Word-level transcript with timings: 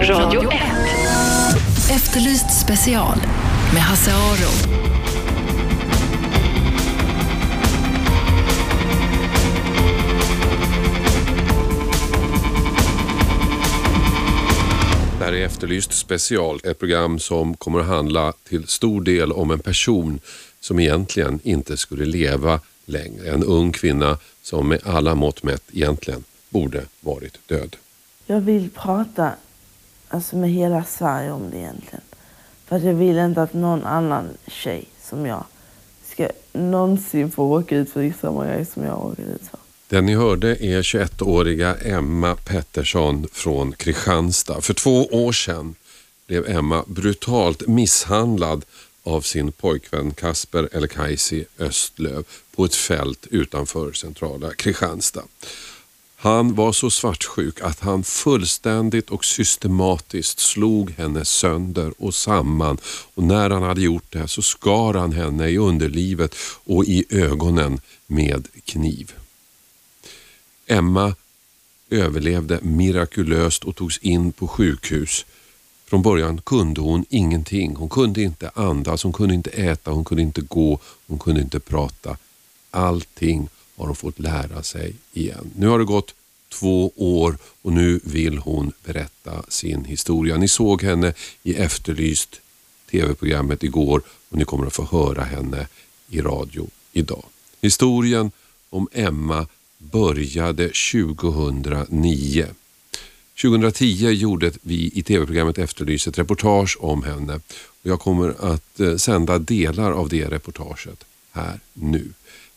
Radio 0.00 0.50
1. 0.50 0.60
Efterlyst 1.90 2.60
special 2.60 3.16
med 3.72 3.82
Hasse 3.82 4.10
Aro. 4.14 4.78
Det 15.18 15.24
här 15.24 15.32
är 15.32 15.44
Efterlyst 15.44 15.92
special, 15.92 16.60
ett 16.64 16.78
program 16.78 17.18
som 17.18 17.56
kommer 17.56 17.80
att 17.80 17.86
handla 17.86 18.32
till 18.48 18.68
stor 18.68 19.00
del 19.00 19.32
om 19.32 19.50
en 19.50 19.58
person 19.58 20.20
som 20.60 20.80
egentligen 20.80 21.40
inte 21.42 21.76
skulle 21.76 22.04
leva 22.04 22.60
längre. 22.84 23.30
En 23.32 23.44
ung 23.44 23.72
kvinna 23.72 24.18
som 24.42 24.68
med 24.68 24.80
alla 24.84 25.14
mått 25.14 25.42
mätt 25.42 25.62
egentligen 25.72 26.24
borde 26.50 26.82
varit 27.00 27.48
död. 27.48 27.76
Jag 28.26 28.40
vill 28.40 28.70
prata 28.70 29.32
alltså, 30.08 30.36
med 30.36 30.50
hela 30.50 30.84
Sverige 30.84 31.32
om 31.32 31.50
det 31.50 31.56
egentligen. 31.56 32.00
För 32.66 32.76
att 32.76 32.84
jag 32.84 32.94
vill 32.94 33.18
inte 33.18 33.42
att 33.42 33.52
någon 33.52 33.84
annan 33.84 34.28
tjej 34.46 34.84
som 35.02 35.26
jag 35.26 35.44
ska 36.12 36.28
någonsin 36.52 37.30
få 37.30 37.44
åka 37.44 37.76
ut 37.76 37.90
för 37.90 38.12
samma 38.20 38.46
grej 38.46 38.66
som 38.66 38.84
jag 38.84 39.06
åker 39.06 39.22
ut 39.22 39.42
för. 39.50 39.58
Den 39.88 40.06
ni 40.06 40.14
hörde 40.14 40.48
är 40.48 40.82
21-åriga 40.82 41.74
Emma 41.74 42.34
Pettersson 42.34 43.26
från 43.32 43.72
Kristianstad. 43.72 44.60
För 44.60 44.74
två 44.74 45.04
år 45.04 45.32
sedan 45.32 45.74
blev 46.26 46.48
Emma 46.48 46.84
brutalt 46.86 47.66
misshandlad 47.66 48.64
av 49.02 49.20
sin 49.20 49.52
pojkvän 49.52 50.10
Kasper 50.10 50.68
Elkaisi 50.72 51.44
Östlöv 51.58 52.24
på 52.56 52.64
ett 52.64 52.74
fält 52.74 53.26
utanför 53.30 53.92
centrala 53.92 54.54
Kristianstad. 54.54 55.24
Han 56.20 56.54
var 56.54 56.72
så 56.72 56.90
svartsjuk 56.90 57.60
att 57.60 57.80
han 57.80 58.04
fullständigt 58.04 59.10
och 59.10 59.24
systematiskt 59.24 60.40
slog 60.40 60.90
henne 60.90 61.24
sönder 61.24 61.92
och 61.98 62.14
samman 62.14 62.78
och 63.14 63.22
när 63.22 63.50
han 63.50 63.62
hade 63.62 63.80
gjort 63.80 64.12
det 64.12 64.28
så 64.28 64.42
skar 64.42 64.94
han 64.94 65.12
henne 65.12 65.48
i 65.48 65.58
underlivet 65.58 66.34
och 66.64 66.84
i 66.84 67.04
ögonen 67.10 67.80
med 68.06 68.48
kniv. 68.64 69.12
Emma 70.66 71.14
överlevde 71.90 72.58
mirakulöst 72.62 73.64
och 73.64 73.76
togs 73.76 73.98
in 73.98 74.32
på 74.32 74.48
sjukhus. 74.48 75.26
Från 75.86 76.02
början 76.02 76.40
kunde 76.40 76.80
hon 76.80 77.04
ingenting. 77.08 77.76
Hon 77.76 77.88
kunde 77.88 78.22
inte 78.22 78.50
andas, 78.54 79.02
hon 79.02 79.12
kunde 79.12 79.34
inte 79.34 79.50
äta, 79.50 79.90
hon 79.90 80.04
kunde 80.04 80.22
inte 80.22 80.40
gå, 80.40 80.78
hon 81.06 81.18
kunde 81.18 81.40
inte 81.40 81.60
prata. 81.60 82.16
Allting 82.70 83.48
har 83.76 83.86
hon 83.86 83.96
fått 83.96 84.18
lära 84.18 84.62
sig 84.62 84.94
igen. 85.12 85.50
Nu 85.56 85.66
har 85.66 85.78
det 85.78 85.84
gått 85.84 86.14
två 86.48 86.92
år 86.96 87.38
och 87.62 87.72
nu 87.72 88.00
vill 88.04 88.38
hon 88.38 88.72
berätta 88.84 89.42
sin 89.48 89.84
historia. 89.84 90.36
Ni 90.36 90.48
såg 90.48 90.82
henne 90.82 91.14
i 91.42 91.54
Efterlyst 91.54 92.40
tv-programmet 92.90 93.64
igår 93.64 94.02
och 94.28 94.38
ni 94.38 94.44
kommer 94.44 94.66
att 94.66 94.72
få 94.72 94.84
höra 94.84 95.24
henne 95.24 95.66
i 96.08 96.20
radio 96.20 96.66
idag. 96.92 97.24
Historien 97.60 98.30
om 98.70 98.88
Emma 98.92 99.46
började 99.78 100.70
2009. 100.92 102.46
2010 103.42 104.10
gjorde 104.10 104.52
vi 104.62 104.92
i 104.94 105.02
tv-programmet 105.02 105.58
Efterlyst 105.58 106.06
ett 106.06 106.18
reportage 106.18 106.76
om 106.80 107.02
henne. 107.02 107.34
Och 107.82 107.86
jag 107.90 108.00
kommer 108.00 108.52
att 108.52 108.80
eh, 108.80 108.96
sända 108.96 109.38
delar 109.38 109.92
av 109.92 110.08
det 110.08 110.24
reportaget 110.24 111.04
här 111.32 111.60
nu. 111.72 112.08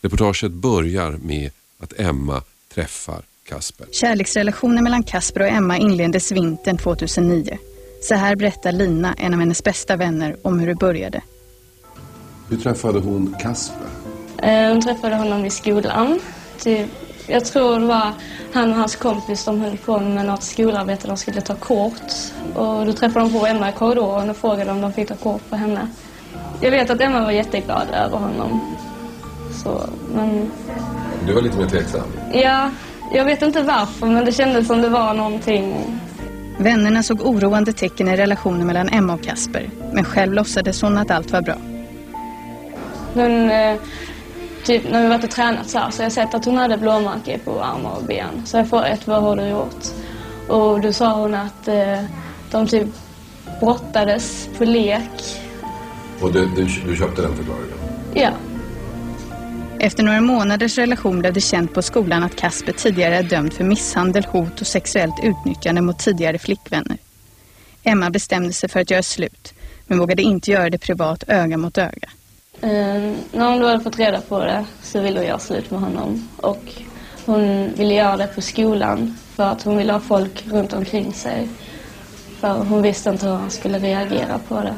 Reportaget 0.01 0.51
börjar 0.51 1.11
med 1.11 1.51
att 1.77 1.99
Emma 1.99 2.43
träffar 2.73 3.21
Kasper. 3.49 3.87
Kärleksrelationen 3.91 4.83
mellan 4.83 5.03
Kasper 5.03 5.41
och 5.41 5.47
Emma 5.47 5.77
inleddes 5.77 6.31
vintern 6.31 6.77
2009. 6.77 7.57
Så 8.01 8.15
här 8.15 8.35
berättar 8.35 8.71
Lina, 8.71 9.13
en 9.17 9.33
av 9.33 9.39
hennes 9.39 9.63
bästa 9.63 9.95
vänner, 9.95 10.35
om 10.41 10.59
hur 10.59 10.67
det 10.67 10.75
började. 10.75 11.21
Hur 12.49 12.57
träffade 12.57 12.99
hon 12.99 13.35
Kasper? 13.41 13.87
Eh, 14.37 14.67
Hon 14.69 14.81
träffade 14.81 15.15
honom 15.15 15.45
i 15.45 15.49
skolan. 15.49 16.19
Typ, 16.59 16.87
jag 17.27 17.45
tror 17.45 17.79
det 17.79 17.85
var 17.85 18.11
han 18.53 18.69
och 18.71 18.75
hans 18.77 18.95
kompis 18.95 19.45
de 19.45 19.61
höll 19.61 19.77
på 19.77 19.99
med 19.99 20.25
något 20.25 20.43
skolarbete. 20.43 21.07
De 21.07 21.17
skulle 21.17 21.41
ta 21.41 21.55
kort. 21.55 22.01
Och 22.55 22.85
då 22.85 22.93
träffade 22.93 23.25
de 23.25 23.39
på 23.39 23.45
Emma 23.45 23.69
i 23.69 23.73
korridoren 23.73 24.29
och 24.29 24.37
frågade 24.37 24.71
om 24.71 24.81
de 24.81 24.93
fick 24.93 25.07
ta 25.07 25.15
kort 25.15 25.49
på 25.49 25.55
henne. 25.55 25.87
Jag 26.61 26.71
vet 26.71 26.89
att 26.89 27.01
Emma 27.01 27.19
var 27.23 27.31
jätteglad 27.31 27.87
över 27.93 28.17
honom. 28.17 28.75
Så, 29.63 29.81
men 30.15 30.51
Du 31.27 31.33
var 31.33 31.41
lite 31.41 31.57
mer 31.57 31.67
tveksam. 31.69 32.03
ja, 32.33 32.71
jag 33.13 33.25
vet 33.25 33.41
inte 33.41 33.61
varför 33.61 34.07
men 34.07 34.25
det 34.25 34.31
kändes 34.31 34.67
som 34.67 34.81
det 34.81 34.89
var 34.89 35.13
någonting. 35.13 35.75
Vännerna 36.57 37.03
såg 37.03 37.21
oroande 37.21 37.73
tecken 37.73 38.07
i 38.07 38.17
relationen 38.17 38.67
mellan 38.67 38.89
Emma 38.89 39.13
och 39.13 39.23
Kasper. 39.23 39.69
Men 39.93 40.03
själv 40.03 40.33
låtsades 40.33 40.81
hon 40.81 40.97
att 40.97 41.11
allt 41.11 41.31
var 41.31 41.41
bra. 41.41 41.55
Men 43.13 43.49
eh, 43.51 43.79
typ 44.63 44.91
när 44.91 45.01
vi 45.01 45.07
varit 45.07 45.23
och 45.23 45.29
tränat 45.29 45.69
så 45.69 45.79
här 45.79 45.91
så 45.91 45.99
har 45.99 46.05
jag 46.05 46.11
sett 46.11 46.33
att 46.33 46.45
hon 46.45 46.57
hade 46.57 46.77
blåmärken 46.77 47.39
på 47.39 47.63
armar 47.63 47.97
och 47.97 48.03
ben. 48.03 48.45
Så 48.45 48.57
jag 48.57 48.69
frågat 48.69 49.07
vad 49.07 49.21
har 49.21 49.35
du 49.35 49.47
gjort? 49.47 49.85
Och 50.47 50.81
då 50.81 50.93
sa 50.93 51.21
hon 51.21 51.35
att 51.35 51.67
eh, 51.67 52.03
de 52.51 52.67
typ 52.67 52.87
brottades 53.59 54.49
på 54.57 54.65
lek. 54.65 55.41
Och 56.21 56.33
du, 56.33 56.45
du, 56.55 56.63
du 56.87 56.95
köpte 56.95 57.21
den 57.21 57.35
förklaringen? 57.35 57.77
Ja. 58.13 58.29
Efter 59.83 60.03
några 60.03 60.21
månaders 60.21 60.77
relation 60.77 61.19
blev 61.19 61.33
det 61.33 61.41
känt 61.41 61.73
på 61.73 61.81
skolan 61.81 62.23
att 62.23 62.35
Kasper 62.35 62.71
tidigare 62.71 63.17
är 63.17 63.23
dömd 63.23 63.53
för 63.53 63.63
misshandel, 63.63 64.25
hot 64.25 64.61
och 64.61 64.67
sexuellt 64.67 65.15
utnyttjande 65.23 65.81
mot 65.81 65.99
tidigare 65.99 66.39
flickvänner. 66.39 66.97
Emma 67.83 68.09
bestämde 68.09 68.53
sig 68.53 68.69
för 68.69 68.79
att 68.79 68.91
göra 68.91 69.03
slut, 69.03 69.53
men 69.87 69.99
vågade 69.99 70.21
inte 70.21 70.51
göra 70.51 70.69
det 70.69 70.77
privat 70.77 71.23
öga 71.27 71.57
mot 71.57 71.77
öga. 71.77 72.09
Eh, 72.61 73.13
när 73.31 73.51
hon 73.51 73.59
då 73.59 73.67
hade 73.67 73.83
fått 73.83 73.99
reda 73.99 74.21
på 74.21 74.39
det 74.39 74.65
så 74.81 75.01
ville 75.01 75.19
hon 75.19 75.27
göra 75.27 75.39
slut 75.39 75.71
med 75.71 75.79
honom. 75.79 76.29
Och 76.37 76.63
hon 77.25 77.73
ville 77.73 77.93
göra 77.93 78.17
det 78.17 78.27
på 78.27 78.41
skolan 78.41 79.17
för 79.35 79.43
att 79.43 79.63
hon 79.63 79.77
ville 79.77 79.93
ha 79.93 79.99
folk 79.99 80.47
runt 80.47 80.73
omkring 80.73 81.13
sig. 81.13 81.49
För 82.39 82.53
hon 82.53 82.81
visste 82.81 83.09
inte 83.09 83.25
hur 83.25 83.35
han 83.35 83.51
skulle 83.51 83.79
reagera 83.79 84.39
på 84.47 84.55
det. 84.61 84.75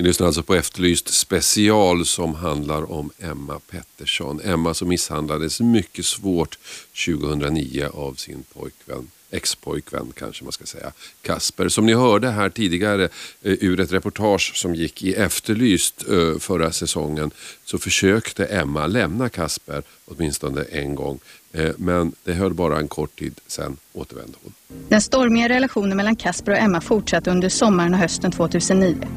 Ni 0.00 0.06
lyssnar 0.06 0.26
alltså 0.26 0.42
på 0.42 0.54
Efterlyst 0.54 1.08
special 1.08 2.06
som 2.06 2.34
handlar 2.34 2.92
om 2.92 3.10
Emma 3.18 3.60
Pettersson. 3.70 4.40
Emma 4.44 4.74
som 4.74 4.88
misshandlades 4.88 5.60
mycket 5.60 6.06
svårt 6.06 6.58
2009 7.06 7.88
av 7.94 8.14
sin 8.14 8.44
pojkvän, 8.54 9.10
ex-pojkvän 9.30 10.12
kanske 10.16 10.44
man 10.44 10.52
ska 10.52 10.64
säga, 10.64 10.92
Kasper. 11.22 11.68
Som 11.68 11.86
ni 11.86 11.94
hörde 11.94 12.30
här 12.30 12.50
tidigare 12.50 13.04
eh, 13.04 13.10
ur 13.42 13.80
ett 13.80 13.92
reportage 13.92 14.52
som 14.56 14.74
gick 14.74 15.02
i 15.02 15.14
Efterlyst 15.14 16.08
eh, 16.08 16.38
förra 16.38 16.72
säsongen 16.72 17.30
så 17.64 17.78
försökte 17.78 18.44
Emma 18.44 18.86
lämna 18.86 19.28
Kasper 19.28 19.82
åtminstone 20.04 20.62
en 20.62 20.94
gång. 20.94 21.18
Eh, 21.52 21.70
men 21.76 22.12
det 22.24 22.32
höll 22.32 22.54
bara 22.54 22.78
en 22.78 22.88
kort 22.88 23.18
tid, 23.18 23.40
sen 23.46 23.76
återvände 23.92 24.38
hon. 24.42 24.52
Den 24.88 25.00
stormiga 25.00 25.48
relationen 25.48 25.96
mellan 25.96 26.16
Kasper 26.16 26.52
och 26.52 26.58
Emma 26.58 26.80
fortsatte 26.80 27.30
under 27.30 27.48
sommaren 27.48 27.94
och 27.94 28.00
hösten 28.00 28.32
2009. 28.32 29.08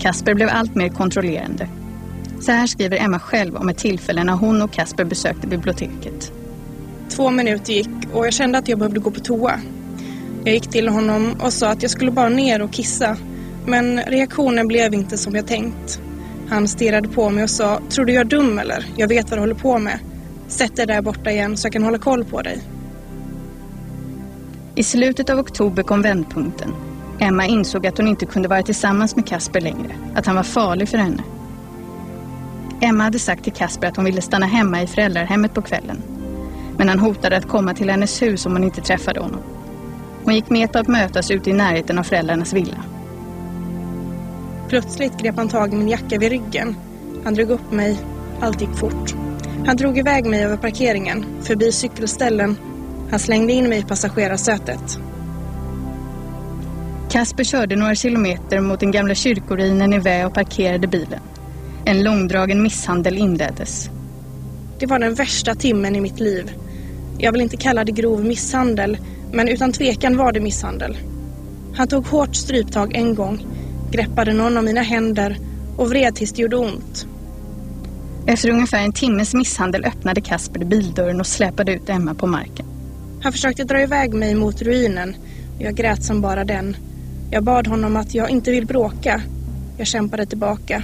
Kasper 0.00 0.34
blev 0.34 0.48
allt 0.48 0.74
mer 0.74 0.88
kontrollerande. 0.88 1.68
Så 2.40 2.52
här 2.52 2.66
skriver 2.66 2.96
Emma 2.96 3.18
själv 3.18 3.56
om 3.56 3.68
ett 3.68 3.78
tillfälle 3.78 4.24
när 4.24 4.32
hon 4.32 4.62
och 4.62 4.72
Kasper 4.72 5.04
besökte 5.04 5.46
biblioteket. 5.46 6.32
Två 7.08 7.30
minuter 7.30 7.72
gick 7.72 7.88
och 8.12 8.26
jag 8.26 8.32
kände 8.32 8.58
att 8.58 8.68
jag 8.68 8.78
behövde 8.78 9.00
gå 9.00 9.10
på 9.10 9.20
toa. 9.20 9.60
Jag 10.44 10.54
gick 10.54 10.70
till 10.70 10.88
honom 10.88 11.36
och 11.40 11.52
sa 11.52 11.68
att 11.70 11.82
jag 11.82 11.90
skulle 11.90 12.10
bara 12.10 12.28
ner 12.28 12.62
och 12.62 12.72
kissa. 12.72 13.16
Men 13.66 14.00
reaktionen 14.00 14.68
blev 14.68 14.94
inte 14.94 15.18
som 15.18 15.34
jag 15.34 15.46
tänkt. 15.46 16.00
Han 16.48 16.68
stirrade 16.68 17.08
på 17.08 17.30
mig 17.30 17.44
och 17.44 17.50
sa, 17.50 17.80
tror 17.88 18.04
du 18.04 18.12
jag 18.12 18.20
är 18.20 18.24
dum 18.24 18.58
eller? 18.58 18.86
Jag 18.96 19.08
vet 19.08 19.30
vad 19.30 19.38
du 19.38 19.40
håller 19.40 19.54
på 19.54 19.78
med. 19.78 19.98
Sätt 20.48 20.76
dig 20.76 20.86
där 20.86 21.02
borta 21.02 21.30
igen 21.30 21.56
så 21.56 21.66
jag 21.66 21.72
kan 21.72 21.82
hålla 21.82 21.98
koll 21.98 22.24
på 22.24 22.42
dig. 22.42 22.58
I 24.74 24.82
slutet 24.82 25.30
av 25.30 25.38
oktober 25.38 25.82
kom 25.82 26.02
vändpunkten. 26.02 26.74
Emma 27.22 27.46
insåg 27.46 27.86
att 27.86 27.98
hon 27.98 28.08
inte 28.08 28.26
kunde 28.26 28.48
vara 28.48 28.62
tillsammans 28.62 29.16
med 29.16 29.26
Kasper 29.26 29.60
längre. 29.60 29.94
Att 30.14 30.26
han 30.26 30.36
var 30.36 30.42
farlig 30.42 30.88
för 30.88 30.98
henne. 30.98 31.22
Emma 32.80 33.04
hade 33.04 33.18
sagt 33.18 33.44
till 33.44 33.52
Kasper 33.52 33.86
att 33.86 33.96
hon 33.96 34.04
ville 34.04 34.22
stanna 34.22 34.46
hemma 34.46 34.82
i 34.82 34.86
föräldrahemmet 34.86 35.54
på 35.54 35.62
kvällen. 35.62 36.02
Men 36.76 36.88
han 36.88 36.98
hotade 36.98 37.36
att 37.36 37.48
komma 37.48 37.74
till 37.74 37.90
hennes 37.90 38.22
hus 38.22 38.46
om 38.46 38.52
hon 38.52 38.64
inte 38.64 38.80
träffade 38.80 39.20
honom. 39.20 39.40
Hon 40.24 40.34
gick 40.34 40.50
med 40.50 40.72
på 40.72 40.78
att 40.78 40.88
mötas 40.88 41.30
ute 41.30 41.50
i 41.50 41.52
närheten 41.52 41.98
av 41.98 42.02
föräldrarnas 42.02 42.52
villa. 42.52 42.84
Plötsligt 44.68 45.18
grep 45.18 45.36
han 45.36 45.48
tag 45.48 45.72
i 45.72 45.76
min 45.76 45.88
jacka 45.88 46.18
vid 46.18 46.30
ryggen. 46.30 46.76
Han 47.24 47.34
drog 47.34 47.50
upp 47.50 47.72
mig. 47.72 47.98
Allt 48.40 48.60
gick 48.60 48.74
fort. 48.74 49.14
Han 49.66 49.76
drog 49.76 49.98
iväg 49.98 50.26
mig 50.26 50.44
över 50.44 50.56
parkeringen, 50.56 51.24
förbi 51.42 51.72
cykelställen. 51.72 52.56
Han 53.10 53.18
slängde 53.18 53.52
in 53.52 53.68
mig 53.68 53.78
i 53.78 53.82
passagerarsätet. 53.82 54.98
Kasper 57.10 57.44
körde 57.44 57.76
några 57.76 57.94
kilometer 57.94 58.60
mot 58.60 58.80
den 58.80 58.90
gamla 58.90 59.14
kyrkoruinen 59.14 59.92
i 59.92 59.98
Vä 59.98 60.24
och 60.24 60.34
parkerade 60.34 60.86
bilen. 60.86 61.20
En 61.84 62.02
långdragen 62.02 62.62
misshandel 62.62 63.18
inleddes. 63.18 63.90
Det 64.78 64.86
var 64.86 64.98
den 64.98 65.14
värsta 65.14 65.54
timmen 65.54 65.96
i 65.96 66.00
mitt 66.00 66.20
liv. 66.20 66.52
Jag 67.18 67.32
vill 67.32 67.40
inte 67.40 67.56
kalla 67.56 67.84
det 67.84 67.92
grov 67.92 68.24
misshandel, 68.24 68.98
men 69.32 69.48
utan 69.48 69.72
tvekan 69.72 70.16
var 70.16 70.32
det 70.32 70.40
misshandel. 70.40 70.96
Han 71.74 71.88
tog 71.88 72.06
hårt 72.06 72.36
stryptag 72.36 72.94
en 72.94 73.14
gång, 73.14 73.46
greppade 73.90 74.32
någon 74.32 74.56
av 74.56 74.64
mina 74.64 74.82
händer 74.82 75.38
och 75.76 75.90
vred 75.90 76.14
tills 76.14 76.32
det 76.32 76.42
gjorde 76.42 76.56
ont. 76.56 77.06
Efter 78.26 78.50
ungefär 78.50 78.84
en 78.84 78.92
timmes 78.92 79.34
misshandel 79.34 79.84
öppnade 79.84 80.20
Kasper 80.20 80.64
bildörren 80.64 81.20
och 81.20 81.26
släpade 81.26 81.72
ut 81.72 81.88
Emma 81.88 82.14
på 82.14 82.26
marken. 82.26 82.66
Han 83.22 83.32
försökte 83.32 83.64
dra 83.64 83.82
iväg 83.82 84.14
mig 84.14 84.34
mot 84.34 84.62
ruinen. 84.62 85.16
Jag 85.58 85.74
grät 85.74 86.04
som 86.04 86.20
bara 86.20 86.44
den. 86.44 86.76
Jag 87.32 87.44
bad 87.44 87.66
honom 87.66 87.96
att 87.96 88.14
jag 88.14 88.30
inte 88.30 88.50
vill 88.50 88.66
bråka. 88.66 89.22
Jag 89.78 89.86
kämpade 89.86 90.26
tillbaka. 90.26 90.82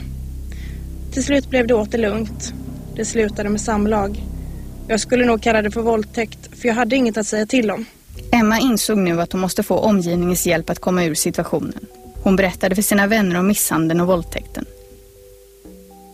Till 1.13 1.25
slut 1.25 1.51
blev 1.51 1.67
det 1.67 1.75
åter 1.75 1.99
lugnt. 1.99 2.55
Det 2.95 3.05
slutade 3.05 3.49
med 3.49 3.61
samlag. 3.61 4.23
Jag 4.89 5.01
skulle 5.01 5.25
nog 5.25 5.43
kalla 5.43 5.63
det 5.63 5.71
för 5.71 5.83
våldtäkt, 5.83 6.59
för 6.61 6.69
jag 6.69 6.75
hade 6.75 6.97
inget 6.97 7.17
att 7.17 7.27
säga 7.27 7.47
till 7.47 7.71
om. 7.71 7.85
Emma 8.33 8.59
insåg 8.59 8.99
nu 8.99 9.21
att 9.21 9.33
hon 9.33 9.41
måste 9.41 9.63
få 9.63 9.75
omgivningens 9.75 10.47
hjälp 10.47 10.71
att 10.71 10.79
komma 10.79 11.05
ur 11.05 11.15
situationen. 11.15 11.87
Hon 12.23 12.37
berättade 12.37 12.75
för 12.75 12.83
sina 12.83 13.07
vänner 13.07 13.39
om 13.39 13.47
misshandeln 13.47 14.01
och 14.01 14.07
våldtäkten. 14.07 14.65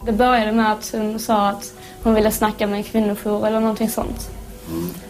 Det 0.07 0.13
började 0.13 0.53
med 0.53 0.73
att 0.73 0.93
hon 0.93 1.19
sa 1.19 1.49
att 1.49 1.73
hon 2.03 2.15
ville 2.15 2.31
snacka 2.31 2.67
med 2.67 2.77
en 2.77 2.83
kvinnojour 2.83 3.47
eller 3.47 3.61
någonting 3.61 3.89
sånt. 3.89 4.31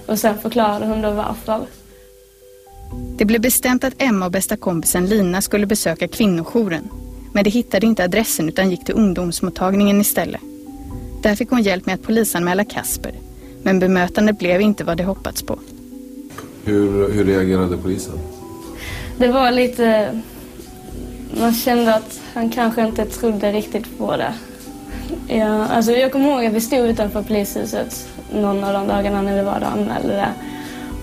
Och 0.07 0.19
sen 0.19 0.39
förklarade 0.39 0.87
hon 0.87 1.03
då 1.03 1.11
varför. 1.11 1.67
Det 3.23 3.27
blev 3.27 3.41
bestämt 3.41 3.85
att 3.85 4.03
Emma 4.03 4.27
och 4.27 4.33
bästa 4.33 4.57
kompisen 4.57 5.07
Lina 5.07 5.41
skulle 5.41 5.67
besöka 5.67 6.09
kvinnojouren. 6.09 6.89
Men 7.33 7.45
de 7.45 7.51
hittade 7.51 7.87
inte 7.87 8.05
adressen 8.05 8.49
utan 8.49 8.71
gick 8.71 8.85
till 8.85 8.95
ungdomsmottagningen 8.95 10.01
istället. 10.01 10.41
Där 11.23 11.35
fick 11.35 11.51
hon 11.51 11.63
hjälp 11.63 11.87
med 11.87 11.95
att 11.95 12.03
polisanmäla 12.03 12.65
Kasper. 12.65 13.13
Men 13.63 13.79
bemötandet 13.79 14.39
blev 14.39 14.61
inte 14.61 14.85
vad 14.85 14.97
de 14.97 15.03
hoppats 15.05 15.43
på. 15.43 15.59
Hur, 16.65 17.13
hur 17.13 17.25
reagerade 17.25 17.77
polisen? 17.77 18.19
Det 19.19 19.29
var 19.29 19.51
lite... 19.51 20.21
Man 21.41 21.55
kände 21.55 21.95
att 21.95 22.21
han 22.35 22.51
kanske 22.51 22.87
inte 22.87 23.05
trodde 23.05 23.53
riktigt 23.53 23.99
på 23.99 24.17
det. 24.17 24.35
Ja, 25.29 25.67
alltså 25.67 25.93
jag 25.93 26.13
kommer 26.13 26.29
ihåg 26.29 26.47
att 26.47 26.53
vi 26.53 26.61
stod 26.61 26.87
utanför 26.87 27.23
polishuset 27.23 28.09
någon 28.35 28.65
av 28.65 28.73
de 28.73 28.87
dagarna 28.87 29.23
när 29.23 29.37
vi 29.37 29.43
var 29.43 29.61
där 29.61 29.67
och 29.67 29.73
anmälde 29.73 30.09
det. 30.09 30.33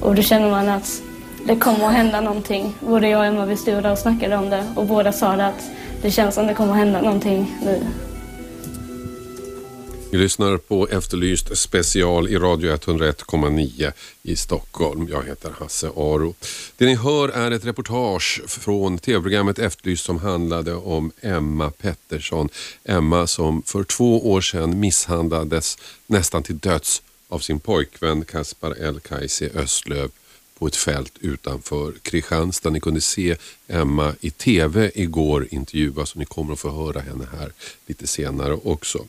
Och 0.02 0.16
då 0.16 0.22
kände 0.22 0.52
man 0.52 0.70
att 0.70 1.02
det 1.46 1.56
kommer 1.56 1.88
att 1.88 1.94
hända 1.94 2.22
någonting. 2.22 2.76
Både 2.80 3.10
jag 3.10 3.20
och 3.20 3.26
Emma 3.26 3.46
vi 3.46 3.58
stod 3.58 3.84
där 3.84 3.92
och 3.92 3.98
snackade 3.98 4.38
om 4.38 4.50
det 4.50 4.74
och 4.76 4.86
båda 4.86 5.12
sa 5.12 5.36
det 5.36 5.46
att 5.46 5.64
det 6.02 6.12
känns 6.12 6.36
som 6.36 6.48
det 6.48 6.54
kommer 6.54 6.72
att 6.72 6.78
hända 6.78 7.02
någonting 7.02 7.56
nu. 7.64 7.82
Vi 10.12 10.18
lyssnar 10.18 10.58
på 10.58 10.88
Efterlyst 10.88 11.58
special 11.58 12.28
i 12.28 12.38
Radio 12.38 12.76
101,9 12.76 13.92
i 14.24 14.36
Stockholm. 14.36 15.08
Jag 15.12 15.24
heter 15.24 15.52
Hasse 15.60 15.88
Aro. 15.88 16.36
Det 16.78 16.86
ni 16.86 16.96
hör 16.96 17.30
är 17.30 17.52
ett 17.52 17.66
reportage 17.66 18.42
från 18.48 18.98
tv-programmet 18.98 19.60
Efterlyst 19.60 20.06
som 20.06 20.20
handlade 20.20 20.74
om 20.74 21.12
Emma 21.22 21.72
Pettersson. 21.72 22.50
Emma 22.84 23.28
som 23.28 23.64
för 23.64 23.84
två 23.84 24.32
år 24.32 24.42
sedan 24.42 24.80
misshandlades 24.80 25.78
nästan 26.08 26.44
till 26.44 26.58
döds 26.58 27.02
av 27.30 27.40
sin 27.40 27.60
pojkvän 27.60 28.26
Kaspar 28.26 28.76
El-Kajsi 28.82 29.50
Östlöv 29.56 30.10
på 30.60 30.68
ett 30.68 30.76
fält 30.76 31.14
utanför 31.20 31.94
Kristianstad. 32.02 32.70
Ni 32.70 32.80
kunde 32.80 33.02
se 33.02 33.36
Emma 33.68 34.14
i 34.22 34.30
tv 34.30 34.92
igår 34.96 35.48
intervjuas 35.52 36.12
och 36.12 36.18
ni 36.18 36.26
kommer 36.26 36.54
att 36.54 36.60
få 36.60 36.70
höra 36.86 37.00
henne 37.00 37.28
här 37.38 37.52
lite 37.86 38.08
senare 38.08 38.54
också. 38.54 39.06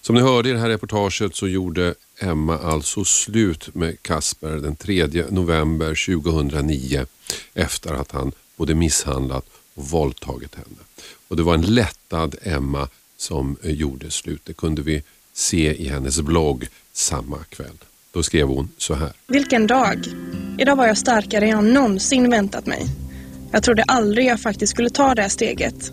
Som 0.00 0.14
ni 0.14 0.20
hörde 0.20 0.48
i 0.48 0.52
det 0.52 0.58
här 0.58 0.68
reportaget 0.68 1.36
så 1.36 1.48
gjorde 1.48 1.94
Emma 2.18 2.58
alltså 2.58 3.04
slut 3.04 3.74
med 3.74 4.02
Kasper 4.02 4.50
den 4.50 4.76
3 4.76 5.06
november 5.30 6.14
2009 6.16 7.06
efter 7.54 7.92
att 7.92 8.10
han 8.10 8.32
både 8.56 8.74
misshandlat 8.74 9.46
och 9.74 9.86
våldtagit 9.86 10.54
henne. 10.54 10.82
Och 11.28 11.36
det 11.36 11.42
var 11.42 11.54
en 11.54 11.74
lättad 11.74 12.36
Emma 12.42 12.88
som 13.16 13.56
eh, 13.62 13.70
gjorde 13.70 14.10
slut. 14.10 14.40
Det 14.44 14.52
kunde 14.52 14.82
vi 14.82 15.02
se 15.32 15.74
i 15.74 15.88
hennes 15.88 16.20
blogg 16.20 16.68
samma 16.92 17.38
kväll. 17.44 17.78
Då 18.12 18.22
skrev 18.22 18.48
hon 18.48 18.68
så 18.78 18.94
här. 18.94 19.12
Vilken 19.26 19.66
dag! 19.66 20.06
Idag 20.58 20.76
var 20.76 20.86
jag 20.86 20.98
starkare 20.98 21.44
än 21.44 21.50
jag 21.50 21.64
någonsin 21.64 22.30
väntat 22.30 22.66
mig. 22.66 22.86
Jag 23.52 23.62
trodde 23.62 23.82
aldrig 23.82 24.26
jag 24.26 24.40
faktiskt 24.40 24.70
skulle 24.70 24.90
ta 24.90 25.14
det 25.14 25.22
här 25.22 25.28
steget. 25.28 25.92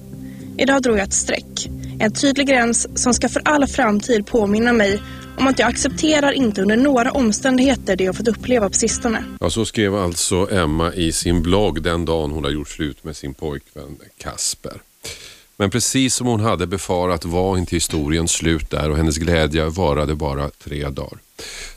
Idag 0.58 0.82
drog 0.82 0.98
jag 0.98 1.04
ett 1.04 1.14
streck. 1.14 1.70
En 2.00 2.14
tydlig 2.14 2.48
gräns 2.48 3.04
som 3.04 3.14
ska 3.14 3.30
för 3.30 3.42
all 3.46 3.68
framtid 3.68 4.26
påminna 4.26 4.74
mig 4.74 5.02
om 5.38 5.48
att 5.48 5.60
jag 5.60 5.70
accepterar 5.70 6.32
inte 6.32 6.62
under 6.62 6.78
några 6.78 7.12
omständigheter 7.12 7.96
det 7.96 8.04
jag 8.04 8.18
fått 8.18 8.28
uppleva 8.28 8.70
på 8.70 8.76
sistone. 8.76 9.24
Ja, 9.40 9.50
så 9.50 9.66
skrev 9.66 9.96
alltså 9.96 10.52
Emma 10.52 10.94
i 10.94 11.12
sin 11.12 11.42
blogg 11.42 11.84
den 11.84 12.06
dagen 12.06 12.32
hon 12.32 12.44
har 12.44 12.52
gjort 12.52 12.70
slut 12.70 13.04
med 13.04 13.16
sin 13.16 13.34
pojkvän 13.34 13.98
Kasper. 14.18 14.82
Men 15.60 15.70
precis 15.70 16.16
som 16.16 16.28
hon 16.28 16.40
hade 16.40 16.68
befarat 16.68 17.26
var 17.26 17.58
inte 17.58 17.76
historien 17.76 18.28
slut 18.28 18.70
där 18.70 18.90
och 18.90 18.98
hennes 18.98 19.18
glädje 19.18 19.70
varade 19.70 20.16
bara 20.16 20.50
tre 20.50 20.90
dagar. 20.90 21.20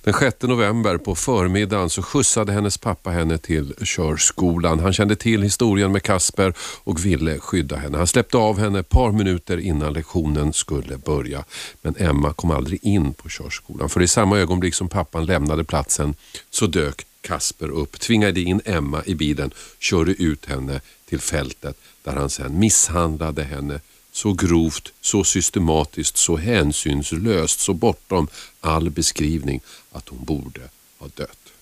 Den 0.03 0.15
6 0.15 0.43
november 0.43 0.97
på 0.97 1.15
förmiddagen 1.15 1.91
så 1.91 2.03
skjutsade 2.03 2.53
hennes 2.53 2.79
pappa 2.79 3.11
henne 3.11 3.39
till 3.39 3.75
körskolan. 3.85 4.81
Han 4.81 4.93
kände 4.93 5.17
till 5.17 5.43
historien 5.43 5.93
med 5.93 6.03
Kasper 6.03 6.55
och 6.85 7.05
ville 7.05 7.39
skydda 7.39 7.77
henne. 7.77 7.99
Han 7.99 8.07
släppte 8.07 8.37
av 8.37 8.59
henne 8.59 8.79
ett 8.79 8.89
par 8.89 9.13
minuter 9.13 9.59
innan 9.59 9.93
lektionen 9.93 10.53
skulle 10.53 10.97
börja. 10.97 11.45
Men 11.83 11.95
Emma 11.99 12.33
kom 12.33 12.51
aldrig 12.51 12.85
in 12.85 13.15
på 13.15 13.29
körskolan. 13.29 13.89
För 13.89 14.03
i 14.03 14.09
samma 14.09 14.39
ögonblick 14.39 14.75
som 14.75 14.89
pappan 14.89 15.27
lämnade 15.27 15.65
platsen 15.65 16.15
så 16.51 16.67
dök 16.67 17.07
Kasper 17.21 17.69
upp, 17.69 18.01
tvingade 18.01 18.41
in 18.41 18.61
Emma 18.65 19.03
i 19.07 19.15
bilen, 19.15 19.51
körde 19.79 20.13
ut 20.13 20.47
henne 20.47 20.81
till 21.13 21.21
fältet 21.21 21.77
där 22.03 22.13
han 22.13 22.31
sen 22.31 22.59
misshandlade 22.59 23.45
henne 23.45 23.81
så 24.13 24.33
grovt, 24.33 24.93
så 25.01 25.25
systematiskt, 25.25 26.17
så 26.17 26.37
hänsynslöst, 26.37 27.61
så 27.61 27.75
bortom 27.75 28.29
all 28.61 28.91
beskrivning 28.91 29.61
att 29.93 30.09
hon 30.09 30.25
borde 30.25 30.61
ha 30.99 31.09
dött. 31.15 31.53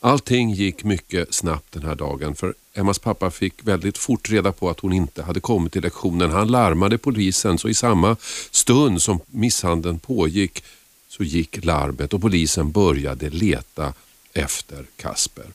Allting 0.00 0.50
gick 0.50 0.84
mycket 0.84 1.34
snabbt 1.34 1.72
den 1.72 1.82
här 1.82 1.94
dagen 1.94 2.34
för 2.34 2.54
Emmas 2.74 2.98
pappa 2.98 3.30
fick 3.30 3.54
väldigt 3.64 3.98
fort 3.98 4.30
reda 4.30 4.52
på 4.52 4.70
att 4.70 4.80
hon 4.80 4.92
inte 4.92 5.22
hade 5.22 5.40
kommit 5.40 5.72
till 5.72 5.82
lektionen. 5.82 6.30
Han 6.30 6.48
larmade 6.48 6.98
polisen 6.98 7.58
så 7.58 7.68
i 7.68 7.74
samma 7.74 8.16
stund 8.50 9.02
som 9.02 9.20
misshandeln 9.26 9.98
pågick 9.98 10.64
så 11.08 11.24
gick 11.24 11.64
larmet 11.64 12.14
och 12.14 12.20
polisen 12.20 12.70
började 12.72 13.30
leta 13.30 13.94
efter 14.32 14.86
Kasper. 14.96 15.46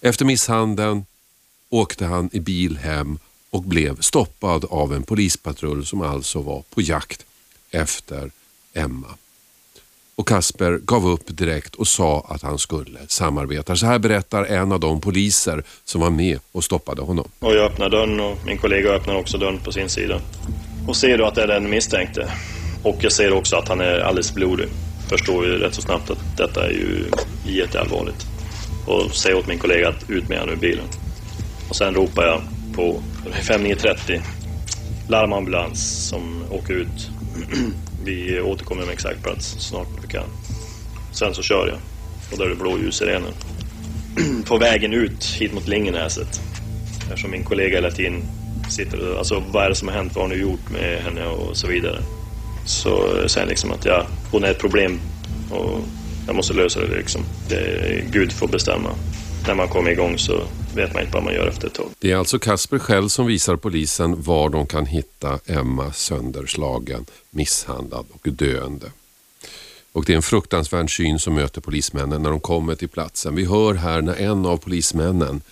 Efter 0.00 0.24
misshandeln 0.24 1.04
åkte 1.70 2.04
han 2.04 2.30
i 2.32 2.40
bil 2.40 2.76
hem 2.76 3.18
och 3.50 3.62
blev 3.62 4.00
stoppad 4.00 4.64
av 4.70 4.94
en 4.94 5.02
polispatrull 5.02 5.86
som 5.86 6.02
alltså 6.02 6.40
var 6.42 6.62
på 6.74 6.80
jakt 6.80 7.26
efter 7.70 8.30
Emma. 8.74 9.06
Och 10.14 10.28
Kasper 10.28 10.80
gav 10.82 11.08
upp 11.08 11.22
direkt 11.26 11.74
och 11.74 11.88
sa 11.88 12.26
att 12.28 12.42
han 12.42 12.58
skulle 12.58 12.98
samarbeta. 13.06 13.76
Så 13.76 13.86
här 13.86 13.98
berättar 13.98 14.44
en 14.44 14.72
av 14.72 14.80
de 14.80 15.00
poliser 15.00 15.64
som 15.84 16.00
var 16.00 16.10
med 16.10 16.38
och 16.52 16.64
stoppade 16.64 17.02
honom. 17.02 17.28
Och 17.38 17.54
jag 17.54 17.64
öppnar 17.64 17.90
dörren 17.90 18.20
och 18.20 18.38
min 18.46 18.58
kollega 18.58 18.90
öppnar 18.90 19.14
också 19.14 19.38
dörren 19.38 19.58
på 19.58 19.72
sin 19.72 19.88
sida. 19.88 20.20
Och 20.88 20.96
ser 20.96 21.18
då 21.18 21.26
att 21.26 21.34
det 21.34 21.42
är 21.42 21.46
den 21.46 21.70
misstänkte. 21.70 22.32
Och 22.82 22.96
jag 23.00 23.12
ser 23.12 23.32
också 23.32 23.56
att 23.56 23.68
han 23.68 23.80
är 23.80 23.98
alldeles 23.98 24.34
blodig. 24.34 24.68
Förstår 25.08 25.46
ju 25.46 25.58
rätt 25.58 25.74
så 25.74 25.82
snabbt 25.82 26.10
att 26.10 26.36
detta 26.36 26.66
är 26.66 26.70
ju 26.70 27.04
jätteallvarligt. 27.44 28.26
Och 28.86 29.14
säger 29.14 29.38
åt 29.38 29.46
min 29.46 29.58
kollega 29.58 29.88
att 29.88 30.10
ut 30.10 30.28
med 30.28 30.38
honom 30.40 30.54
ur 30.54 30.58
bilen. 30.58 30.84
Och 31.70 31.76
sen 31.76 31.94
ropar 31.94 32.24
jag 32.24 32.42
på 32.74 33.02
5930 33.42 34.20
larmambulans 35.08 36.08
som 36.08 36.44
åker 36.50 36.74
ut. 36.74 37.10
Vi 38.04 38.40
återkommer 38.40 38.84
med 38.84 38.92
exakt 38.92 39.22
plats 39.22 39.56
snart 39.58 39.88
vi 40.02 40.08
kan. 40.08 40.26
Sen 41.12 41.34
så 41.34 41.42
kör 41.42 41.68
jag 41.68 41.78
och 42.32 42.38
där 42.38 42.44
är 42.44 42.48
det 42.48 42.54
blåljussirener 42.56 43.32
På 44.46 44.58
vägen 44.58 44.92
ut 44.92 45.24
hit 45.24 45.52
mot 45.54 45.68
Lingenäset. 45.68 46.40
Eftersom 47.02 47.30
min 47.30 47.44
kollega 47.44 47.76
hela 47.76 47.90
tiden 47.90 48.22
sitter 48.70 49.10
och, 49.10 49.18
alltså 49.18 49.42
vad 49.52 49.64
är 49.64 49.68
det 49.68 49.74
som 49.74 49.88
har 49.88 49.94
hänt, 49.94 50.12
vad 50.14 50.24
har 50.24 50.36
ni 50.36 50.40
gjort 50.40 50.70
med 50.70 51.02
henne 51.02 51.26
och 51.26 51.56
så 51.56 51.66
vidare. 51.66 52.02
Så 52.66 53.08
säger 53.28 53.46
liksom 53.46 53.72
att 53.72 53.84
jag, 53.84 54.06
hon 54.30 54.44
är 54.44 54.50
ett 54.50 54.58
problem 54.58 55.00
och 55.50 55.80
jag 56.26 56.36
måste 56.36 56.54
lösa 56.54 56.80
det 56.80 56.96
liksom. 56.96 57.20
Det, 57.48 58.04
Gud 58.12 58.32
får 58.32 58.48
bestämma. 58.48 58.90
När 59.50 59.54
man 59.54 59.68
kommer 59.68 59.90
igång 59.90 60.18
så 60.18 60.42
vet 60.74 60.94
man 60.94 61.02
inte 61.02 61.14
vad 61.14 61.24
man 61.24 61.34
gör 61.34 61.46
efter 61.46 61.66
ett 61.66 61.74
tag. 61.74 61.86
Det 61.98 62.12
är 62.12 62.16
alltså 62.16 62.38
Kasper 62.38 62.78
själv 62.78 63.08
som 63.08 63.26
visar 63.26 63.56
polisen 63.56 64.22
var 64.22 64.48
de 64.48 64.66
kan 64.66 64.86
hitta 64.86 65.38
Emma 65.46 65.92
sönderslagen, 65.92 67.06
misshandlad 67.30 68.06
och 68.12 68.28
döende. 68.32 68.86
Och 69.92 70.04
det 70.04 70.12
är 70.12 70.16
en 70.16 70.22
fruktansvärd 70.22 70.96
syn 70.96 71.18
som 71.18 71.34
möter 71.34 71.60
polismännen 71.60 72.22
när 72.22 72.30
de 72.30 72.40
kommer 72.40 72.74
till 72.74 72.88
platsen. 72.88 73.34
Vi 73.34 73.44
hör 73.44 73.74
här 73.74 74.02
när 74.02 74.14
en 74.14 74.46
av 74.46 74.56
polismännen 74.56 75.42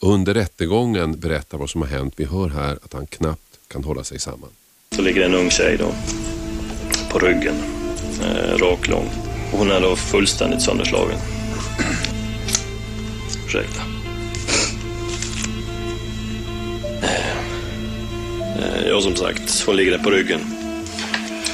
under 0.00 0.34
rättegången 0.34 1.20
berättar 1.20 1.58
vad 1.58 1.70
som 1.70 1.82
har 1.82 1.88
hänt. 1.88 2.14
Vi 2.16 2.24
hör 2.24 2.48
här 2.48 2.78
att 2.84 2.92
han 2.92 3.06
knappt 3.06 3.58
kan 3.68 3.84
hålla 3.84 4.04
sig 4.04 4.18
samman. 4.20 4.50
Så 4.96 5.02
ligger 5.02 5.22
en 5.22 5.34
ung 5.34 5.50
tjej 5.50 5.76
då 5.78 5.94
på 7.10 7.18
ryggen, 7.18 7.54
eh, 8.22 8.58
raklång. 8.58 9.08
Hon 9.52 9.70
är 9.70 9.80
då 9.80 9.96
fullständigt 9.96 10.62
sönderslagen 10.62 11.18
ursäkta. 13.54 13.82
Eh, 18.58 18.88
ja, 18.88 19.00
som 19.00 19.16
sagt, 19.16 19.64
hon 19.66 19.76
ligger 19.76 19.90
där 19.90 19.98
på 19.98 20.10
ryggen. 20.10 20.40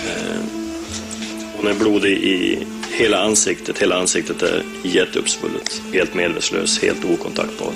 Eh, 0.06 0.40
hon 1.56 1.66
är 1.66 1.74
blodig 1.74 2.12
i 2.12 2.66
hela 2.92 3.22
ansiktet. 3.22 3.78
Hela 3.78 3.96
ansiktet 3.96 4.42
är 4.42 4.62
jätteuppsvullet. 4.82 5.82
Helt 5.92 6.14
medvetslös, 6.14 6.82
helt 6.82 7.04
okontaktbar. 7.04 7.72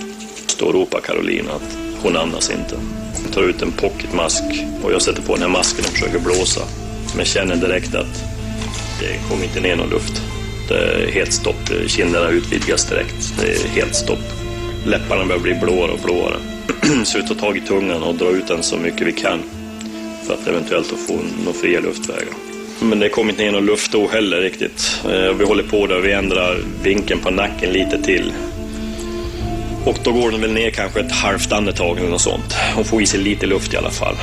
Då 0.59 0.73
ropar 0.73 1.01
Carolina 1.01 1.53
att 1.53 1.77
hon 2.03 2.17
andas 2.17 2.51
inte. 2.51 2.77
Hon 3.23 3.33
tar 3.33 3.43
ut 3.43 3.63
en 3.63 3.73
pocketmask 3.73 4.43
och 4.83 4.93
jag 4.93 5.03
sätter 5.03 5.23
på 5.23 5.35
den 5.35 5.43
här 5.43 5.49
masken 5.49 5.85
och 5.85 5.91
försöker 5.91 6.19
blåsa. 6.19 6.63
Men 7.17 7.25
känner 7.25 7.57
direkt 7.57 7.95
att 7.95 8.25
det 9.01 9.29
kommer 9.29 9.45
inte 9.45 9.61
ner 9.61 9.77
någon 9.77 9.91
luft. 9.91 10.34
Det 10.69 10.75
är 10.75 11.07
eh, 11.07 11.13
helt 11.13 11.33
stopp. 11.33 11.71
Kinderna 11.87 12.29
utvidgas 12.29 12.89
direkt. 12.89 13.35
Det 13.41 13.47
är 13.47 13.69
helt 13.69 13.95
stopp. 13.95 14.25
Läpparna 14.87 15.25
börjar 15.25 15.41
bli 15.41 15.55
blåare 15.55 15.91
och 15.91 15.99
blåare. 16.05 16.37
Så 17.05 17.19
vi 17.19 17.29
tar 17.29 17.35
tag 17.35 17.57
i 17.57 17.61
tungan 17.61 18.03
och 18.03 18.15
drar 18.15 18.31
ut 18.31 18.49
den 18.49 18.63
så 18.63 18.77
mycket 18.77 19.07
vi 19.07 19.13
kan 19.13 19.43
för 20.27 20.35
att 20.35 20.47
eventuellt 20.47 20.87
få 20.87 21.19
några 21.45 21.59
fria 21.59 21.81
luftvägar. 21.81 22.35
Men 22.81 22.99
det 22.99 23.09
kommer 23.09 23.31
inte 23.31 23.43
ner 23.43 23.53
någon 23.53 23.67
luft 23.67 23.93
då 23.93 24.09
heller 24.09 24.41
riktigt. 24.41 25.01
Eh, 25.05 25.33
vi 25.33 25.45
håller 25.45 25.63
på 25.63 25.87
där, 25.87 26.01
vi 26.01 26.13
ändrar 26.13 26.59
vinkeln 26.83 27.21
på 27.21 27.31
nacken 27.31 27.73
lite 27.73 28.03
till. 28.03 28.33
Och 29.85 29.99
då 30.05 30.13
går 30.13 30.31
den 30.31 30.41
väl 30.41 30.53
ner 30.53 30.71
kanske 30.71 31.01
ett 31.01 31.13
halvt 31.13 31.53
andetag 31.53 31.99
eller 31.99 32.09
något 32.09 32.21
sånt. 32.21 32.57
Hon 32.75 32.85
får 32.85 33.03
i 33.03 33.07
sig 33.07 33.21
lite 33.21 33.47
luft 33.47 33.75
i 33.75 33.77
alla 33.77 33.91
fall. 33.91 34.17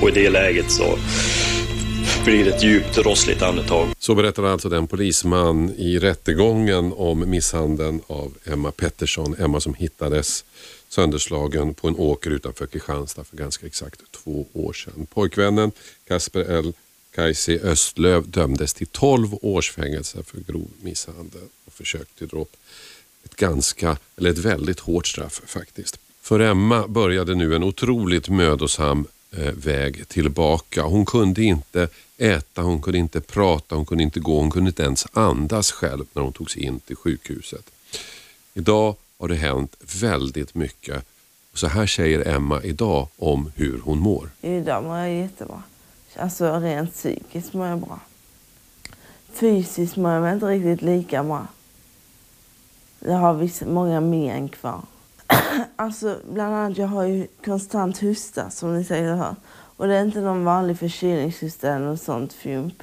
Och 0.00 0.08
i 0.08 0.12
det 0.12 0.30
läget 0.30 0.70
så 0.70 0.98
blir 2.24 2.48
ett 2.48 2.64
djupt 2.64 2.98
rossligt 2.98 3.42
andetag. 3.42 3.88
Så 3.98 4.14
berättar 4.14 4.42
alltså 4.42 4.68
den 4.68 4.86
polisman 4.86 5.74
i 5.76 5.98
rättegången 5.98 6.92
om 6.96 7.30
misshandeln 7.30 8.00
av 8.06 8.34
Emma 8.44 8.70
Pettersson. 8.70 9.34
Emma 9.38 9.60
som 9.60 9.74
hittades 9.74 10.44
sönderslagen 10.88 11.74
på 11.74 11.88
en 11.88 11.96
åker 11.96 12.30
utanför 12.30 12.66
Kristianstad 12.66 13.24
för 13.24 13.36
ganska 13.36 13.66
exakt 13.66 14.00
två 14.12 14.46
år 14.52 14.72
sedan. 14.72 15.06
Pojkvännen 15.14 15.72
Kasper 16.08 16.40
L. 16.40 16.72
Kajsi 17.14 17.60
Östlöv 17.60 18.28
dömdes 18.28 18.74
till 18.74 18.86
12 18.86 19.34
års 19.42 19.72
fängelse 19.72 20.22
för 20.22 20.40
grov 20.40 20.68
misshandel 20.80 21.42
och 21.66 21.72
försök 21.72 22.08
till 22.18 22.28
dråp. 22.28 22.56
Ett 23.24 23.36
ganska, 23.36 23.96
eller 24.16 24.30
ett 24.30 24.38
väldigt 24.38 24.80
hårt 24.80 25.06
straff 25.06 25.42
faktiskt. 25.46 25.98
För 26.22 26.40
Emma 26.40 26.88
började 26.88 27.34
nu 27.34 27.54
en 27.54 27.62
otroligt 27.62 28.28
mödosam 28.28 29.06
Eh, 29.30 29.52
väg 29.52 30.08
tillbaka. 30.08 30.82
Hon 30.82 31.06
kunde 31.06 31.42
inte 31.42 31.88
äta, 32.18 32.62
hon 32.62 32.82
kunde 32.82 32.98
inte 32.98 33.20
prata, 33.20 33.74
hon 33.74 33.86
kunde 33.86 34.04
inte 34.04 34.20
gå, 34.20 34.40
hon 34.40 34.50
kunde 34.50 34.68
inte 34.68 34.82
ens 34.82 35.06
andas 35.12 35.72
själv 35.72 36.04
när 36.12 36.22
hon 36.22 36.32
togs 36.32 36.56
in 36.56 36.80
till 36.80 36.96
sjukhuset. 36.96 37.70
Idag 38.54 38.96
har 39.18 39.28
det 39.28 39.34
hänt 39.34 39.76
väldigt 40.00 40.54
mycket. 40.54 41.04
Så 41.54 41.66
här 41.66 41.86
säger 41.86 42.28
Emma 42.28 42.62
idag 42.62 43.08
om 43.16 43.52
hur 43.56 43.80
hon 43.80 43.98
mår. 43.98 44.30
Idag 44.40 44.84
mår 44.84 44.98
jag 44.98 45.14
jättebra. 45.14 45.62
Alltså 46.16 46.58
rent 46.58 46.94
psykiskt 46.94 47.52
mår 47.52 47.66
jag 47.66 47.78
bra. 47.78 48.00
Fysiskt 49.32 49.96
mår 49.96 50.12
jag 50.12 50.34
inte 50.34 50.46
riktigt 50.46 50.82
lika 50.82 51.24
bra. 51.24 51.46
Jag 53.00 53.16
har 53.18 53.34
vissa, 53.34 53.66
många 53.66 54.00
men 54.00 54.48
kvar. 54.48 54.82
alltså 55.76 56.18
bland 56.30 56.54
annat, 56.54 56.78
jag 56.78 56.86
har 56.86 57.04
ju 57.04 57.26
konstant 57.44 58.00
hosta 58.00 58.50
som 58.50 58.76
ni 58.76 58.84
säkert 58.84 59.16
hör. 59.16 59.36
Och 59.76 59.86
det 59.86 59.94
är 59.94 60.02
inte 60.02 60.20
någon 60.20 60.44
vanlig 60.44 60.78
förkylningshosta 60.78 61.68
eller 61.74 61.86
något 61.86 62.02
sånt 62.02 62.32
fjump. 62.32 62.82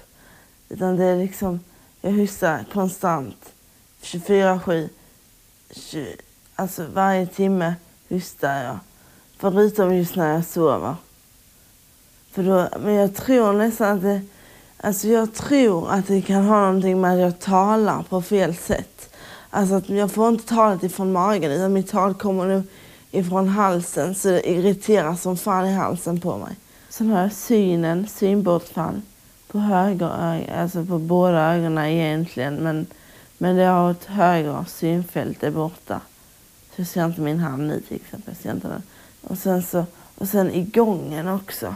Utan 0.69 0.97
det 0.97 1.05
är 1.05 1.17
liksom, 1.17 1.59
jag 2.01 2.11
hostar 2.11 2.65
konstant. 2.73 3.51
24-7. 4.01 4.89
Alltså 6.55 6.85
varje 6.93 7.27
timme 7.27 7.75
hostar 8.09 8.63
jag. 8.63 8.79
Förutom 9.37 9.95
just 9.95 10.15
när 10.15 10.33
jag 10.33 10.45
sover. 10.45 10.95
För 12.31 12.43
då, 12.43 12.67
men 12.79 12.93
jag 12.93 13.15
tror 13.15 13.53
nästan 13.53 13.97
att 13.97 14.01
det, 14.01 14.21
alltså 14.77 15.07
jag 15.07 15.33
tror 15.33 15.91
att 15.91 16.07
det 16.07 16.21
kan 16.21 16.45
ha 16.45 16.65
någonting 16.65 17.01
med 17.01 17.13
att 17.13 17.19
jag 17.19 17.39
talar 17.39 18.03
på 18.03 18.21
fel 18.21 18.55
sätt. 18.55 19.14
Alltså 19.55 19.75
att 19.75 19.89
jag 19.89 20.11
får 20.11 20.29
inte 20.29 20.45
talet 20.45 20.83
ifrån 20.83 21.11
magen 21.11 21.51
utan 21.51 21.73
mitt 21.73 21.91
tal 21.91 22.13
kommer 22.13 22.45
nu 22.45 22.63
ifrån 23.11 23.47
halsen 23.47 24.15
så 24.15 24.27
det 24.27 24.49
irriterar 24.49 25.15
som 25.15 25.37
fan 25.37 25.67
i 25.67 25.73
halsen 25.73 26.19
på 26.19 26.37
mig. 26.37 26.55
Sen 26.89 27.09
har 27.09 27.21
jag 27.21 27.33
synen, 27.33 28.07
synbortfall 28.07 29.01
på 29.47 29.59
höger 29.59 30.11
öga, 30.21 30.61
alltså 30.61 30.85
på 30.85 30.97
båda 30.97 31.53
ögonen 31.53 31.85
egentligen 31.85 32.55
men, 32.55 32.85
men 33.37 33.55
det 33.55 33.63
har 33.63 33.91
ett 33.91 34.05
höger 34.05 34.65
synfält 34.67 35.43
är 35.43 35.51
borta. 35.51 36.01
Så 36.75 36.81
jag 36.81 36.87
ser 36.87 37.05
inte 37.05 37.21
min 37.21 37.39
hand 37.39 37.67
nu 37.67 37.81
till 37.81 37.95
exempel. 37.95 38.33
Jag 38.33 38.43
ser 38.43 38.51
inte 38.51 38.67
den. 38.67 38.83
Och 39.21 39.37
sen, 39.37 39.63
så, 39.63 39.85
och 40.15 40.27
sen 40.27 40.51
i 40.51 40.63
gången 40.63 41.27
också. 41.27 41.75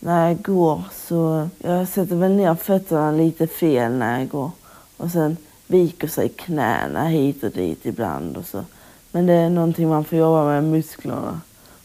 När 0.00 0.28
jag 0.28 0.42
går 0.42 0.82
så, 1.06 1.48
jag 1.58 1.88
sätter 1.88 2.16
väl 2.16 2.32
ner 2.32 2.54
fötterna 2.54 3.10
lite 3.10 3.46
fel 3.46 3.92
när 3.92 4.18
jag 4.18 4.28
går. 4.28 4.50
Och 4.96 5.10
sen 5.10 5.36
viker 5.66 6.08
sig 6.08 6.28
knäna 6.28 7.08
hit 7.08 7.42
och 7.42 7.50
dit 7.50 7.86
ibland 7.86 8.36
och 8.36 8.46
så. 8.46 8.64
Men 9.12 9.26
det 9.26 9.32
är 9.32 9.50
någonting 9.50 9.88
man 9.88 10.04
får 10.04 10.18
jobba 10.18 10.44
med 10.44 10.64
musklerna. 10.64 11.40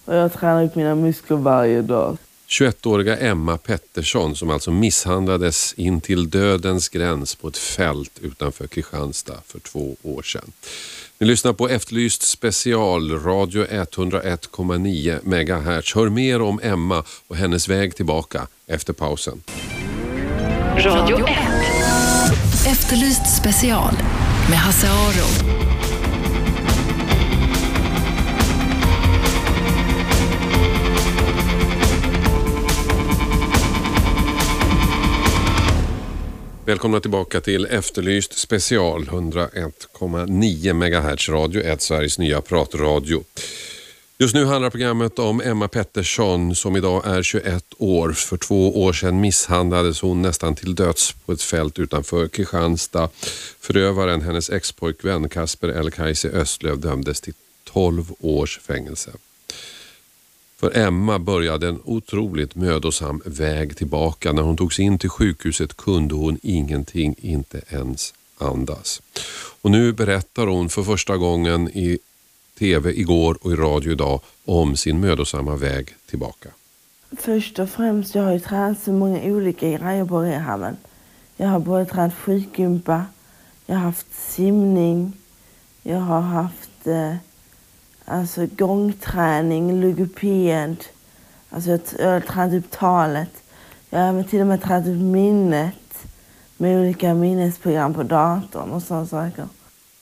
Och 0.06 0.16
jag 0.16 0.34
tränar 0.34 0.64
upp 0.64 0.76
mina 0.76 0.96
muskler 0.96 1.38
varje 1.38 1.82
dag. 1.82 2.18
21-åriga 2.50 3.18
Emma 3.18 3.58
Pettersson 3.58 4.36
som 4.36 4.50
alltså 4.50 4.72
misshandlades 4.72 5.74
in 5.74 6.02
till 6.02 6.30
dödens 6.30 6.90
gräns 6.90 7.36
på 7.36 7.48
ett 7.48 7.58
fält 7.58 8.20
utanför 8.22 8.68
Kristianstad 8.68 9.38
för 9.46 9.60
två 9.60 9.96
år 10.04 10.22
sedan. 10.22 10.52
Ni 11.18 11.28
lyssnar 11.28 11.54
på 11.54 11.70
Efterlyst 11.70 12.22
special, 12.22 13.12
radio 13.12 13.66
101,9 13.66 15.20
MHz. 15.24 15.96
Hör 15.96 16.10
mer 16.10 16.42
om 16.42 16.60
Emma 16.64 17.04
och 17.28 17.36
hennes 17.36 17.68
väg 17.68 17.96
tillbaka 17.96 18.48
efter 18.68 18.94
pausen. 18.94 19.42
Radio 20.78 21.18
1. 21.28 21.79
Efterlyst 22.68 23.38
special 23.38 23.94
med 24.50 24.58
Hasse 24.58 24.88
Aro. 24.88 25.56
Välkomna 36.66 37.00
tillbaka 37.00 37.42
till 37.42 37.66
Efterlyst 37.66 38.38
special 38.38 39.04
101,9 39.04 40.74
MHz 40.74 41.30
radio 41.30 41.62
1 41.62 41.82
Sveriges 41.82 42.20
nya 42.20 42.42
pratradio. 42.42 43.24
Just 44.22 44.36
nu 44.36 44.46
handlar 44.46 44.70
programmet 44.70 45.20
om 45.20 45.42
Emma 45.42 45.68
Pettersson 45.68 46.56
som 46.56 46.76
idag 46.76 47.08
är 47.08 47.24
21 47.24 47.66
år. 47.78 48.12
För 48.12 48.38
två 48.38 48.84
år 48.84 48.94
sedan 48.94 49.22
misshandlades 49.22 50.02
hon 50.02 50.22
nästan 50.22 50.56
till 50.56 50.76
döds 50.76 51.14
på 51.26 51.32
ett 51.32 51.42
fält 51.42 51.80
utanför 51.80 52.28
Kristianstad. 52.28 53.10
Förövaren, 53.60 54.22
hennes 54.22 54.50
expojkvän 54.50 55.30
Kasper 55.30 55.70
El 55.70 55.92
Kajsi 55.92 56.30
Östlöv 56.30 56.80
dömdes 56.80 57.22
till 57.22 57.34
12 57.64 58.14
års 58.20 58.60
fängelse. 58.60 59.12
För 60.58 60.78
Emma 60.78 61.20
började 61.20 61.68
en 61.68 61.80
otroligt 61.84 62.56
mödosam 62.56 63.22
väg 63.26 63.78
tillbaka. 63.78 64.32
När 64.32 64.42
hon 64.42 64.58
togs 64.58 64.80
in 64.80 65.00
till 65.00 65.10
sjukhuset 65.10 65.78
kunde 65.78 66.16
hon 66.16 66.40
ingenting, 66.44 67.16
inte 67.22 67.62
ens 67.70 68.14
andas. 68.38 69.02
Och 69.62 69.72
nu 69.72 69.94
berättar 69.94 70.48
hon 70.48 70.70
för 70.70 70.84
första 70.84 71.18
gången 71.18 71.70
i 71.70 72.00
tv 72.60 73.00
igår 73.00 73.38
och 73.42 73.52
i 73.52 73.56
radio 73.56 73.92
idag 73.92 74.22
om 74.46 74.76
sin 74.76 75.00
mödosamma 75.00 75.56
väg 75.56 75.96
tillbaka. 76.10 76.50
Först 77.18 77.60
och 77.60 77.70
främst, 77.70 78.16
jag 78.16 78.24
har 78.24 78.34
ju 78.34 78.40
tränat 78.40 78.80
så 78.84 78.92
många 78.92 79.24
olika 79.24 79.70
grejer 79.70 80.06
på 80.06 80.20
rehaben. 80.20 80.78
Jag 81.38 81.48
har 81.48 81.60
både 81.60 81.86
tränat 81.86 82.14
skitgympa, 82.14 83.06
jag 83.66 83.76
har 83.76 83.82
haft 83.82 84.08
simning, 84.14 85.14
jag 85.84 86.00
har 86.00 86.22
haft 86.22 86.88
eh, 86.88 87.16
alltså 88.06 88.48
gångträning, 88.58 89.82
logoped. 89.82 90.76
Alltså 91.50 91.70
jag, 91.70 91.80
jag 92.00 92.12
har 92.12 92.20
tränat 92.20 92.54
upp 92.54 92.72
talet. 92.72 93.30
Jag 93.90 94.00
har 94.00 94.10
även 94.10 94.24
till 94.24 94.42
och 94.42 94.48
med 94.48 94.64
tränat 94.64 94.88
upp 94.88 95.02
minnet 95.02 95.76
med 96.58 96.80
olika 96.80 97.14
minnesprogram 97.14 97.94
på 97.94 98.04
datorn 98.04 98.72
och 98.72 98.84
sådana 98.84 99.08
saker. 99.08 99.48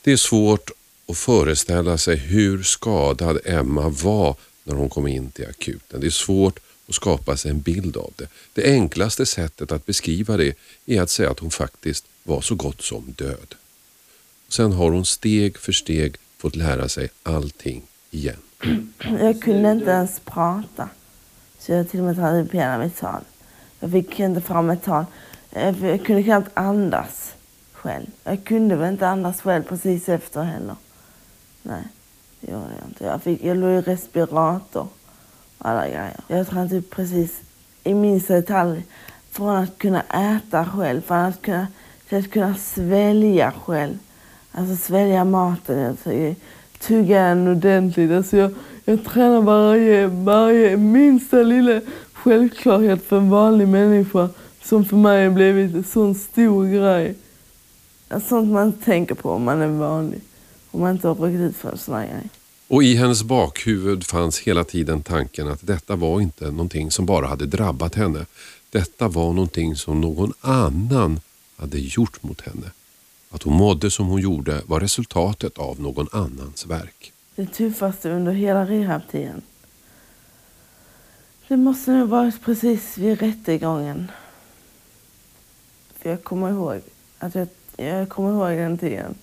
Det 0.02 0.12
är 0.12 0.16
svårt 0.16 0.70
och 1.08 1.16
föreställa 1.16 1.98
sig 1.98 2.16
hur 2.16 2.62
skadad 2.62 3.38
Emma 3.44 3.88
var 3.88 4.36
när 4.64 4.74
hon 4.74 4.88
kom 4.88 5.06
in 5.06 5.30
till 5.30 5.48
akuten. 5.48 6.00
Det 6.00 6.06
är 6.06 6.10
svårt 6.10 6.58
att 6.88 6.94
skapa 6.94 7.36
sig 7.36 7.50
en 7.50 7.60
bild 7.60 7.96
av 7.96 8.12
det. 8.16 8.26
Det 8.52 8.64
enklaste 8.72 9.26
sättet 9.26 9.72
att 9.72 9.86
beskriva 9.86 10.36
det 10.36 10.54
är 10.86 11.02
att 11.02 11.10
säga 11.10 11.30
att 11.30 11.38
hon 11.38 11.50
faktiskt 11.50 12.04
var 12.22 12.40
så 12.40 12.54
gott 12.54 12.82
som 12.82 13.14
död. 13.16 13.54
Sen 14.48 14.72
har 14.72 14.90
hon 14.90 15.04
steg 15.04 15.58
för 15.58 15.72
steg 15.72 16.16
fått 16.38 16.56
lära 16.56 16.88
sig 16.88 17.08
allting 17.22 17.82
igen. 18.10 18.36
Jag 19.20 19.42
kunde 19.42 19.72
inte 19.72 19.90
ens 19.90 20.20
prata. 20.24 20.88
Så 21.58 21.72
jag 21.72 21.90
till 21.90 22.00
och 22.00 22.06
med 22.06 22.16
tränade 22.16 22.42
upp 22.42 22.54
hela 22.54 22.78
mitt 22.78 22.96
tal. 22.96 23.22
Jag 23.80 23.92
fick 23.92 24.20
inte 24.20 24.40
fram 24.40 24.70
ett 24.70 24.84
tal. 24.84 25.04
Jag 25.50 26.04
kunde 26.04 26.22
knappt 26.22 26.50
andas 26.54 27.32
själv. 27.72 28.06
Jag 28.24 28.44
kunde 28.44 28.76
väl 28.76 28.92
inte 28.92 29.08
andas 29.08 29.40
själv 29.40 29.62
precis 29.62 30.08
efter 30.08 30.42
heller. 30.42 30.76
Nej, 31.68 31.88
det 32.40 32.52
gjorde 32.52 32.70
jag 32.80 32.88
inte. 32.88 33.04
Jag, 33.04 33.22
fick, 33.22 33.44
jag 33.44 33.56
låg 33.56 33.70
i 33.70 33.80
respirator 33.80 34.88
och 35.58 35.68
alla 35.68 35.88
grejer. 35.88 36.16
Jag 36.28 36.46
tror 36.46 36.54
tränat 36.54 36.70
typ 36.70 36.90
precis 36.90 37.40
i 37.84 37.94
minsta 37.94 38.34
detalj. 38.34 38.84
Från 39.30 39.56
att 39.56 39.78
kunna 39.78 40.02
äta 40.02 40.64
själv, 40.64 41.00
från 41.00 41.18
att 41.18 41.42
kunna, 41.42 41.66
till 42.08 42.18
att 42.18 42.30
kunna 42.30 42.54
svälja 42.54 43.52
själv. 43.64 43.98
Alltså 44.52 44.76
svälja 44.76 45.24
maten, 45.24 45.86
alltså, 45.86 46.10
tugga 46.78 47.22
den 47.22 47.48
ordentligt. 47.48 48.10
Alltså 48.10 48.36
jag, 48.36 48.54
jag 48.84 49.04
tränar 49.04 49.40
varje, 49.40 50.06
varje 50.06 50.76
minsta 50.76 51.36
lilla 51.36 51.80
självklarhet 52.12 53.04
för 53.04 53.18
en 53.18 53.30
vanlig 53.30 53.68
människa 53.68 54.28
som 54.62 54.84
för 54.84 54.96
mig 54.96 55.24
har 55.24 55.34
blivit 55.34 55.74
en 55.74 55.84
sån 55.84 56.14
stor 56.14 56.66
grej. 56.66 57.14
Sånt 58.28 58.52
man 58.52 58.66
inte 58.66 58.84
tänker 58.84 59.14
på 59.14 59.30
om 59.30 59.44
man 59.44 59.62
är 59.62 59.68
vanlig. 59.68 60.20
Om 60.70 60.80
man 60.80 60.92
inte 60.92 61.08
har 61.08 61.14
råkat 61.14 61.40
ut 61.40 61.86
grej. 61.86 62.30
Och 62.68 62.82
i 62.82 62.94
hennes 62.94 63.22
bakhuvud 63.22 64.04
fanns 64.04 64.38
hela 64.38 64.64
tiden 64.64 65.02
tanken 65.02 65.48
att 65.48 65.66
detta 65.66 65.96
var 65.96 66.20
inte 66.20 66.50
någonting 66.50 66.90
som 66.90 67.06
bara 67.06 67.26
hade 67.26 67.46
drabbat 67.46 67.94
henne. 67.94 68.26
Detta 68.70 69.08
var 69.08 69.32
någonting 69.32 69.76
som 69.76 70.00
någon 70.00 70.32
annan 70.40 71.20
hade 71.56 71.78
gjort 71.78 72.22
mot 72.22 72.40
henne. 72.40 72.70
Att 73.30 73.42
hon 73.42 73.54
mådde 73.54 73.90
som 73.90 74.06
hon 74.06 74.20
gjorde 74.20 74.62
var 74.66 74.80
resultatet 74.80 75.58
av 75.58 75.80
någon 75.80 76.06
annans 76.12 76.66
verk. 76.66 77.12
Det 77.34 77.46
tuffaste 77.46 78.10
under 78.10 78.32
hela 78.32 78.64
rehabtiden. 78.66 79.42
Det 81.48 81.56
måste 81.56 81.90
nog 81.90 82.08
varit 82.08 82.44
precis 82.44 82.98
vid 82.98 83.20
rättegången. 83.20 84.10
För 85.98 86.10
jag 86.10 86.24
kommer 86.24 86.50
ihåg 86.50 86.80
att 87.18 87.34
jag, 87.34 87.48
jag 87.76 88.08
kommer 88.08 88.30
ihåg 88.30 88.58
den 88.58 88.78
tiden. 88.78 89.14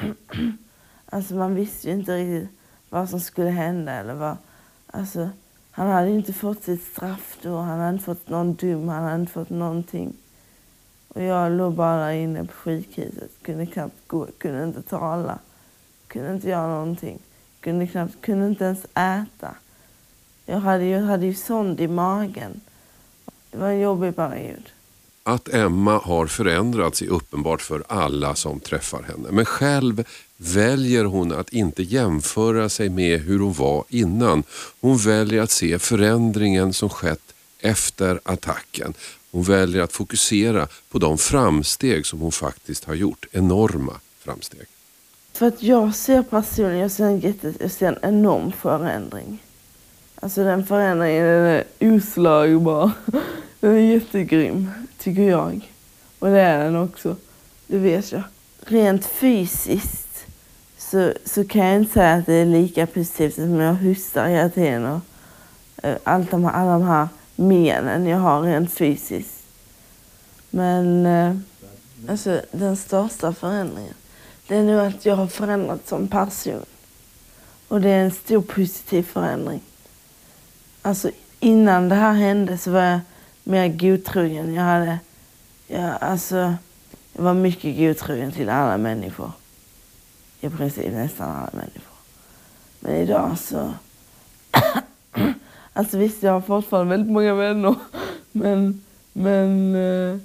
alltså 1.06 1.34
man 1.34 1.54
visste 1.54 1.88
ju 1.88 1.94
inte 1.94 2.16
riktigt 2.16 2.58
vad 2.88 3.08
som 3.08 3.20
skulle 3.20 3.50
hända 3.50 3.92
eller 3.92 4.14
vad. 4.14 4.36
Alltså, 4.86 5.30
han 5.70 5.88
hade 5.88 6.10
inte 6.10 6.32
fått 6.32 6.64
sitt 6.64 6.84
straff 6.84 7.38
då. 7.42 7.56
Han 7.56 7.78
hade 7.78 7.92
inte 7.92 8.04
fått 8.04 8.28
någon 8.28 8.54
dom. 8.54 8.88
Han 8.88 9.04
hade 9.04 9.20
inte 9.20 9.32
fått 9.32 9.50
någonting. 9.50 10.12
Och 11.08 11.22
jag 11.22 11.52
låg 11.52 11.74
bara 11.74 12.06
där 12.06 12.12
inne 12.12 12.44
på 12.44 12.52
sjukhuset. 12.52 13.30
Kunde 13.42 13.66
knappt 13.66 14.08
gå, 14.08 14.26
kunde 14.38 14.64
inte 14.64 14.82
tala. 14.82 15.38
Kunde 16.06 16.32
inte 16.34 16.48
göra 16.48 16.66
någonting. 16.66 17.18
Kunde, 17.60 17.86
knappt, 17.86 18.20
kunde 18.20 18.46
inte 18.46 18.64
ens 18.64 18.84
äta. 18.84 19.54
Jag 20.46 20.60
hade 20.60 20.84
ju, 20.84 20.98
hade 20.98 21.26
ju 21.26 21.34
sond 21.34 21.80
i 21.80 21.88
magen. 21.88 22.60
Det 23.50 23.58
var 23.58 23.68
en 23.68 23.80
jobbig 23.80 24.16
period. 24.16 24.70
Att 25.22 25.48
Emma 25.48 25.98
har 25.98 26.26
förändrats 26.26 27.02
är 27.02 27.08
uppenbart 27.08 27.62
för 27.62 27.84
alla 27.88 28.34
som 28.34 28.60
träffar 28.60 29.02
henne. 29.02 29.28
Men 29.30 29.44
själv 29.44 30.04
väljer 30.36 31.04
hon 31.04 31.32
att 31.32 31.52
inte 31.52 31.82
jämföra 31.82 32.68
sig 32.68 32.88
med 32.88 33.20
hur 33.20 33.38
hon 33.38 33.52
var 33.52 33.84
innan. 33.88 34.42
Hon 34.80 34.98
väljer 34.98 35.42
att 35.42 35.50
se 35.50 35.78
förändringen 35.78 36.72
som 36.72 36.88
skett 36.88 37.34
efter 37.60 38.20
attacken. 38.22 38.94
Hon 39.30 39.42
väljer 39.42 39.82
att 39.82 39.92
fokusera 39.92 40.68
på 40.90 40.98
de 40.98 41.18
framsteg 41.18 42.06
som 42.06 42.20
hon 42.20 42.32
faktiskt 42.32 42.84
har 42.84 42.94
gjort. 42.94 43.26
Enorma 43.32 44.00
framsteg. 44.18 44.66
För 45.32 45.46
att 45.46 45.62
jag 45.62 45.94
ser 45.94 46.22
personligen, 46.22 46.78
jag 46.78 46.90
ser 46.90 47.04
en, 47.04 47.20
jätte, 47.20 47.54
jag 47.60 47.70
ser 47.70 47.86
en 47.86 47.98
enorm 48.02 48.52
förändring. 48.52 49.38
Alltså 50.14 50.44
den 50.44 50.66
förändringen 50.66 51.24
den 51.24 51.44
är 51.44 51.64
oslagbar. 51.80 52.90
Den 53.60 53.74
är 53.74 53.94
jättegrym, 53.94 54.70
tycker 55.00 55.22
jag. 55.22 55.72
Och 56.18 56.28
det 56.28 56.40
är 56.40 56.64
den 56.64 56.76
också. 56.76 57.16
Det 57.66 57.78
vet 57.78 58.12
jag. 58.12 58.22
Rent 58.66 59.06
fysiskt 59.06 60.26
så, 60.78 61.12
så 61.24 61.44
kan 61.44 61.66
jag 61.66 61.76
inte 61.76 61.92
säga 61.92 62.14
att 62.14 62.26
det 62.26 62.34
är 62.34 62.46
lika 62.46 62.86
positivt 62.86 63.34
som 63.34 63.60
jag 63.60 63.74
hostar 63.74 64.28
hela 64.28 64.48
tiden. 64.48 64.86
Och, 64.86 65.00
eh, 65.82 65.96
allt 66.04 66.30
de, 66.30 66.46
alla 66.46 66.72
de 66.72 66.82
här 66.82 67.08
menen 67.36 68.06
jag 68.06 68.18
har 68.18 68.42
rent 68.42 68.72
fysiskt. 68.72 69.42
Men 70.50 71.06
eh, 71.06 71.36
alltså, 72.08 72.40
den 72.52 72.76
största 72.76 73.32
förändringen 73.32 73.94
det 74.50 74.56
är 74.56 74.62
nog 74.62 74.80
att 74.80 75.06
jag 75.06 75.16
har 75.16 75.26
förändrats 75.26 75.88
som 75.88 76.08
person. 76.08 76.64
Och 77.68 77.80
det 77.80 77.88
är 77.88 78.04
en 78.04 78.10
stor 78.10 78.42
positiv 78.42 79.02
förändring. 79.02 79.60
Alltså 80.82 81.10
innan 81.40 81.88
det 81.88 81.94
här 81.94 82.12
hände 82.12 82.58
så 82.58 82.70
var 82.70 82.80
jag 82.80 83.00
mer 83.44 83.68
godtrogen. 83.68 84.54
Jag 84.54 84.62
hade, 84.62 84.98
jag, 85.66 85.98
alltså, 86.00 86.54
jag 87.12 87.22
var 87.22 87.34
mycket 87.34 87.76
godtrogen 87.76 88.32
till 88.32 88.48
alla 88.48 88.78
människor. 88.78 89.32
I 90.40 90.48
princip 90.48 90.92
nästan 90.92 91.30
alla 91.30 91.50
människor. 91.52 91.96
Men 92.80 92.96
idag 92.96 93.38
så... 93.38 93.72
alltså 95.72 95.98
visst, 95.98 96.22
jag 96.22 96.32
har 96.32 96.40
fortfarande 96.40 96.90
väldigt 96.90 97.12
många 97.12 97.34
vänner. 97.34 97.74
Men, 98.32 98.82
men, 99.12 99.74
eh, 99.74 100.18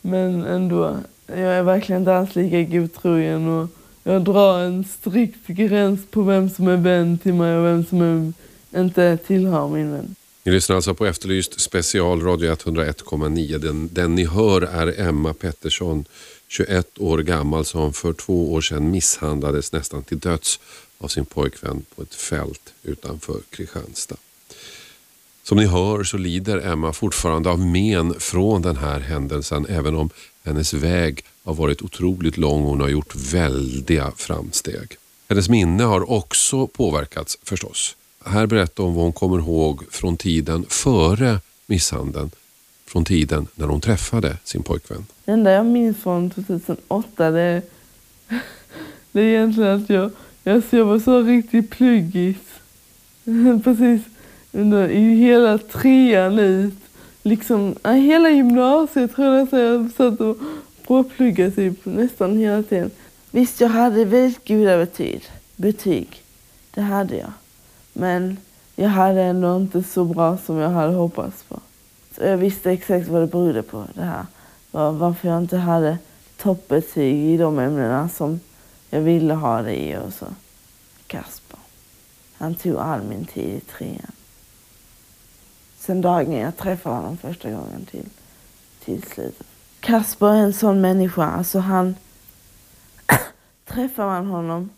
men 0.00 0.44
ändå. 0.44 0.96
Jag 1.26 1.38
är 1.38 1.62
verkligen 1.62 2.02
inte 2.02 2.16
alls 2.16 2.34
lika 2.34 2.62
godtrogen. 2.62 3.48
Och 3.48 3.68
jag 4.02 4.24
drar 4.24 4.58
en 4.58 4.84
strikt 4.84 5.46
gräns 5.46 6.06
på 6.10 6.22
vem 6.22 6.50
som 6.50 6.68
är 6.68 6.76
vän 6.76 7.18
till 7.18 7.34
mig 7.34 7.56
och 7.56 7.64
vem 7.64 7.84
som 7.84 8.00
är, 8.00 8.32
inte 8.80 9.16
tillhör 9.16 9.68
min 9.68 9.92
vän. 9.92 10.14
Ni 10.48 10.54
lyssnar 10.54 10.76
alltså 10.76 10.94
på 10.94 11.06
Efterlyst 11.06 11.60
special 11.60 12.22
Radio 12.22 12.54
101,9. 12.54 13.58
Den, 13.58 13.88
den 13.92 14.14
ni 14.14 14.24
hör 14.24 14.62
är 14.62 15.00
Emma 15.00 15.34
Pettersson, 15.34 16.04
21 16.48 16.98
år 16.98 17.18
gammal 17.18 17.64
som 17.64 17.92
för 17.92 18.12
två 18.12 18.52
år 18.52 18.60
sedan 18.60 18.90
misshandlades 18.90 19.72
nästan 19.72 20.02
till 20.02 20.18
döds 20.18 20.60
av 20.98 21.08
sin 21.08 21.24
pojkvän 21.24 21.84
på 21.96 22.02
ett 22.02 22.14
fält 22.14 22.74
utanför 22.82 23.40
Kristianstad. 23.50 24.16
Som 25.42 25.58
ni 25.58 25.66
hör 25.66 26.04
så 26.04 26.16
lider 26.16 26.58
Emma 26.58 26.92
fortfarande 26.92 27.50
av 27.50 27.58
men 27.58 28.20
från 28.20 28.62
den 28.62 28.76
här 28.76 29.00
händelsen 29.00 29.66
även 29.68 29.94
om 29.94 30.10
hennes 30.44 30.74
väg 30.74 31.24
har 31.44 31.54
varit 31.54 31.82
otroligt 31.82 32.36
lång 32.36 32.62
och 32.62 32.68
hon 32.68 32.80
har 32.80 32.88
gjort 32.88 33.14
väldiga 33.16 34.12
framsteg. 34.16 34.96
Hennes 35.28 35.48
minne 35.48 35.84
har 35.84 36.10
också 36.10 36.66
påverkats 36.66 37.38
förstås. 37.42 37.97
Här 38.28 38.46
berättar 38.46 38.84
hon 38.84 38.94
vad 38.94 39.04
hon 39.04 39.12
kommer 39.12 39.38
ihåg 39.38 39.84
från 39.90 40.16
tiden 40.16 40.64
före 40.68 41.40
misshandeln. 41.66 42.30
Från 42.86 43.04
tiden 43.04 43.46
när 43.54 43.66
hon 43.66 43.80
träffade 43.80 44.36
sin 44.44 44.62
pojkvän. 44.62 45.06
Det 45.24 45.32
enda 45.32 45.50
jag 45.50 45.66
minns 45.66 45.96
från 45.96 46.30
2008 46.30 47.30
det 47.30 47.40
är, 47.40 47.62
det 49.12 49.20
är 49.20 49.24
egentligen 49.24 49.82
att 49.82 49.90
jag, 49.90 50.10
jag, 50.42 50.62
jag 50.70 50.84
var 50.84 50.98
så 50.98 51.22
riktigt 51.22 51.70
pluggis. 51.70 52.36
Precis 53.64 54.02
under, 54.52 54.88
i 54.88 55.14
hela 55.14 55.58
trean 55.58 56.38
ut. 56.38 56.74
Liksom, 57.22 57.76
hela 57.84 58.30
gymnasiet 58.30 59.14
tror 59.14 59.34
jag 59.34 59.42
att 59.42 59.52
jag 59.52 59.90
satt 59.96 60.20
och 60.20 60.36
påpluggade 60.86 61.50
typ 61.50 61.84
nästan 61.84 62.36
hela 62.36 62.62
tiden. 62.62 62.90
Visst, 63.30 63.60
jag 63.60 63.68
hade 63.68 64.04
väldigt 64.04 64.48
goda 64.48 64.78
betyg. 64.78 65.22
betyg. 65.56 66.22
Det 66.74 66.80
hade 66.80 67.16
jag. 67.16 67.32
Men 67.98 68.36
jag 68.76 68.88
hade 68.88 69.22
ändå 69.22 69.56
inte 69.56 69.82
så 69.82 70.04
bra 70.04 70.38
som 70.38 70.56
jag 70.56 70.70
hade 70.70 70.94
hoppats 70.94 71.42
på. 71.42 71.60
Så 72.16 72.22
jag 72.22 72.36
visste 72.36 72.72
exakt 72.72 73.08
vad 73.08 73.22
det 73.22 73.26
berodde 73.26 73.62
på, 73.62 73.86
det 73.94 74.02
här. 74.02 74.26
Varför 74.70 75.28
jag 75.28 75.38
inte 75.38 75.56
hade 75.56 75.98
toppbetyg 76.36 77.34
i 77.34 77.36
de 77.36 77.58
ämnena 77.58 78.08
som 78.08 78.40
jag 78.90 79.00
ville 79.00 79.34
ha 79.34 79.62
det 79.62 79.76
i 79.76 79.96
och 79.96 80.12
så. 80.12 80.26
Kasper. 81.06 81.58
Han 82.36 82.54
tog 82.54 82.76
all 82.76 83.02
min 83.02 83.24
tid 83.24 83.48
i 83.48 83.60
trean. 83.60 84.12
Sen 85.78 86.00
dagen 86.00 86.32
jag 86.32 86.56
träffade 86.56 86.96
honom 86.96 87.16
första 87.16 87.50
gången 87.50 87.86
till, 87.90 88.08
till 88.84 89.02
slutet. 89.02 89.46
Kasper 89.80 90.26
är 90.26 90.42
en 90.42 90.52
sån 90.52 90.80
människa. 90.80 91.24
Alltså 91.24 91.58
han... 91.58 91.96
träffar 93.66 94.06
man 94.06 94.26
honom 94.26 94.70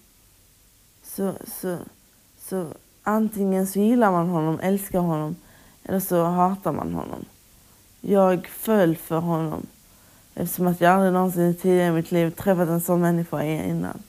så, 1.03 1.35
så, 1.61 1.79
så 2.49 2.67
antingen 3.03 3.67
så 3.67 3.79
gillar 3.79 4.13
man 4.13 4.29
honom, 4.29 4.61
älskar 4.61 4.99
honom 4.99 5.37
eller 5.85 6.01
så 6.01 6.25
hatar 6.25 6.73
man 6.73 6.95
honom. 6.95 7.25
Jag 8.01 8.47
föll 8.47 8.97
för 8.97 9.19
honom 9.19 9.67
eftersom 10.35 10.67
att 10.67 10.81
jag 10.81 10.93
aldrig 10.93 11.13
någonsin 11.13 11.55
tidigare 11.55 11.89
i 11.89 11.93
mitt 11.93 12.13
liv 12.13 12.31
träffat 12.31 12.69
en 12.69 12.81
sån 12.81 13.01
människa 13.01 13.43
innan. 13.43 14.03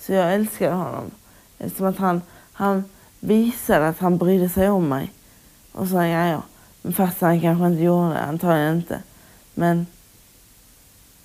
Så 0.00 0.12
jag 0.12 0.34
älskade 0.34 0.74
honom 0.74 1.10
eftersom 1.58 1.86
att 1.86 1.96
han, 1.96 2.22
han 2.52 2.84
visade 3.20 3.88
att 3.88 3.98
han 3.98 4.18
brydde 4.18 4.48
sig 4.48 4.70
om 4.70 4.88
mig. 4.88 5.12
Och 5.72 5.88
så, 5.88 5.94
ja, 5.94 6.26
ja. 6.26 6.42
Men 6.82 6.92
fast 6.92 7.20
han 7.20 7.40
kanske 7.40 7.66
inte 7.66 7.82
gjorde 7.82 8.14
det, 8.14 8.20
antagligen 8.20 8.76
inte. 8.76 9.02
Men, 9.54 9.86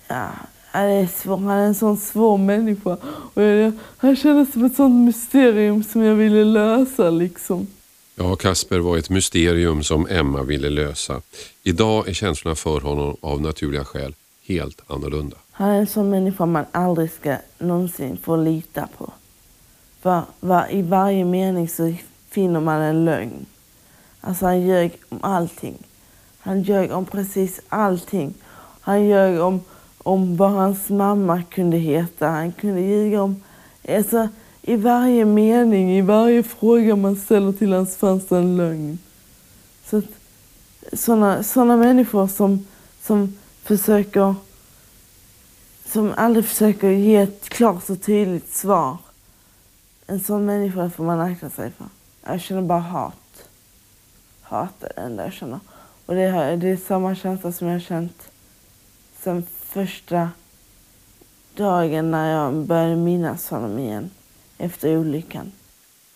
ja, 0.08 0.28
det 0.72 0.92
är 0.92 1.06
svår, 1.06 1.36
han 1.36 1.50
är 1.50 1.66
en 1.66 1.74
sån 1.74 1.96
svår 1.96 2.38
människa. 2.38 2.96
Och 3.34 3.42
jag, 3.42 3.72
han 3.96 4.16
kändes 4.16 4.52
som 4.52 4.64
ett 4.64 4.76
sånt 4.76 5.06
mysterium 5.06 5.84
som 5.84 6.02
jag 6.02 6.14
ville 6.14 6.44
lösa 6.44 7.10
liksom. 7.10 7.66
Ja, 8.14 8.36
Kasper 8.36 8.78
var 8.78 8.96
ett 8.96 9.10
mysterium 9.10 9.82
som 9.82 10.06
Emma 10.10 10.42
ville 10.42 10.70
lösa. 10.70 11.20
Idag 11.62 12.08
är 12.08 12.12
känslorna 12.12 12.54
för 12.54 12.80
honom 12.80 13.16
av 13.20 13.40
naturliga 13.40 13.84
skäl 13.84 14.14
helt 14.46 14.80
annorlunda. 14.86 15.36
Han 15.50 15.70
är 15.70 15.78
en 15.78 15.86
sån 15.86 16.10
människa 16.10 16.46
man 16.46 16.64
aldrig 16.72 17.10
ska 17.12 17.36
någonsin 17.58 18.18
få 18.22 18.36
lita 18.36 18.88
på. 18.98 19.12
För, 20.00 20.22
var, 20.40 20.66
I 20.70 20.82
varje 20.82 21.24
mening 21.24 21.68
så 21.68 21.94
finner 22.30 22.60
man 22.60 22.80
en 22.80 23.04
lögn. 23.04 23.46
Alltså 24.20 24.44
han 24.46 24.66
ljög 24.66 24.98
om 25.08 25.18
allting. 25.22 25.78
Han 26.38 26.62
ljög 26.62 26.92
om 26.92 27.06
precis 27.06 27.60
allting. 27.68 28.34
Han 28.80 29.06
ljög 29.06 29.40
om, 29.40 29.60
om 30.02 30.36
vad 30.36 30.50
hans 30.50 30.88
mamma 30.88 31.42
kunde 31.42 31.76
heta. 31.76 32.28
Han 32.28 32.52
kunde 32.52 32.80
ljuga 32.80 33.22
om... 33.22 33.42
Alltså, 33.88 34.28
I 34.62 34.76
varje 34.76 35.24
mening, 35.24 35.96
i 35.98 36.00
varje 36.00 36.42
fråga 36.42 36.96
man 36.96 37.16
ställer 37.16 37.52
till 37.52 37.72
hans 37.72 37.96
fanns 37.96 38.26
det 38.26 38.36
en 38.36 38.56
lögn. 38.56 38.98
Så 39.86 39.96
att, 39.96 40.04
såna, 40.92 41.42
såna 41.42 41.76
människor 41.76 42.26
som, 42.26 42.66
som 43.02 43.38
försöker 43.62 44.34
som 45.92 46.12
aldrig 46.16 46.44
försöker 46.44 46.90
ge 46.90 47.16
ett 47.16 47.48
klart 47.48 47.90
och 47.90 48.02
tydligt 48.02 48.54
svar. 48.54 48.96
En 50.06 50.20
sån 50.20 50.46
människa 50.46 50.90
får 50.90 51.04
man 51.04 51.20
akta 51.20 51.50
sig 51.50 51.70
för. 51.70 51.86
Jag 52.24 52.40
känner 52.40 52.62
bara 52.62 52.78
hat. 52.78 53.48
Hat 54.42 54.82
är 54.82 54.92
det 54.96 55.00
enda 55.02 55.24
jag 55.24 55.32
känner. 55.32 55.60
Och 56.06 56.14
det 56.14 56.22
är, 56.22 56.56
det 56.56 56.68
är 56.68 56.76
samma 56.76 57.14
känsla 57.14 57.52
som 57.52 57.66
jag 57.66 57.74
har 57.74 57.80
känt 57.80 58.28
sen 59.22 59.46
första 59.72 60.30
dagen 61.54 62.10
när 62.10 62.32
jag 62.32 62.54
började 62.54 62.96
minnas 62.96 63.48
honom 63.48 63.78
igen 63.78 64.10
efter 64.58 64.96
olyckan. 64.96 65.52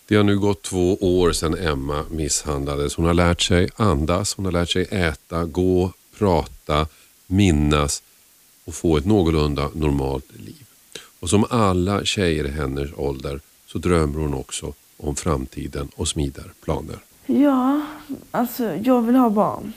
Det 0.09 0.17
har 0.17 0.25
nu 0.25 0.39
gått 0.39 0.63
två 0.63 0.95
år 0.95 1.33
sedan 1.33 1.59
Emma 1.59 2.05
misshandlades. 2.11 2.95
Hon 2.95 3.05
har 3.07 3.15
lärt 3.15 3.43
sig 3.43 3.69
andas, 3.77 4.35
hon 4.35 4.45
har 4.45 4.53
lärt 4.53 4.71
sig 4.71 4.87
äta, 4.91 5.45
gå, 5.45 5.93
prata, 6.19 6.87
minnas 7.27 8.03
och 8.65 8.75
få 8.75 8.97
ett 8.97 9.07
någorlunda 9.07 9.71
normalt 9.75 10.33
liv. 10.33 10.67
Och 11.21 11.31
som 11.31 11.45
alla 11.51 12.05
tjejer 12.05 12.45
i 12.45 12.51
hennes 12.51 12.91
ålder 12.97 13.41
så 13.67 13.79
drömmer 13.79 14.19
hon 14.19 14.35
också 14.35 14.73
om 14.97 15.17
framtiden 15.17 15.89
och 15.97 16.09
smider 16.09 16.53
planer. 16.65 16.99
Ja, 17.27 17.81
alltså 18.31 18.75
jag 18.75 19.03
vill 19.03 19.17
ha 19.17 19.31
barn. 19.31 19.73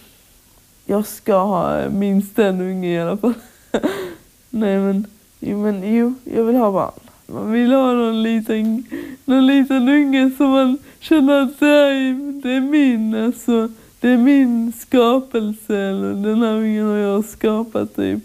Jag 0.85 1.07
ska 1.07 1.35
ha 1.35 1.89
minst 1.89 2.39
en 2.39 2.61
unge 2.61 2.87
i 2.87 2.99
alla 2.99 3.17
fall. 3.17 3.33
Nej 4.49 4.79
men 4.79 5.07
jo, 5.39 5.57
men 5.57 5.95
jo, 5.95 6.13
jag 6.23 6.43
vill 6.43 6.55
ha 6.55 6.71
barn. 6.71 6.99
Man 7.25 7.51
vill 7.51 7.71
ha 7.71 7.93
någon 7.93 8.23
liten, 8.23 8.83
någon 9.25 9.47
liten 9.47 9.89
unge 9.89 10.31
som 10.37 10.49
man 10.49 10.77
känner 10.99 11.41
att 11.41 11.59
det 11.59 11.67
är, 11.67 12.41
det 12.41 12.51
är 12.51 12.61
min, 12.61 13.15
alltså. 13.15 13.69
Det 13.99 14.09
är 14.09 14.17
min 14.17 14.73
skapelse, 14.73 15.77
eller 15.77 16.13
den 16.13 16.41
här 16.41 16.53
ungen 16.53 16.85
har 16.85 16.97
jag 16.97 17.25
skapat 17.25 17.95
typ 17.95 18.19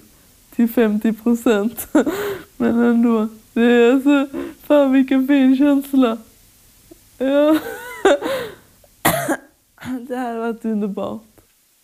till 0.57 0.69
50 0.69 1.13
procent. 1.13 1.89
Men 2.57 2.79
ändå, 2.79 3.29
det 3.53 3.63
är 3.63 3.93
alltså, 3.93 4.27
fan 4.67 4.93
vilken 4.93 5.27
fin 5.27 5.57
känsla. 5.57 6.19
Ja. 7.19 7.59
Det 10.09 10.17
här 10.17 10.35
har 10.35 10.41
varit 10.41 10.65
underbart. 10.65 11.34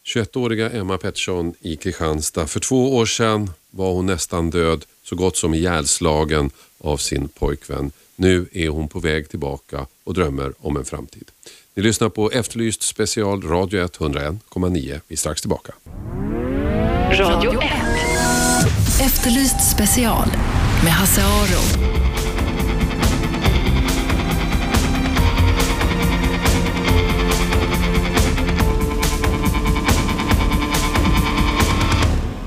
21-åriga 0.06 0.70
Emma 0.70 0.98
Pettersson 0.98 1.54
i 1.60 1.76
Kristianstad. 1.76 2.46
För 2.46 2.60
två 2.60 2.96
år 2.96 3.06
sedan 3.06 3.50
var 3.70 3.92
hon 3.92 4.06
nästan 4.06 4.50
död, 4.50 4.84
så 5.02 5.16
gott 5.16 5.36
som 5.36 5.54
ihjälslagen 5.54 6.50
av 6.78 6.96
sin 6.96 7.28
pojkvän. 7.28 7.92
Nu 8.16 8.48
är 8.52 8.68
hon 8.68 8.88
på 8.88 9.00
väg 9.00 9.28
tillbaka 9.28 9.86
och 10.04 10.14
drömmer 10.14 10.52
om 10.58 10.76
en 10.76 10.84
framtid. 10.84 11.30
Ni 11.74 11.82
lyssnar 11.82 12.08
på 12.08 12.30
Efterlyst 12.30 12.82
special 12.82 13.42
Radio 13.42 13.86
101,9. 13.86 15.00
Vi 15.08 15.14
är 15.14 15.16
strax 15.16 15.40
tillbaka. 15.40 15.72
Radio 17.12 17.50
1. 17.50 17.70
Efterlyst 19.00 19.70
special 19.70 20.28
med 20.84 20.92
Hasse 20.92 21.22
Aro. 21.22 21.89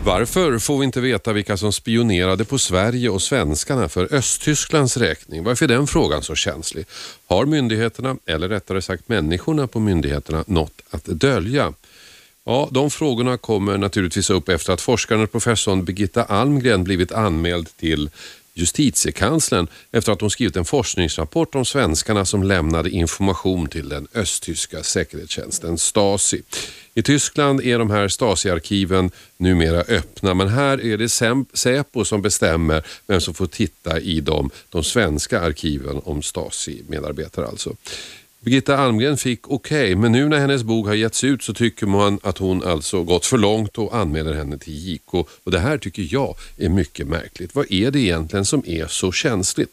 Varför 0.05 0.59
får 0.59 0.79
vi 0.79 0.85
inte 0.85 1.01
veta 1.01 1.33
vilka 1.33 1.57
som 1.57 1.73
spionerade 1.73 2.45
på 2.45 2.57
Sverige 2.57 3.09
och 3.09 3.21
svenskarna 3.21 3.89
för 3.89 4.13
Östtysklands 4.13 4.97
räkning? 4.97 5.43
Varför 5.43 5.65
är 5.65 5.69
den 5.69 5.87
frågan 5.87 6.23
så 6.23 6.35
känslig? 6.35 6.85
Har 7.27 7.45
myndigheterna, 7.45 8.17
eller 8.25 8.49
rättare 8.49 8.81
sagt 8.81 9.09
människorna 9.09 9.67
på 9.67 9.79
myndigheterna, 9.79 10.43
något 10.47 10.81
att 10.89 11.05
dölja? 11.05 11.73
Ja, 12.45 12.69
de 12.71 12.91
frågorna 12.91 13.37
kommer 13.37 13.77
naturligtvis 13.77 14.29
upp 14.29 14.49
efter 14.49 14.73
att 14.73 14.81
forskaren 14.81 15.23
och 15.23 15.31
professorn 15.31 15.85
Birgitta 15.85 16.23
Almgren 16.23 16.83
blivit 16.83 17.11
anmäld 17.11 17.77
till 17.77 18.09
justitiekanslern 18.53 19.67
efter 19.91 20.11
att 20.11 20.21
hon 20.21 20.29
skrivit 20.29 20.55
en 20.55 20.65
forskningsrapport 20.65 21.55
om 21.55 21.65
svenskarna 21.65 22.25
som 22.25 22.43
lämnade 22.43 22.89
information 22.89 23.67
till 23.67 23.89
den 23.89 24.07
östtyska 24.13 24.83
säkerhetstjänsten 24.83 25.77
Stasi. 25.77 26.41
I 26.93 27.01
Tyskland 27.01 27.61
är 27.61 27.79
de 27.79 27.89
här 27.89 28.07
Stasi-arkiven 28.07 29.11
numera 29.37 29.81
öppna 29.81 30.33
men 30.33 30.47
här 30.47 30.85
är 30.85 30.97
det 30.97 31.09
Säpo 31.53 32.05
som 32.05 32.21
bestämmer 32.21 32.83
vem 33.07 33.21
som 33.21 33.33
får 33.33 33.47
titta 33.47 33.99
i 33.99 34.21
dem, 34.21 34.49
de 34.69 34.83
svenska 34.83 35.39
arkiven 35.39 36.01
om 36.03 36.21
Stasi-medarbetare 36.21 37.47
alltså. 37.47 37.75
Birgitta 38.43 38.77
Almgren 38.77 39.17
fick 39.17 39.47
okej, 39.47 39.83
okay, 39.83 39.95
men 39.95 40.11
nu 40.11 40.29
när 40.29 40.39
hennes 40.39 40.63
bok 40.63 40.87
har 40.87 40.93
getts 40.93 41.23
ut 41.23 41.43
så 41.43 41.53
tycker 41.53 41.85
man 41.85 42.19
att 42.23 42.37
hon 42.37 42.63
alltså 42.63 43.03
gått 43.03 43.25
för 43.25 43.37
långt 43.37 43.77
och 43.77 43.95
anmäler 43.95 44.33
henne 44.33 44.57
till 44.57 44.73
JK. 44.87 45.13
Och 45.13 45.51
det 45.51 45.59
här 45.59 45.77
tycker 45.77 46.07
jag 46.11 46.35
är 46.57 46.69
mycket 46.69 47.07
märkligt. 47.07 47.55
Vad 47.55 47.71
är 47.71 47.91
det 47.91 47.99
egentligen 47.99 48.45
som 48.45 48.63
är 48.65 48.87
så 48.87 49.11
känsligt? 49.11 49.69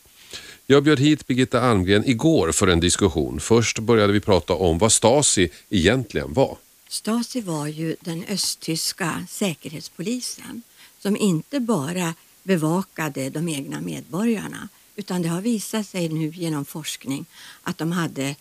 Jag 0.66 0.82
bjöd 0.82 1.00
hit 1.00 1.26
Birgitta 1.26 1.60
Almgren 1.60 2.08
igår 2.08 2.52
för 2.52 2.66
en 2.66 2.80
diskussion. 2.80 3.40
Först 3.40 3.78
började 3.78 4.12
vi 4.12 4.20
prata 4.20 4.54
om 4.54 4.78
vad 4.78 4.92
Stasi 4.92 5.48
egentligen 5.70 6.32
var. 6.32 6.56
Stasi 6.88 7.40
var 7.40 7.66
ju 7.66 7.96
den 8.00 8.24
östtyska 8.28 9.26
säkerhetspolisen 9.28 10.62
som 10.98 11.16
inte 11.16 11.60
bara 11.60 12.14
bevakade 12.42 13.30
de 13.30 13.48
egna 13.48 13.80
medborgarna 13.80 14.68
utan 14.96 15.22
det 15.22 15.28
har 15.28 15.40
visat 15.40 15.86
sig 15.86 16.08
nu 16.08 16.28
genom 16.28 16.64
forskning 16.64 17.26
att 17.62 17.78
de 17.78 17.92
hade 17.92 18.34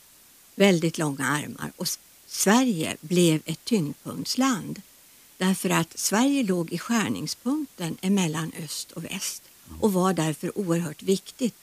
väldigt 0.60 0.98
långa 0.98 1.28
armar 1.28 1.72
och 1.78 1.88
Sverige 2.28 2.98
blev 3.02 3.41
ett 3.45 3.65
tyngdpunktsland 3.65 4.82
därför 5.38 5.69
att 5.69 6.00
Sverige 6.00 6.43
låg 6.43 6.74
i 6.74 6.78
skärningspunkten 6.78 7.98
emellan 8.02 8.52
öst 8.63 8.91
och 8.91 9.06
väst 9.06 9.43
och 9.80 9.93
var 9.93 10.13
därför 10.13 10.58
oerhört 10.58 11.04
viktigt. 11.04 11.56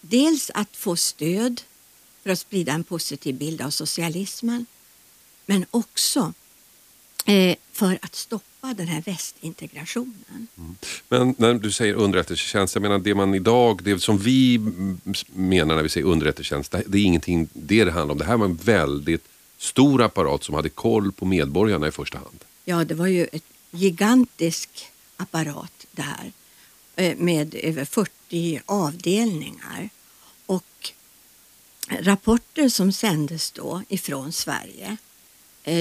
Dels 0.00 0.50
att 0.54 0.76
få 0.76 0.96
stöd 0.96 1.62
för 2.22 2.30
att 2.30 2.38
sprida 2.38 2.72
en 2.72 2.84
positiv 2.84 3.34
bild 3.34 3.62
av 3.62 3.70
socialismen 3.70 4.66
men 5.46 5.66
också 5.70 6.32
för 7.72 7.98
att 8.02 8.14
stoppa 8.14 8.74
den 8.74 8.88
här 8.88 9.02
västintegrationen. 9.02 10.46
Mm. 10.58 10.76
Men 11.08 11.34
när 11.38 11.54
du 11.54 11.72
säger 11.72 11.94
underrättelsetjänst, 11.94 12.74
jag 12.74 12.82
menar 12.82 12.98
det 12.98 13.14
man 13.14 13.34
idag, 13.34 13.82
det 13.82 13.98
som 13.98 14.18
vi 14.18 14.58
menar 15.32 15.74
när 15.74 15.82
vi 15.82 15.88
säger 15.88 16.06
underrättelsetjänst, 16.06 16.74
det 16.86 16.98
är 16.98 17.04
ingenting 17.04 17.48
det 17.52 17.84
det 17.84 17.92
handlar 17.92 18.12
om. 18.12 18.18
Det 18.18 18.24
här 18.24 18.36
var 18.36 18.44
en 18.44 18.56
väldigt 18.56 19.24
stor 19.58 20.02
apparat 20.02 20.44
som 20.44 20.54
hade 20.54 20.68
koll 20.68 21.12
på 21.12 21.24
medborgarna 21.24 21.88
i 21.88 21.90
första 21.90 22.18
hand. 22.18 22.44
Ja, 22.64 22.84
det 22.84 22.94
var 22.94 23.06
ju 23.06 23.24
ett 23.32 23.44
gigantisk 23.70 24.68
apparat 25.16 25.86
det 25.92 26.02
här 26.02 26.32
eh, 26.96 27.16
med 27.16 27.54
över 27.54 27.84
40 27.84 28.60
avdelningar 28.66 29.88
och 30.46 30.92
rapporter 31.88 32.68
som 32.68 32.92
sändes 32.92 33.50
då 33.50 33.82
ifrån 33.88 34.32
Sverige 34.32 34.96
Eh, 34.96 35.11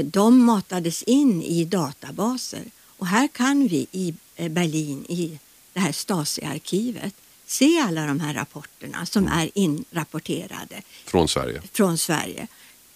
de 0.03 0.45
matades 0.45 1.03
in 1.03 1.41
i 1.43 1.65
databaser 1.65 2.63
och 3.01 3.07
här 3.07 3.27
kan 3.27 3.67
vi 3.67 3.87
i 3.91 4.13
eh, 4.35 4.49
Berlin 4.49 5.05
i 5.09 5.39
det 5.73 5.79
här 5.79 5.91
Stasi-arkivet 5.91 7.13
se 7.45 7.79
alla 7.79 8.05
de 8.05 8.19
här 8.19 8.33
rapporterna 8.33 9.05
som 9.05 9.27
är 9.27 9.49
inrapporterade. 9.53 10.81
Från 11.05 11.27
Sverige? 11.27 11.61
Från 11.73 11.97
Sverige. 11.97 12.47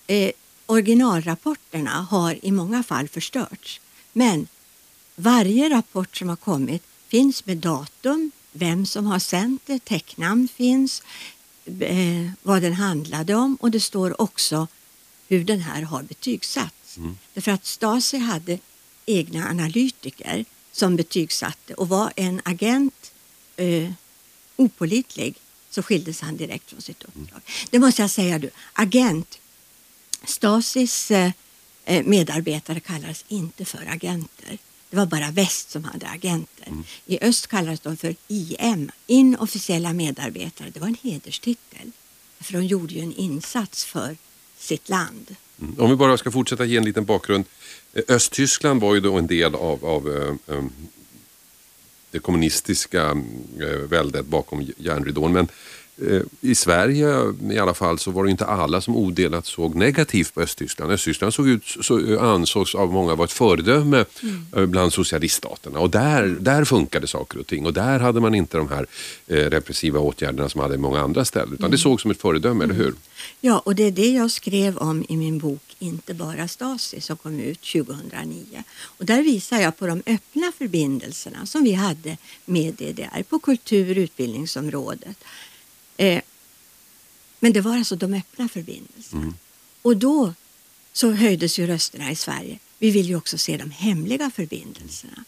Eh, 0.08 0.32
originalrapporterna 0.66 2.08
har 2.10 2.46
i 2.46 2.52
många 2.52 2.84
fall 2.84 3.08
förstörts 3.08 3.82
men 4.14 4.48
varje 5.16 5.70
rapport 5.70 6.18
som 6.18 6.30
har 6.30 6.36
kommit 6.36 6.84
finns 7.08 7.46
med 7.46 7.58
datum, 7.58 8.32
vem 8.52 8.86
som 8.86 9.06
har 9.06 9.20
sänt 9.20 9.62
det, 9.66 9.86
tecknamn 9.86 10.48
finns, 10.48 11.04
eh, 11.80 12.32
vad 12.42 12.62
den 12.62 12.74
handlade 12.74 13.36
om 13.36 13.56
och 13.56 13.72
det 13.72 13.80
står 13.80 14.22
också 14.22 14.68
hur 15.28 15.44
den 15.44 15.60
här 15.60 15.82
har 15.82 16.04
Mm. 16.98 17.18
Därför 17.34 17.52
att 17.52 17.66
Stasi 17.66 18.18
hade 18.18 18.60
egna 19.06 19.50
analytiker 19.50 20.46
som 20.72 20.96
betygsatte 20.96 21.74
och 21.74 21.90
var 21.90 22.14
en 22.16 22.42
agent 22.46 23.12
eh, 23.56 23.92
opolitlig 24.56 25.36
så 25.70 25.84
skildes 25.84 26.22
han 26.22 26.38
direkt 26.38 26.70
från 26.70 26.82
sitt 26.82 27.04
uppdrag. 27.04 27.28
Mm. 27.30 27.68
Det 27.70 27.80
måste 27.80 28.02
jag 28.02 28.12
säga 28.12 28.40
du, 28.40 28.50
agent, 28.74 29.40
Stasis 30.24 31.12
eh, 31.12 31.32
eh, 31.86 32.06
medarbetare 32.06 32.80
kallades 32.80 33.26
inte 33.28 33.66
för 33.66 33.86
agenter. 33.86 34.58
Det 34.90 34.98
var 34.98 35.06
bara 35.06 35.32
väst 35.32 35.72
som 35.72 35.84
hade 35.84 36.08
agenter. 36.08 36.68
Mm. 36.68 36.84
I 37.06 37.20
öst 37.22 37.48
kallades 37.48 37.80
de 37.80 37.98
för 37.98 38.16
IM, 38.28 38.92
inofficiella 39.08 39.94
medarbetare. 39.94 40.70
Det 40.70 40.80
var 40.80 40.88
en 40.88 40.98
hederstitel. 41.04 41.92
För 42.40 42.54
de 42.54 42.66
gjorde 42.66 42.94
ju 42.94 43.02
en 43.02 43.14
insats 43.14 43.86
för 43.86 44.18
sitt 44.58 44.90
land. 44.90 45.36
Mm. 45.62 45.80
Om 45.80 45.90
vi 45.90 45.96
bara 45.96 46.18
ska 46.18 46.32
fortsätta 46.32 46.66
ge 46.66 46.78
en 46.78 46.86
liten 46.86 47.06
bakgrund. 47.06 47.46
Eh, 47.94 48.04
Östtyskland 48.08 48.82
var 48.82 48.96
ju 48.96 49.02
då 49.02 49.18
en 49.18 49.28
del 49.28 49.56
av, 49.56 49.86
av 49.86 50.08
um, 50.46 50.72
det 52.12 52.20
kommunistiska 52.20 53.18
väldet 53.90 54.26
bakom 54.26 54.68
järnridån. 54.78 55.34
Men 55.34 55.48
i 56.42 56.56
Sverige 56.56 57.34
i 57.52 57.60
alla 57.60 57.74
fall 57.74 58.00
så 58.00 58.12
var 58.12 58.24
det 58.24 58.32
inte 58.32 58.46
alla 58.46 58.82
som 58.82 58.96
odelat 58.96 59.46
såg 59.46 59.76
negativt 59.76 60.34
på 60.34 60.42
Östtyskland. 60.42 60.92
Östtyskland 60.92 61.34
såg 61.34 61.48
ut, 61.48 61.64
så, 61.82 62.20
ansågs 62.20 62.76
av 62.76 62.94
många 62.94 63.16
vara 63.16 63.26
ett 63.26 63.32
föredöme 63.32 64.06
mm. 64.54 64.72
bland 64.72 64.94
socialiststaterna 64.94 65.80
och 65.80 65.90
där, 65.90 66.38
där 66.40 66.66
funkade 66.66 67.08
saker 67.08 67.40
och 67.40 67.48
ting 67.48 67.66
och 67.66 67.74
där 67.74 68.00
hade 68.00 68.20
man 68.20 68.36
inte 68.36 68.58
de 68.58 68.70
här 68.70 68.88
eh, 69.28 69.36
repressiva 69.36 70.00
åtgärderna 70.00 70.50
som 70.50 70.62
hade 70.62 70.76
i 70.76 70.78
många 70.78 71.02
andra 71.02 71.26
ställen 71.26 71.54
utan 71.54 71.66
mm. 71.66 71.72
det 71.72 71.78
sågs 71.78 72.02
som 72.02 72.12
ett 72.12 72.22
föredöme, 72.22 72.64
mm. 72.64 72.72
eller 72.72 72.84
hur? 72.84 72.94
Ja, 73.42 73.60
och 73.60 73.76
det 73.76 73.84
är 73.84 73.92
det 73.92 74.12
jag 74.12 74.32
skrev 74.32 74.78
om 74.78 75.06
i 75.10 75.18
min 75.18 75.40
bok 75.40 75.76
Inte 75.80 76.14
bara 76.14 76.48
Stasi 76.48 77.02
som 77.02 77.18
kom 77.18 77.40
ut 77.40 77.62
2009. 77.62 78.64
Och 78.84 79.06
där 79.06 79.22
visar 79.22 79.60
jag 79.60 79.78
på 79.78 79.88
de 79.88 80.04
öppna 80.06 80.52
förbindelserna 80.58 81.46
som 81.46 81.64
vi 81.64 81.74
hade 81.74 82.18
med 82.46 82.74
DDR 82.74 83.24
på 83.30 83.40
kultur 83.40 83.98
och 83.98 84.02
utbildningsområdet. 84.02 85.18
Eh, 85.98 86.22
men 87.40 87.54
det 87.54 87.62
var 87.62 87.78
alltså 87.78 87.96
de 87.96 88.14
öppna 88.14 88.50
förbindelserna. 88.50 89.22
Mm. 89.22 89.36
Och 89.82 89.98
då 89.98 90.34
så 90.94 91.12
höjdes 91.12 91.60
ju 91.60 91.68
rösterna 91.68 92.12
i 92.12 92.16
Sverige. 92.16 92.60
Vi 92.80 92.92
vill 92.92 93.06
ju 93.06 93.16
också 93.16 93.38
se 93.38 93.58
de 93.58 93.72
hemliga 93.72 94.32
förbindelserna. 94.32 95.26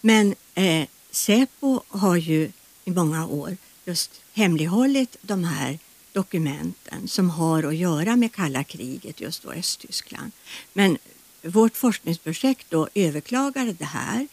Men 0.00 0.34
eh, 0.54 0.88
Säpo 1.10 1.80
har 1.88 2.16
ju 2.16 2.52
i 2.84 2.90
många 2.90 3.26
år 3.26 3.56
just 3.84 4.10
hemlighållit 4.32 5.16
de 5.22 5.44
här 5.44 5.78
dokumenten 6.12 7.08
som 7.08 7.30
har 7.30 7.62
att 7.62 7.76
göra 7.76 8.16
med 8.16 8.32
kalla 8.32 8.64
kriget, 8.64 9.20
just 9.20 9.42
då 9.42 9.50
Östtyskland. 9.50 10.32
Men 10.72 10.98
vårt 11.42 11.76
forskningsprojekt 11.76 12.66
då 12.70 12.88
överklagade 12.94 13.72
det 13.72 13.84
här 13.84 14.28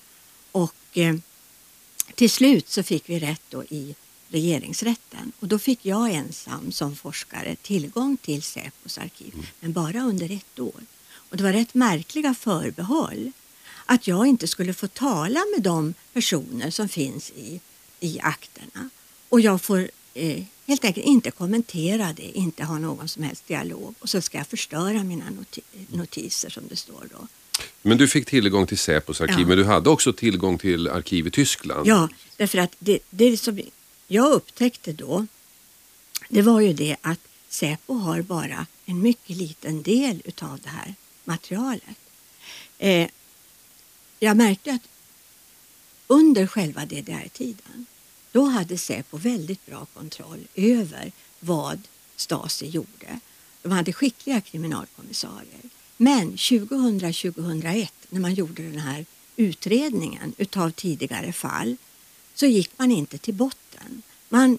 och 0.52 0.76
eh, 0.94 1.16
till 2.16 2.30
slut 2.30 2.70
så 2.70 2.84
fick 2.84 3.10
vi 3.10 3.20
rätt 3.20 3.42
då 3.50 3.64
i 3.64 3.96
regeringsrätten 4.30 5.32
och 5.40 5.48
då 5.48 5.60
fick 5.60 5.86
jag 5.86 6.12
ensam 6.12 6.72
som 6.72 6.96
forskare 6.96 7.56
tillgång 7.56 8.18
till 8.18 8.44
Säpos 8.44 8.98
arkiv, 8.98 9.34
mm. 9.34 9.46
men 9.60 9.74
bara 9.74 10.02
under 10.02 10.32
ett 10.32 10.60
år. 10.60 10.82
Och 11.14 11.38
det 11.38 11.44
var 11.44 11.54
rätt 11.54 11.74
märkliga 11.74 12.34
förbehåll 12.34 13.32
att 13.86 14.08
jag 14.08 14.28
inte 14.28 14.48
skulle 14.48 14.74
få 14.74 14.88
tala 14.88 15.40
med 15.56 15.64
de 15.64 15.94
personer 16.14 16.70
som 16.70 16.90
finns 16.90 17.32
i, 17.32 17.60
i 18.00 18.20
akterna 18.20 18.90
och 19.30 19.42
jag 19.42 19.62
får 19.62 19.90
eh, 20.14 20.44
helt 20.68 20.86
enkelt 20.86 21.06
inte 21.06 21.32
kommentera 21.32 22.14
det, 22.14 22.38
inte 22.38 22.64
ha 22.64 22.78
någon 22.78 23.08
som 23.08 23.24
helst 23.24 23.48
dialog 23.48 23.96
och 24.00 24.10
så 24.10 24.22
ska 24.22 24.38
jag 24.38 24.48
förstöra 24.48 25.04
mina 25.04 25.30
noti 25.30 25.62
notiser 25.88 26.50
som 26.50 26.64
det 26.70 26.76
står 26.76 27.08
då. 27.12 27.28
Men 27.82 27.98
du 27.98 28.08
fick 28.08 28.26
tillgång 28.26 28.68
till 28.68 28.78
Säpos 28.78 29.22
arkiv, 29.22 29.40
ja. 29.40 29.48
men 29.48 29.58
du 29.58 29.64
hade 29.64 29.90
också 29.90 30.14
tillgång 30.14 30.58
till 30.58 30.88
arkiv 30.88 31.28
i 31.28 31.32
Tyskland? 31.32 31.88
Ja, 31.88 32.10
därför 32.38 32.58
att 32.58 32.76
det, 32.80 33.00
det 33.10 33.38
som 33.38 33.60
jag 34.08 34.32
upptäckte 34.32 34.94
då, 34.94 35.26
det 36.30 36.42
var 36.42 36.62
ju 36.62 36.74
det 36.74 36.96
att 37.02 37.20
Säpo 37.50 37.94
har 37.94 38.22
bara 38.22 38.66
en 38.86 39.02
mycket 39.02 39.38
liten 39.38 39.82
del 39.82 40.22
utav 40.26 40.60
det 40.64 40.70
här 40.70 40.96
materialet. 41.24 41.98
Eh, 42.78 43.10
jag 44.20 44.38
märkte 44.38 44.72
att 44.72 44.88
under 46.08 46.48
själva 46.48 46.86
DDR-tiden 46.86 47.86
då 48.32 48.46
hade 48.46 48.78
Säpo 48.78 49.18
väldigt 49.18 49.66
bra 49.66 49.86
kontroll 49.86 50.48
över 50.56 51.12
vad 51.40 51.82
Stasi 52.16 52.68
gjorde. 52.68 53.20
De 53.62 53.72
hade 53.72 53.94
skickliga 53.94 54.42
kriminalkommissarier. 54.42 55.62
Men 55.98 56.36
2000-2001 56.36 57.90
när 58.10 58.20
man 58.20 58.34
gjorde 58.34 58.64
den 58.64 58.80
här 58.80 59.06
utredningen 59.36 60.34
utav 60.38 60.72
tidigare 60.72 61.34
fall 61.34 61.78
så 62.36 62.46
gick 62.46 62.72
man 62.78 62.92
inte 62.92 63.18
till 63.18 63.34
botten. 63.34 64.02
Man 64.30 64.58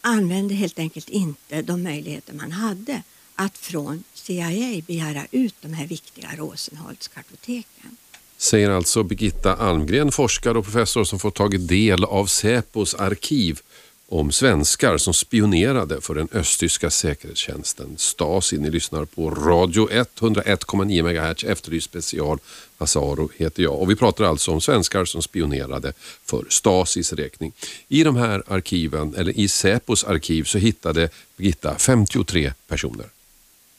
använde 0.00 0.54
helt 0.54 0.78
enkelt 0.78 1.08
inte 1.08 1.62
de 1.62 1.82
möjligheter 1.82 2.34
man 2.34 2.52
hade 2.52 3.02
att 3.34 3.58
från 3.58 4.04
CIA 4.14 4.82
begära 4.86 5.26
ut 5.30 5.54
de 5.60 5.72
här 5.72 5.86
viktiga 5.86 6.28
Rosenholz-kartoteken 6.36 7.96
säger 8.38 8.70
alltså 8.70 9.02
Birgitta 9.02 9.56
Almgren, 9.56 10.12
forskare 10.12 10.58
och 10.58 10.64
professor 10.64 11.04
som 11.04 11.18
fått 11.18 11.34
tagit 11.34 11.68
del 11.68 12.04
av 12.04 12.26
Säpos 12.26 12.94
arkiv 12.94 13.60
om 14.10 14.32
svenskar 14.32 14.98
som 14.98 15.14
spionerade 15.14 16.00
för 16.00 16.14
den 16.14 16.28
östtyska 16.32 16.90
säkerhetstjänsten 16.90 17.94
Stasi. 17.98 18.58
Ni 18.58 18.70
lyssnar 18.70 19.04
på 19.04 19.30
Radio 19.30 19.88
101,9 19.88 21.02
MHz 21.02 21.44
Efterlyst 21.44 21.84
special. 21.84 22.38
Asaro 22.78 23.30
heter 23.36 23.62
jag 23.62 23.80
och 23.80 23.90
vi 23.90 23.96
pratar 23.96 24.24
alltså 24.24 24.50
om 24.50 24.60
svenskar 24.60 25.04
som 25.04 25.22
spionerade 25.22 25.92
för 26.24 26.46
Stasis 26.48 27.12
räkning. 27.12 27.52
I 27.88 28.04
de 28.04 28.16
här 28.16 28.42
arkiven, 28.46 29.14
eller 29.14 29.38
i 29.38 29.48
Säpos 29.48 30.04
arkiv, 30.04 30.44
så 30.44 30.58
hittade 30.58 31.10
Birgitta 31.36 31.78
53 31.78 32.52
personer. 32.66 33.06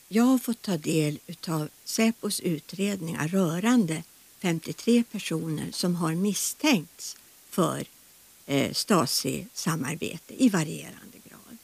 Jag 0.07 0.23
har 0.23 0.37
fått 0.37 0.61
ta 0.61 0.77
del 0.77 1.19
av 1.47 1.69
Säpos 1.85 2.39
utredningar 2.39 3.27
rörande 3.27 4.03
53 4.41 5.03
personer 5.11 5.67
som 5.71 5.95
har 5.95 6.15
misstänkts 6.15 7.17
för 7.49 7.85
eh, 8.49 8.73
Stasi-samarbete 8.73 10.33
i 10.43 10.49
varierande 10.49 11.17
grad. 11.29 11.57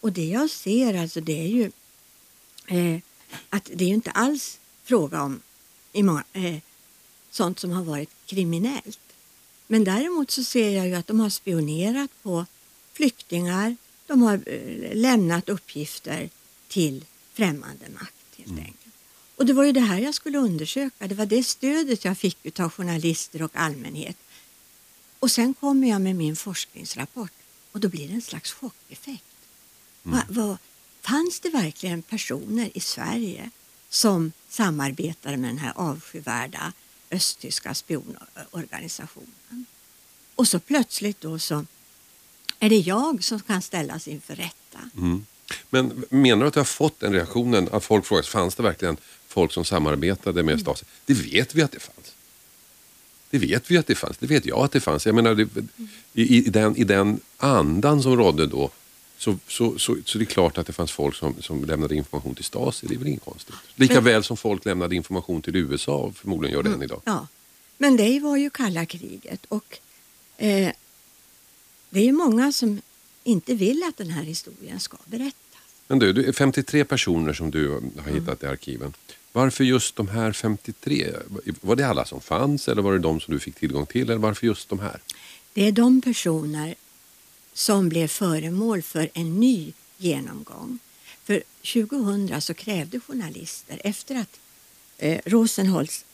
Och 0.00 0.12
det 0.12 0.24
jag 0.24 0.50
ser 0.50 0.94
alltså 0.94 1.20
det 1.20 1.40
är 1.40 1.48
ju 1.48 1.70
eh, 2.66 3.00
att 3.48 3.70
det 3.74 3.84
är 3.84 3.88
inte 3.88 4.10
alls 4.10 4.58
fråga 4.82 5.22
om 5.22 5.40
i 5.92 6.02
många, 6.02 6.24
eh, 6.32 6.58
sånt 7.30 7.58
som 7.58 7.70
har 7.70 7.84
varit 7.84 8.10
kriminellt. 8.26 9.00
Men 9.66 9.84
däremot 9.84 10.30
så 10.30 10.44
ser 10.44 10.70
jag 10.70 10.86
ju 10.88 10.94
att 10.94 11.06
de 11.06 11.20
har 11.20 11.30
spionerat 11.30 12.10
på 12.22 12.46
flyktingar, 12.92 13.76
de 14.06 14.22
har 14.22 14.42
eh, 14.46 14.94
lämnat 14.94 15.48
uppgifter 15.48 16.30
till 16.68 17.04
främmande 17.32 17.88
makt 17.94 18.14
helt 18.36 18.50
mm. 18.50 18.64
enkelt. 18.64 18.94
Och 19.36 19.46
det 19.46 19.52
var 19.52 19.64
ju 19.64 19.72
det 19.72 19.80
här 19.80 19.98
jag 19.98 20.14
skulle 20.14 20.38
undersöka. 20.38 21.08
Det 21.08 21.14
var 21.14 21.26
det 21.26 21.44
stödet 21.44 22.04
jag 22.04 22.18
fick 22.18 22.60
av 22.60 22.70
journalister 22.70 23.42
och 23.42 23.50
allmänhet. 23.54 24.16
Och 25.18 25.30
sen 25.30 25.54
kommer 25.54 25.88
jag 25.88 26.00
med 26.00 26.16
min 26.16 26.36
forskningsrapport 26.36 27.32
och 27.72 27.80
då 27.80 27.88
blir 27.88 28.08
det 28.08 28.14
en 28.14 28.22
slags 28.22 28.52
chockeffekt. 28.52 29.24
Mm. 30.04 30.18
Va, 30.18 30.24
va, 30.28 30.58
fanns 31.00 31.40
det 31.40 31.50
verkligen 31.50 32.02
personer 32.02 32.70
i 32.74 32.80
Sverige 32.80 33.50
som 33.88 34.32
samarbetade 34.48 35.36
med 35.36 35.50
den 35.50 35.58
här 35.58 35.72
avskyvärda 35.76 36.72
östtyska 37.10 37.74
spionorganisationen? 37.74 39.66
Och 40.34 40.48
så 40.48 40.58
plötsligt 40.58 41.20
då 41.20 41.38
så 41.38 41.64
är 42.58 42.68
det 42.68 42.78
jag 42.78 43.24
som 43.24 43.40
kan 43.40 43.62
ställas 43.62 44.08
inför 44.08 44.36
rätta. 44.36 44.78
Mm. 44.96 45.26
Men 45.70 46.04
menar 46.10 46.42
du 46.42 46.48
att 46.48 46.54
du 46.54 46.60
har 46.60 46.64
fått 46.64 47.00
den 47.00 47.12
reaktionen 47.12 47.68
att 47.72 47.84
folk 47.84 48.06
frågar 48.06 48.22
fanns 48.22 48.54
det 48.54 48.62
verkligen 48.62 48.96
folk 49.26 49.52
som 49.52 49.64
samarbetade 49.64 50.42
med 50.42 50.60
Stasi. 50.60 50.84
Det 51.06 51.14
vet 51.14 51.54
vi 51.54 51.62
att 51.62 51.72
det 51.72 51.80
fanns. 51.80 52.14
Det 53.30 53.38
vet 53.38 53.70
vi 53.70 53.78
att 53.78 53.86
det 53.86 53.94
fanns. 53.94 54.18
Det 54.18 54.26
vet 54.26 54.46
jag 54.46 54.58
att 54.64 54.72
det 54.72 54.80
fanns. 54.80 55.06
Jag 55.06 55.14
menar, 55.14 55.34
det, 55.34 55.48
i, 56.12 56.36
i, 56.36 56.40
den, 56.40 56.76
I 56.76 56.84
den 56.84 57.20
andan 57.36 58.02
som 58.02 58.16
rådde 58.16 58.46
då 58.46 58.70
så, 59.18 59.38
så, 59.46 59.78
så, 59.78 59.96
så 60.04 60.18
det 60.18 60.24
är 60.24 60.26
klart 60.26 60.58
att 60.58 60.66
det 60.66 60.72
fanns 60.72 60.92
folk 60.92 61.14
som, 61.14 61.42
som 61.42 61.64
lämnade 61.64 61.94
information 61.94 62.34
till 62.34 62.44
Stasi. 62.44 62.86
Det 62.86 62.94
är 62.94 62.98
väl 62.98 63.08
inget 63.08 63.24
konstigt. 63.24 63.54
Lika 63.74 64.00
väl 64.00 64.24
som 64.24 64.36
folk 64.36 64.64
lämnade 64.64 64.96
information 64.96 65.42
till 65.42 65.56
USA 65.56 65.96
och 65.96 66.16
förmodligen 66.16 66.54
gör 66.54 66.62
det 66.62 66.70
än 66.70 66.82
idag. 66.82 67.02
Ja. 67.04 67.26
Men 67.78 67.96
det 67.96 68.20
var 68.20 68.36
ju 68.36 68.50
kalla 68.50 68.86
kriget 68.86 69.44
och 69.48 69.78
eh, 70.36 70.72
det 71.90 72.00
är 72.00 72.04
ju 72.04 72.12
många 72.12 72.52
som 72.52 72.80
inte 73.24 73.54
vill 73.54 73.82
att 73.88 73.96
den 73.96 74.10
här 74.10 74.22
historien 74.22 74.80
ska 74.80 74.96
berättas. 75.04 75.34
Men 75.86 75.98
du, 75.98 76.28
är 76.28 76.32
53 76.32 76.84
personer 76.84 77.32
som 77.32 77.50
du 77.50 77.70
har 77.70 78.10
hittat 78.12 78.42
mm. 78.42 78.42
i 78.42 78.46
arkiven. 78.46 78.92
Varför 79.32 79.64
just 79.64 79.96
de 79.96 80.08
här 80.08 80.32
53? 80.32 81.06
Var 81.60 81.76
det 81.76 81.88
alla 81.88 82.04
som 82.04 82.20
fanns 82.20 82.68
eller 82.68 82.82
var 82.82 82.92
det 82.92 82.98
de 82.98 83.20
som 83.20 83.34
du 83.34 83.40
fick 83.40 83.54
tillgång 83.54 83.86
till? 83.86 84.02
Eller 84.02 84.16
varför 84.16 84.46
just 84.46 84.68
de 84.68 84.78
här? 84.78 85.00
Det 85.52 85.66
är 85.66 85.72
de 85.72 86.00
personer 86.00 86.74
som 87.52 87.88
blev 87.88 88.08
föremål 88.08 88.82
för 88.82 89.08
en 89.14 89.40
ny 89.40 89.72
genomgång. 89.96 90.78
För 91.24 91.42
2000 91.72 92.40
så 92.40 92.54
krävde 92.54 93.00
journalister 93.00 93.80
efter 93.84 94.14
att 94.14 94.40
eh, 94.98 95.20
Rosenholz 95.24 96.04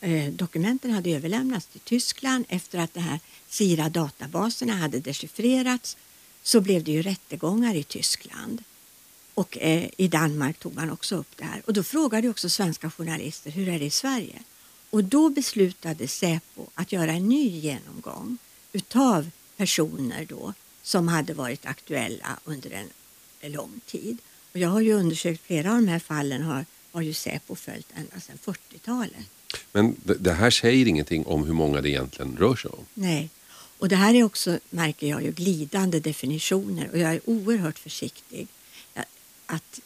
eh, 0.00 0.32
dokumenten 0.32 0.90
hade 0.90 1.10
överlämnats 1.10 1.66
till 1.66 1.80
Tyskland 1.80 2.44
efter 2.48 2.78
att 2.78 2.94
de 2.94 3.00
här 3.00 3.20
SIRA-databaserna 3.48 4.76
hade 4.76 4.98
dechiffrerats 4.98 5.96
så 6.42 6.60
blev 6.60 6.84
det 6.84 6.92
ju 6.92 7.02
rättegångar 7.02 7.74
i 7.74 7.82
Tyskland. 7.82 8.62
Och 9.34 9.58
eh, 9.58 9.90
i 9.96 10.08
Danmark 10.08 10.58
tog 10.58 10.74
man 10.74 10.90
också 10.90 11.16
upp 11.16 11.36
det 11.36 11.44
här. 11.44 11.62
Och 11.66 11.72
då 11.72 11.82
frågade 11.82 12.28
också 12.28 12.48
svenska 12.48 12.90
journalister 12.90 13.50
hur 13.50 13.68
är 13.68 13.78
det 13.78 13.84
i 13.84 13.90
Sverige? 13.90 14.42
Och 14.90 15.04
då 15.04 15.30
beslutade 15.30 16.08
Säpo 16.08 16.66
att 16.74 16.92
göra 16.92 17.12
en 17.12 17.28
ny 17.28 17.48
genomgång 17.48 18.38
utav 18.72 19.30
personer 19.56 20.24
då 20.28 20.54
som 20.82 21.08
hade 21.08 21.34
varit 21.34 21.66
aktuella 21.66 22.38
under 22.44 22.84
en 23.40 23.52
lång 23.52 23.80
tid. 23.86 24.18
Och 24.52 24.58
jag 24.58 24.68
har 24.68 24.80
ju 24.80 24.92
undersökt 24.92 25.46
flera 25.46 25.70
av 25.70 25.76
de 25.76 25.88
här 25.88 25.98
fallen 25.98 26.42
har 26.42 26.64
har 26.94 27.02
ju 27.02 27.14
Säpo 27.14 27.54
följt 27.54 27.86
ända 27.94 28.20
sedan 28.20 28.38
40-talet. 28.44 29.26
Men 29.72 29.96
det, 30.04 30.14
det 30.14 30.32
här 30.32 30.50
säger 30.50 30.86
ingenting 30.86 31.26
om 31.26 31.44
hur 31.44 31.52
många 31.52 31.80
det 31.80 31.88
egentligen 31.88 32.36
rör 32.36 32.56
sig 32.56 32.70
om. 32.70 32.86
Nej, 32.94 33.30
och 33.78 33.88
det 33.88 33.96
här 33.96 34.14
är 34.14 34.22
också, 34.22 34.58
märker 34.70 35.06
jag, 35.06 35.22
ju 35.22 35.32
glidande 35.32 36.00
definitioner 36.00 36.90
och 36.92 36.98
jag 36.98 37.14
är 37.14 37.20
oerhört 37.24 37.78
försiktig 37.78 38.48
att 39.46 39.80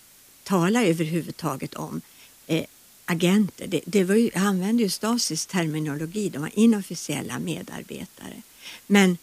tala 0.45 0.85
överhuvudtaget 0.85 1.75
om 1.75 2.01
eh, 2.47 2.65
agenter. 3.05 3.67
Det, 3.67 3.81
det 3.87 4.05
var 4.05 4.15
ju, 4.15 4.31
jag 4.35 4.43
använde 4.43 4.83
ju 4.83 4.89
Stasis 4.89 5.47
terminologi, 5.47 6.29
de 6.29 6.39
var 6.39 6.51
inofficiella 6.55 7.39
medarbetare. 7.39 8.43
Men 8.87 9.19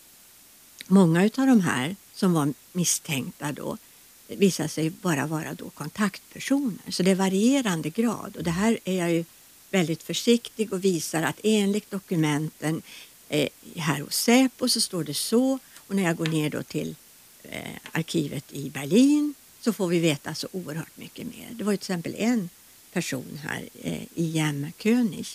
många 0.87 1.23
av 1.23 1.47
de 1.47 1.61
här 1.61 1.95
som 2.13 2.33
var 2.33 2.53
misstänkta 2.71 3.51
då 3.51 3.77
visade 4.27 4.69
sig 4.69 4.89
bara 4.89 5.27
vara 5.27 5.53
då 5.53 5.69
kontaktpersoner. 5.69 6.91
Så 6.91 7.03
det 7.03 7.11
är 7.11 7.15
varierande 7.15 7.89
grad 7.89 8.35
och 8.37 8.43
det 8.43 8.51
här 8.51 8.79
är 8.85 8.95
jag 8.95 9.11
ju 9.11 9.25
väldigt 9.71 10.03
försiktig 10.03 10.73
och 10.73 10.85
visar 10.85 11.23
att 11.23 11.39
enligt 11.43 11.91
dokumenten 11.91 12.81
eh, 13.29 13.49
här 13.75 14.01
hos 14.01 14.15
Säpo 14.15 14.69
så 14.69 14.81
står 14.81 15.03
det 15.03 15.13
så 15.13 15.59
och 15.75 15.95
när 15.95 16.03
jag 16.03 16.17
går 16.17 16.25
ner 16.27 16.49
då 16.49 16.63
till 16.63 16.95
eh, 17.43 17.75
arkivet 17.91 18.53
i 18.53 18.69
Berlin 18.69 19.33
så 19.65 19.73
får 19.73 19.87
vi 19.87 19.99
veta 19.99 20.35
så 20.35 20.47
oerhört 20.51 20.97
mycket 20.97 21.27
mer. 21.27 21.49
Det 21.51 21.63
var 21.63 21.71
ju 21.71 21.77
till 21.77 21.83
exempel 21.83 22.15
en 22.17 22.49
person 22.93 23.39
här, 23.43 23.69
eh, 23.81 24.03
Jem 24.13 24.71
König. 24.77 25.27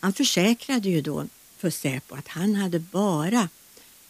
Han 0.00 0.12
försäkrade 0.12 0.88
ju 0.88 1.00
då 1.00 1.26
för 1.56 1.70
Säpo 1.70 2.14
att 2.14 2.28
han 2.28 2.54
hade 2.54 2.78
bara 2.78 3.48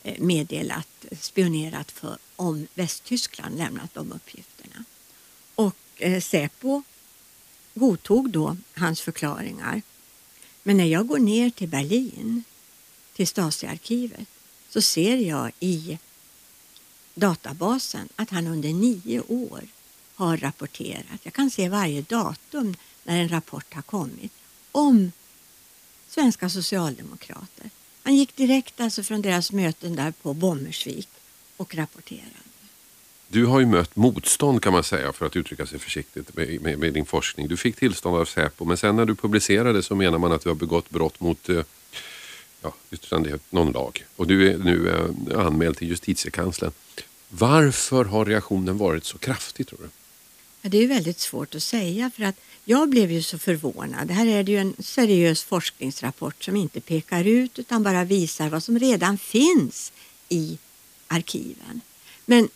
eh, 0.03 0.21
meddelat, 0.21 1.07
spionerat 1.21 1.91
för 1.91 2.19
om 2.37 2.67
Västtyskland 2.75 3.59
lämnat 3.59 3.95
de 3.95 4.13
uppgifterna. 4.13 4.85
Och 5.55 5.77
eh, 5.97 6.21
Säpo 6.21 6.83
godtog 7.75 8.31
då 8.31 8.57
hans 8.75 9.01
förklaringar. 9.01 9.83
Men 10.63 10.77
när 10.77 10.87
jag 10.87 11.07
går 11.07 11.19
ner 11.19 11.51
till 11.51 11.69
Berlin, 11.69 12.45
till 13.13 13.27
Stasi-arkivet, 13.27 14.27
så 14.69 14.83
ser 14.83 15.17
jag 15.17 15.53
i 15.61 15.99
databasen 17.19 18.09
att 18.17 18.31
han 18.31 18.47
under 18.47 18.69
nio 18.69 19.21
år 19.21 19.63
har 20.15 20.37
rapporterat. 20.37 21.21
Jag 21.23 21.33
kan 21.33 21.51
se 21.51 21.69
varje 21.69 22.03
datum 22.03 22.75
när 23.05 23.23
en 23.23 23.29
rapport 23.29 23.75
har 23.75 23.83
kommit 23.83 24.33
om 24.73 25.13
svenska 26.09 26.51
socialdemokrater. 26.51 27.71
Han 28.03 28.17
gick 28.17 28.37
direkt 28.37 28.81
alltså 28.81 29.03
från 29.03 29.23
deras 29.23 29.53
möten 29.53 29.97
där 29.97 30.13
på 30.23 30.35
Bommersvik 30.35 31.09
och 31.57 31.75
rapporterade. 31.75 32.49
Du 33.29 33.47
har 33.47 33.61
ju 33.61 33.67
mött 33.67 33.97
motstånd 33.97 34.63
kan 34.63 34.73
man 34.73 34.85
säga 34.85 35.13
för 35.13 35.27
att 35.27 35.37
uttrycka 35.37 35.67
sig 35.67 35.79
försiktigt 35.79 36.37
med, 36.37 36.63
med, 36.63 36.79
med 36.79 36.95
din 36.95 37.07
forskning. 37.07 37.49
Du 37.49 37.57
fick 37.57 37.77
tillstånd 37.77 38.17
av 38.17 38.25
Säpo 38.25 38.65
men 38.65 38.77
sen 38.77 38.97
när 38.97 39.05
du 39.05 39.15
publicerade 39.15 39.83
så 39.83 39.95
menar 39.95 40.19
man 40.19 40.33
att 40.33 40.43
du 40.43 40.49
har 40.49 40.57
begått 40.57 40.91
brott 40.91 41.21
mot 41.21 41.49
eh, 41.49 41.63
ja, 42.91 43.19
är 43.19 43.39
någon 43.51 43.73
lag 43.73 44.05
och 44.17 44.27
du 44.27 44.51
är 44.51 44.59
nu 44.59 44.89
eh, 44.89 45.47
anmäld 45.47 45.77
till 45.77 45.89
justitiekanslern. 45.89 46.73
Varför 47.29 48.05
har 48.05 48.25
reaktionen 48.25 48.79
varit 48.79 49.05
så 49.05 49.19
kraftig 49.19 49.67
tror 49.67 49.79
du? 49.83 49.89
Ja, 50.63 50.69
det 50.69 50.79
är 50.79 50.89
väldigt 50.89 51.19
svårt 51.19 51.55
att 51.55 51.63
säga 51.63 52.11
för 52.17 52.23
att 52.23 52.37
jag 52.65 52.89
blev 52.89 53.11
ju 53.13 53.23
så 53.23 53.39
förvånad. 53.39 54.11
Här 54.11 54.27
är 54.27 54.43
det 54.43 54.53
ju 54.53 54.59
en 54.59 54.75
seriös 54.79 55.45
forskningsrapport 55.45 56.45
som 56.45 56.57
inte 56.57 56.81
pekar 56.81 57.25
ut 57.25 57.59
utan 57.59 57.83
bara 57.83 58.05
visar 58.05 58.49
vad 58.49 58.63
som 58.63 58.79
redan 58.79 59.19
finns 59.19 59.93
i 60.29 60.59
arkiven. 61.07 61.81
Men 62.27 62.49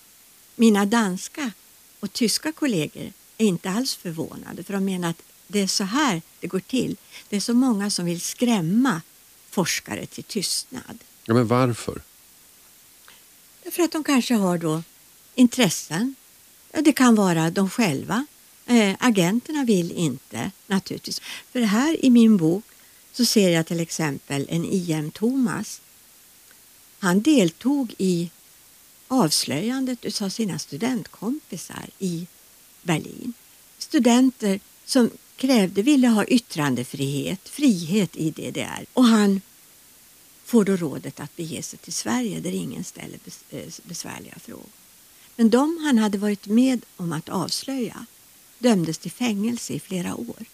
mina 0.57 0.87
danska 0.87 1.53
och 2.01 2.12
tyska 2.12 2.53
kollegor 2.53 3.12
är 3.38 3.46
inte 3.46 3.70
alls 3.70 3.94
förvånade 3.94 4.62
för 4.62 4.72
de 4.72 4.85
menar 4.85 5.11
att 5.11 5.22
det 5.46 5.61
är 5.61 5.66
så 5.66 5.85
här 5.85 6.22
det 6.40 6.46
går 6.46 6.61
till. 6.61 6.96
Det 7.29 7.37
är 7.37 7.40
så 7.40 7.55
många 7.55 7.90
som 7.90 8.05
vill 8.05 8.20
skrämma 8.20 9.01
forskare 9.52 10.06
till 10.06 10.24
tystnad. 10.24 10.98
Ja, 11.24 11.34
men 11.34 11.46
varför? 11.46 12.02
Därför 13.64 13.82
att 13.82 13.92
de 13.92 14.04
kanske 14.04 14.34
har 14.34 14.58
då 14.58 14.82
intressen. 15.34 16.14
Det 16.70 16.92
kan 16.92 17.14
vara 17.14 17.50
de 17.50 17.70
själva. 17.70 18.26
Äh, 18.66 18.96
agenterna 18.98 19.64
vill 19.64 19.92
inte 19.92 20.50
naturligtvis. 20.66 21.20
För 21.52 21.60
här 21.60 22.04
i 22.04 22.10
min 22.10 22.36
bok 22.36 22.64
så 23.12 23.24
ser 23.24 23.50
jag 23.50 23.66
till 23.66 23.80
exempel 23.80 24.46
en 24.48 24.64
I.M. 24.64 25.10
Thomas. 25.10 25.80
Han 26.98 27.22
deltog 27.22 27.94
i 27.98 28.30
avslöjandet 29.08 30.22
av 30.22 30.28
sina 30.28 30.58
studentkompisar 30.58 31.90
i 31.98 32.26
Berlin. 32.82 33.32
Studenter 33.78 34.60
som 34.84 35.10
krävde, 35.37 35.83
ville 35.83 36.09
ha 36.09 36.25
yttrandefrihet, 36.25 37.49
frihet 37.49 38.16
i 38.16 38.31
DDR. 38.31 38.85
Och 38.92 39.05
han 39.05 39.40
får 40.45 40.64
då 40.64 40.77
rådet 40.77 41.21
att 41.21 41.37
bege 41.37 41.62
sig 41.62 41.79
till 41.79 41.92
Sverige 41.92 42.40
där 42.40 42.53
ingen 42.53 42.85
ställer 42.85 43.18
eh, 43.51 43.62
besvärliga 43.83 44.35
frågor. 44.38 44.66
Men 45.37 45.51
de 45.51 45.79
han 45.85 45.99
hade 45.99 46.18
varit 46.18 46.47
med 46.47 46.85
om 46.97 47.12
att 47.12 47.29
avslöja 47.29 48.07
dömdes 48.59 48.99
till 48.99 49.11
fängelse 49.11 49.73
i 49.73 49.81
flera 49.81 50.14
år. 50.14 50.45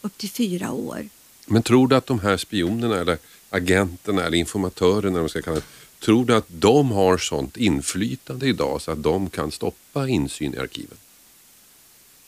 Upp 0.00 0.18
till 0.18 0.30
fyra 0.30 0.72
år. 0.72 1.08
Men 1.46 1.62
tror 1.62 1.88
du 1.88 1.96
att 1.96 2.06
de 2.06 2.20
här 2.20 2.36
spionerna 2.36 3.00
eller 3.00 3.18
agenterna 3.50 4.24
eller 4.24 4.38
informatörerna, 4.38 5.18
de 5.18 5.28
ska 5.28 5.42
kalla 5.42 5.56
det, 5.56 5.64
tror 6.00 6.24
du 6.24 6.34
att 6.34 6.46
de 6.48 6.90
har 6.90 7.18
sånt 7.18 7.56
inflytande 7.56 8.46
idag 8.46 8.82
så 8.82 8.90
att 8.90 9.02
de 9.02 9.30
kan 9.30 9.50
stoppa 9.50 10.08
insyn 10.08 10.54
i 10.54 10.58
arkiven? 10.58 10.96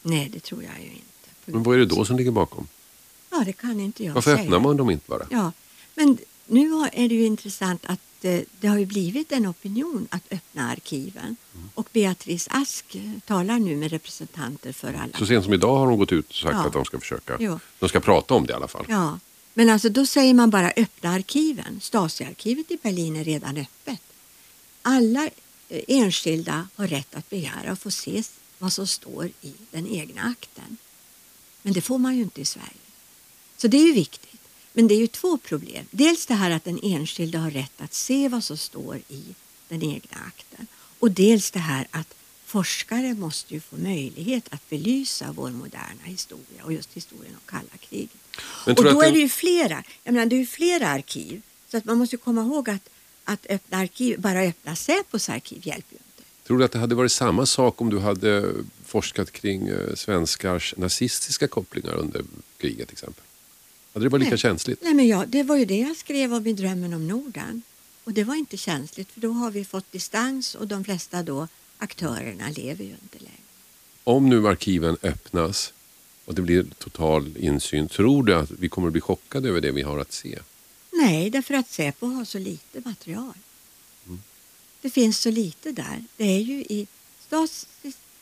Nej, 0.02 0.28
det 0.32 0.40
tror 0.40 0.62
jag 0.62 0.72
ju 0.80 0.90
inte. 0.90 1.09
Men 1.44 1.62
vad 1.62 1.74
är 1.74 1.78
det 1.78 1.86
då 1.86 2.04
som 2.04 2.16
ligger 2.16 2.30
bakom? 2.30 2.68
Ja, 3.30 3.42
det 3.46 3.52
kan 3.52 3.80
inte 3.80 4.04
jag 4.04 4.14
Varför 4.14 4.30
säga. 4.30 4.42
öppnar 4.42 4.60
man 4.60 4.76
dem 4.76 4.90
inte 4.90 5.10
bara? 5.10 5.26
Ja, 5.30 5.52
men 5.94 6.18
nu 6.46 6.68
är 6.92 7.08
det 7.08 7.14
ju 7.14 7.26
intressant 7.26 7.86
att 7.86 8.24
eh, 8.24 8.40
det 8.60 8.68
har 8.68 8.78
ju 8.78 8.86
blivit 8.86 9.32
en 9.32 9.46
opinion 9.46 10.08
att 10.10 10.22
öppna 10.30 10.70
arkiven. 10.70 11.36
Mm. 11.54 11.70
Och 11.74 11.88
Beatrice 11.92 12.48
Ask 12.50 12.94
eh, 12.94 13.02
talar 13.26 13.58
nu 13.58 13.76
med 13.76 13.90
representanter 13.90 14.72
för 14.72 14.94
alla. 14.94 15.18
Så 15.18 15.26
sent 15.26 15.44
som 15.44 15.54
idag 15.54 15.76
har 15.76 15.86
de 15.86 15.98
gått 15.98 16.12
ut 16.12 16.28
och 16.28 16.34
sagt 16.34 16.54
ja. 16.54 16.66
att 16.66 16.72
de 16.72 16.84
ska 16.84 17.00
försöka. 17.00 17.36
Jo. 17.40 17.60
De 17.78 17.88
ska 17.88 18.00
prata 18.00 18.34
om 18.34 18.46
det 18.46 18.52
i 18.52 18.56
alla 18.56 18.68
fall. 18.68 18.84
Ja, 18.88 19.18
men 19.54 19.68
alltså 19.70 19.88
då 19.88 20.06
säger 20.06 20.34
man 20.34 20.50
bara 20.50 20.72
öppna 20.76 21.10
arkiven. 21.10 21.80
Stasi-arkivet 21.80 22.70
i 22.70 22.78
Berlin 22.82 23.16
är 23.16 23.24
redan 23.24 23.56
öppet. 23.56 24.00
Alla 24.82 25.30
eh, 25.68 25.80
enskilda 25.88 26.68
har 26.76 26.86
rätt 26.86 27.14
att 27.14 27.30
begära 27.30 27.70
att 27.70 27.78
få 27.78 27.90
se 27.90 28.22
vad 28.58 28.72
som 28.72 28.86
står 28.86 29.30
i 29.40 29.52
den 29.70 29.86
egna 29.86 30.22
akten. 30.22 30.76
Men 31.62 31.72
det 31.72 31.80
får 31.80 31.98
man 31.98 32.16
ju 32.16 32.22
inte 32.22 32.40
i 32.40 32.44
Sverige. 32.44 32.86
Så 33.56 33.68
det 33.68 33.76
är 33.76 33.86
ju 33.86 33.92
viktigt. 33.92 34.40
Men 34.72 34.88
det 34.88 34.94
är 34.94 34.98
ju 34.98 35.06
två 35.06 35.38
problem. 35.38 35.86
Dels 35.90 36.26
det 36.26 36.34
här 36.34 36.50
att 36.50 36.64
den 36.64 36.80
enskilde 36.82 37.38
har 37.38 37.50
rätt 37.50 37.80
att 37.80 37.94
se 37.94 38.28
vad 38.28 38.44
som 38.44 38.56
står 38.56 39.00
i 39.08 39.22
den 39.68 39.82
egna 39.82 40.16
akten. 40.26 40.66
Och 40.98 41.10
dels 41.10 41.50
det 41.50 41.58
här 41.58 41.86
att 41.90 42.14
forskare 42.44 43.14
måste 43.14 43.54
ju 43.54 43.60
få 43.60 43.76
möjlighet 43.76 44.44
att 44.50 44.68
belysa 44.70 45.32
vår 45.32 45.50
moderna 45.50 46.04
historia 46.04 46.64
och 46.64 46.72
just 46.72 46.92
historien 46.92 47.34
om 47.34 47.40
kalla 47.46 47.76
kriget. 47.80 48.16
Och 48.66 48.84
då 48.84 49.02
är 49.02 49.12
det 49.12 49.18
ju 49.18 49.28
flera, 49.28 49.82
jag 50.04 50.12
menar 50.14 50.26
det 50.26 50.36
är 50.36 50.40
ju 50.40 50.46
flera 50.46 50.88
arkiv. 50.88 51.42
Så 51.70 51.76
att 51.76 51.84
man 51.84 51.98
måste 51.98 52.16
komma 52.16 52.42
ihåg 52.42 52.70
att, 52.70 52.88
att 53.24 53.46
öppna 53.46 53.78
arkiv, 53.78 54.20
bara 54.20 54.40
öppna 54.40 54.76
Säpos 54.76 55.28
arkiv 55.28 55.66
hjälper 55.66 55.92
ju 55.92 55.98
inte. 55.98 56.28
Tror 56.46 56.58
du 56.58 56.64
att 56.64 56.72
det 56.72 56.78
hade 56.78 56.94
varit 56.94 57.12
samma 57.12 57.46
sak 57.46 57.80
om 57.80 57.90
du 57.90 57.98
hade 57.98 58.54
forskat 58.90 59.30
kring 59.30 59.68
eh, 59.68 59.94
svenskars 59.94 60.74
nazistiska 60.76 61.48
kopplingar 61.48 61.94
under 61.94 62.24
kriget 62.58 62.88
till 62.88 62.94
exempel? 62.94 63.24
Hade 63.92 64.06
det 64.06 64.08
varit 64.08 64.24
lika 64.24 64.36
känsligt? 64.36 64.82
Nej, 64.82 64.94
men 64.94 65.08
ja, 65.08 65.24
det 65.28 65.42
var 65.42 65.56
ju 65.56 65.64
det 65.64 65.78
jag 65.78 65.96
skrev 65.96 66.34
om 66.34 66.46
i 66.46 66.52
Drömmen 66.52 66.94
om 66.94 67.08
Norden. 67.08 67.62
Och 68.04 68.12
det 68.12 68.24
var 68.24 68.34
inte 68.34 68.56
känsligt 68.56 69.10
för 69.10 69.20
då 69.20 69.32
har 69.32 69.50
vi 69.50 69.64
fått 69.64 69.92
distans 69.92 70.54
och 70.54 70.66
de 70.66 70.84
flesta 70.84 71.22
då 71.22 71.48
aktörerna 71.78 72.48
lever 72.48 72.84
ju 72.84 72.90
inte 72.90 73.18
längre. 73.18 73.42
Om 74.04 74.28
nu 74.28 74.48
arkiven 74.48 74.96
öppnas 75.02 75.72
och 76.24 76.34
det 76.34 76.42
blir 76.42 76.66
total 76.78 77.36
insyn, 77.36 77.88
tror 77.88 78.22
du 78.22 78.34
att 78.34 78.50
vi 78.50 78.68
kommer 78.68 78.88
att 78.88 78.92
bli 78.92 79.00
chockade 79.00 79.48
över 79.48 79.60
det 79.60 79.70
vi 79.70 79.82
har 79.82 79.98
att 79.98 80.12
se? 80.12 80.38
Nej, 80.92 81.30
därför 81.30 81.54
att 81.54 81.70
Säpo 81.70 82.06
har 82.06 82.24
så 82.24 82.38
lite 82.38 82.80
material. 82.84 83.34
Mm. 84.06 84.22
Det 84.80 84.90
finns 84.90 85.18
så 85.18 85.30
lite 85.30 85.72
där. 85.72 86.04
Det 86.16 86.24
är 86.24 86.40
ju 86.40 86.60
i 86.60 86.86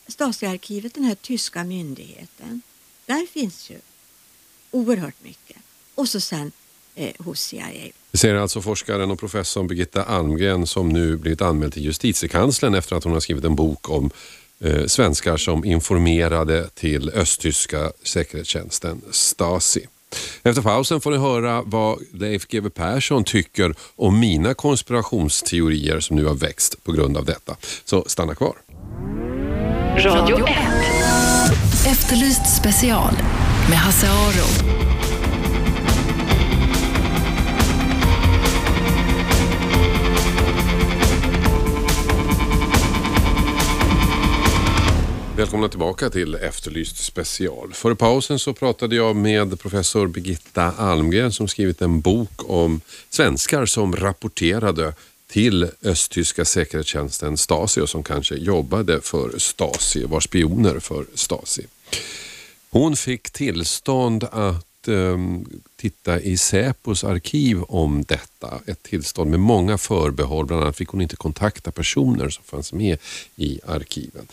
Stasi-arkivet, 0.09 0.93
den 0.93 1.03
här 1.03 1.15
tyska 1.15 1.63
myndigheten, 1.63 2.61
där 3.05 3.27
finns 3.31 3.69
ju 3.69 3.77
oerhört 4.71 5.23
mycket. 5.23 5.57
Och 5.95 6.09
så 6.09 6.19
sen 6.19 6.51
eh, 6.95 7.11
hos 7.19 7.39
CIA. 7.41 7.91
Det 8.11 8.17
säger 8.17 8.35
alltså 8.35 8.61
forskaren 8.61 9.11
och 9.11 9.19
professorn 9.19 9.67
Birgitta 9.67 10.03
Almgren 10.03 10.67
som 10.67 10.89
nu 10.89 11.17
blivit 11.17 11.41
anmäld 11.41 11.73
till 11.73 11.85
justitiekanslern 11.85 12.75
efter 12.75 12.95
att 12.95 13.03
hon 13.03 13.13
har 13.13 13.19
skrivit 13.19 13.43
en 13.43 13.55
bok 13.55 13.89
om 13.89 14.11
eh, 14.59 14.85
svenskar 14.85 15.37
som 15.37 15.65
informerade 15.65 16.69
till 16.69 17.09
östtyska 17.09 17.91
säkerhetstjänsten 18.03 19.01
Stasi. 19.11 19.87
Efter 20.43 20.61
pausen 20.61 21.01
får 21.01 21.11
ni 21.11 21.17
höra 21.17 21.61
vad 21.65 21.99
Leif 22.13 22.47
GW 22.47 22.69
Persson 22.69 23.23
tycker 23.23 23.75
om 23.95 24.19
mina 24.19 24.53
konspirationsteorier 24.53 25.99
som 25.99 26.15
nu 26.15 26.25
har 26.25 26.35
växt 26.35 26.83
på 26.83 26.91
grund 26.91 27.17
av 27.17 27.25
detta. 27.25 27.55
Så 27.85 28.03
stanna 28.07 28.35
kvar. 28.35 28.55
Radio 30.05 30.47
1. 30.47 30.55
Efterlyst 31.87 32.57
special 32.57 33.13
med 33.69 33.77
Hasse 33.77 34.07
Aro. 34.07 34.69
Välkomna 45.37 45.69
tillbaka 45.69 46.09
till 46.09 46.35
Efterlyst 46.35 46.97
special. 46.97 47.73
Före 47.73 47.95
pausen 47.95 48.39
så 48.39 48.53
pratade 48.53 48.95
jag 48.95 49.15
med 49.15 49.59
professor 49.59 50.07
Birgitta 50.07 50.71
Almgren 50.77 51.31
som 51.31 51.47
skrivit 51.47 51.81
en 51.81 52.01
bok 52.01 52.49
om 52.49 52.81
svenskar 53.09 53.65
som 53.65 53.95
rapporterade 53.95 54.93
till 55.31 55.71
östtyska 55.83 56.45
säkerhetstjänsten 56.45 57.37
Stasi 57.37 57.81
och 57.81 57.89
som 57.89 58.03
kanske 58.03 58.35
jobbade 58.35 59.01
för 59.01 59.39
Stasi, 59.39 60.05
var 60.05 60.19
spioner 60.19 60.79
för 60.79 61.05
Stasi. 61.13 61.65
Hon 62.69 62.95
fick 62.95 63.31
tillstånd 63.31 64.23
att 64.23 64.87
eh, 64.87 65.17
titta 65.75 66.19
i 66.19 66.37
Säpos 66.37 67.03
arkiv 67.03 67.63
om 67.63 68.03
detta. 68.07 68.59
Ett 68.65 68.83
tillstånd 68.83 69.31
med 69.31 69.39
många 69.39 69.77
förbehåll. 69.77 70.45
Bland 70.45 70.63
annat 70.63 70.77
fick 70.77 70.89
hon 70.89 71.01
inte 71.01 71.15
kontakta 71.15 71.71
personer 71.71 72.29
som 72.29 72.43
fanns 72.43 72.73
med 72.73 72.97
i 73.35 73.59
arkiven. 73.67 74.27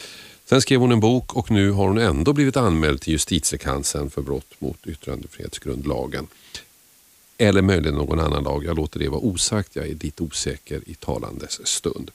Sen 0.48 0.60
skrev 0.60 0.80
hon 0.80 0.92
en 0.92 1.00
bok 1.00 1.36
och 1.36 1.50
nu 1.50 1.70
har 1.70 1.88
hon 1.88 1.98
ändå 1.98 2.32
blivit 2.32 2.56
anmäld 2.56 3.00
till 3.00 3.12
justitiekanslern 3.12 4.10
för 4.10 4.22
brott 4.22 4.54
mot 4.58 4.86
yttrandefrihetsgrundlagen. 4.86 6.26
Eller 7.38 7.62
möjligen 7.62 7.94
någon 7.94 8.20
annan 8.20 8.44
lag. 8.44 8.64
Jag 8.64 8.76
låter 8.76 8.98
det 8.98 9.08
vara 9.08 9.20
osagt. 9.20 9.76
Jag 9.76 9.88
är 9.88 9.94
lite 9.94 10.22
osäker 10.22 10.80
i 10.86 10.94
talandes 10.94 11.66
stund. 11.66 12.10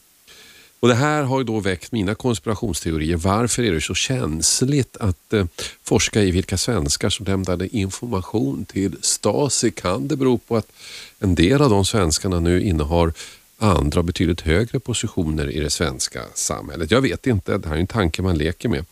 Och 0.82 0.88
Det 0.88 0.96
här 0.96 1.24
har 1.24 1.40
ju 1.40 1.44
då 1.44 1.60
väckt 1.60 1.92
mina 1.92 2.16
konspirationsteorier. 2.16 3.18
Varför 3.18 3.64
är 3.64 3.72
det 3.72 3.82
så 3.82 3.94
känsligt 3.94 4.98
att 4.98 5.34
eh, 5.34 5.46
forska 5.84 6.24
i 6.24 6.32
vilka 6.32 6.58
svenskar 6.58 7.10
som 7.10 7.26
lämnade 7.26 7.78
information 7.78 8.66
till 8.66 8.98
Stasi? 9.02 9.72
Kan 9.72 10.08
det 10.08 10.16
bero 10.16 10.38
på 10.38 10.58
att 10.58 10.72
en 11.20 11.36
del 11.36 11.62
av 11.62 11.70
de 11.70 11.86
svenskarna 11.86 12.40
nu 12.40 12.62
innehar 12.62 13.14
andra 13.58 14.04
betydligt 14.04 14.42
högre 14.42 14.80
positioner 14.80 15.52
i 15.52 15.60
det 15.60 15.70
svenska 15.70 16.22
samhället? 16.34 16.92
Jag 16.92 17.02
vet 17.02 17.28
inte, 17.28 17.58
det 17.58 17.70
här 17.70 17.76
är 17.76 17.80
en 17.80 17.88
tanke 17.88 18.22
man 18.22 18.38
leker 18.38 18.70
med. 18.70 18.86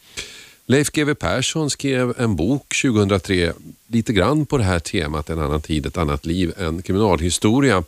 Leif 0.72 0.92
GW 0.92 1.16
Persson 1.16 1.70
skrev 1.70 2.14
en 2.18 2.36
bok 2.36 2.76
2003, 2.82 3.54
lite 3.88 4.14
grann 4.14 4.46
på 4.46 4.58
det 4.58 4.64
här 4.64 4.80
temat, 4.80 5.30
En 5.30 5.40
annan 5.40 5.62
tid, 5.62 5.86
ett 5.86 5.98
annat 5.98 6.26
liv, 6.26 6.54
en 6.58 6.82
kriminalhistoria 6.82 7.84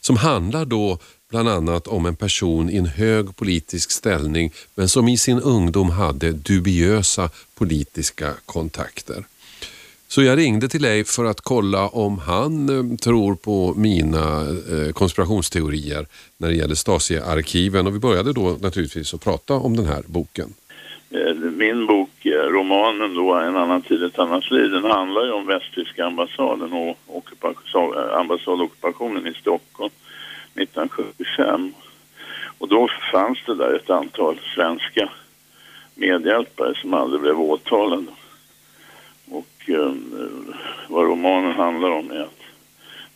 som 0.00 0.16
handlar 0.16 0.64
då 0.64 0.98
bland 1.30 1.48
annat 1.48 1.86
om 1.86 2.06
en 2.06 2.16
person 2.16 2.70
i 2.70 2.76
en 2.76 2.86
hög 2.86 3.36
politisk 3.36 3.90
ställning 3.90 4.52
men 4.74 4.88
som 4.88 5.08
i 5.08 5.18
sin 5.18 5.40
ungdom 5.40 5.90
hade 5.90 6.32
dubiösa 6.32 7.30
politiska 7.54 8.34
kontakter. 8.46 9.24
Så 10.08 10.22
jag 10.22 10.38
ringde 10.38 10.68
till 10.68 10.82
Leif 10.82 11.08
för 11.08 11.24
att 11.24 11.40
kolla 11.40 11.88
om 11.88 12.18
han 12.18 12.68
eh, 12.68 12.96
tror 12.96 13.34
på 13.34 13.74
mina 13.76 14.40
eh, 14.70 14.92
konspirationsteorier 14.92 16.06
när 16.36 16.48
det 16.48 16.54
gäller 16.54 16.74
Stasi-arkiven 16.74 17.86
och 17.86 17.94
vi 17.94 17.98
började 17.98 18.32
då 18.32 18.58
naturligtvis 18.60 19.14
att 19.14 19.20
prata 19.20 19.54
om 19.54 19.76
den 19.76 19.86
här 19.86 20.02
boken. 20.06 20.54
Eh, 21.10 21.34
min 21.34 21.86
bok, 21.86 22.26
eh, 22.26 22.42
romanen 22.42 23.14
då, 23.14 23.34
En 23.34 23.56
annan 23.56 23.82
tid, 23.82 24.02
ett 24.02 24.18
annat 24.18 24.50
liv, 24.50 24.70
den 24.70 24.84
handlar 24.84 25.24
ju 25.24 25.32
om 25.32 25.46
västtyska 25.46 26.06
ambassaden 26.06 26.72
och 27.06 27.30
eh, 27.42 28.18
ambassadockupationen 28.18 29.26
i 29.26 29.34
Stockholm 29.34 29.92
1975. 30.54 31.74
Och 32.58 32.68
då 32.68 32.88
fanns 33.12 33.38
det 33.46 33.54
där 33.54 33.74
ett 33.74 33.90
antal 33.90 34.40
svenska 34.54 35.08
medhjälpare 35.94 36.74
som 36.74 36.94
aldrig 36.94 37.20
blev 37.20 37.40
åtalade. 37.40 38.12
Och 39.30 39.68
ehm, 39.68 40.12
eh, 40.20 40.56
vad 40.88 41.04
romanen 41.04 41.52
handlar 41.52 41.90
om 41.90 42.10
är 42.10 42.20
att 42.20 42.42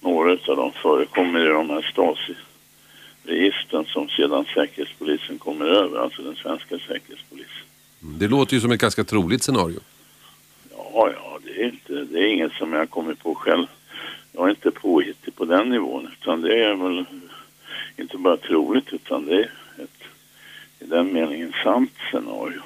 några 0.01 0.33
av 0.33 0.57
dem 0.57 0.73
förekommer 0.83 1.41
i 1.41 1.49
de 1.49 1.71
här 1.71 1.83
Stasi-registren 1.93 3.85
som 3.85 4.09
sedan 4.09 4.45
Säkerhetspolisen 4.55 5.39
kommer 5.39 5.67
över, 5.67 5.99
alltså 5.99 6.23
den 6.23 6.37
svenska 6.37 6.79
Säkerhetspolisen. 6.79 7.70
Mm, 8.03 8.19
det 8.19 8.29
låter 8.29 8.55
ju 8.55 8.61
som 8.61 8.73
ett 8.73 8.81
ganska 8.81 9.05
troligt 9.05 9.43
scenario. 9.43 9.81
Ja, 10.71 11.11
ja, 11.15 11.39
det 11.45 11.63
är, 11.63 11.65
inte, 11.65 11.93
det 11.93 12.19
är 12.19 12.27
inget 12.27 12.53
som 12.53 12.73
jag 12.73 12.91
kommit 12.91 13.23
på 13.23 13.35
själv. 13.35 13.67
Jag 14.33 14.47
är 14.47 14.51
inte 14.51 14.71
påhittig 14.71 15.37
på 15.37 15.45
den 15.45 15.71
nivån 15.71 16.09
utan 16.21 16.41
det 16.41 16.65
är 16.65 16.75
väl 16.75 17.05
inte 17.97 18.17
bara 18.17 18.37
troligt 18.37 18.93
utan 18.93 19.27
det 19.27 19.35
är 19.35 19.51
ett 19.77 20.01
i 20.81 20.85
den 20.85 21.13
meningen 21.13 21.53
sant 21.65 21.93
scenario. 22.11 22.61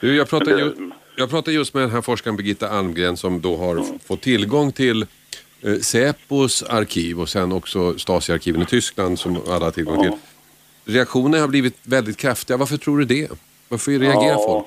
Du, 0.00 0.16
jag 0.16 0.28
pratar 0.28 0.58
ju... 0.58 0.90
Jag 1.16 1.30
pratade 1.30 1.52
just 1.52 1.74
med 1.74 1.82
den 1.82 1.90
här 1.90 2.02
forskaren 2.02 2.36
Birgitta 2.36 2.68
Almgren 2.68 3.16
som 3.16 3.40
då 3.40 3.56
har 3.56 3.76
mm. 3.76 3.98
fått 3.98 4.20
tillgång 4.20 4.72
till 4.72 5.06
eh, 5.62 5.78
Säpos 5.80 6.62
arkiv 6.62 7.20
och 7.20 7.28
sen 7.28 7.52
också 7.52 7.98
Stasi-arkiven 7.98 8.62
i 8.62 8.66
Tyskland 8.66 9.18
som 9.18 9.36
alla 9.48 9.64
har 9.64 9.70
tillgång 9.70 10.02
till. 10.02 10.12
Reaktionerna 10.84 11.40
har 11.40 11.48
blivit 11.48 11.76
väldigt 11.82 12.16
kraftiga. 12.16 12.56
Varför 12.56 12.76
tror 12.76 12.98
du 12.98 13.04
det? 13.04 13.28
Varför 13.68 13.90
reagerar 13.90 14.32
ja, 14.32 14.44
folk? 14.46 14.66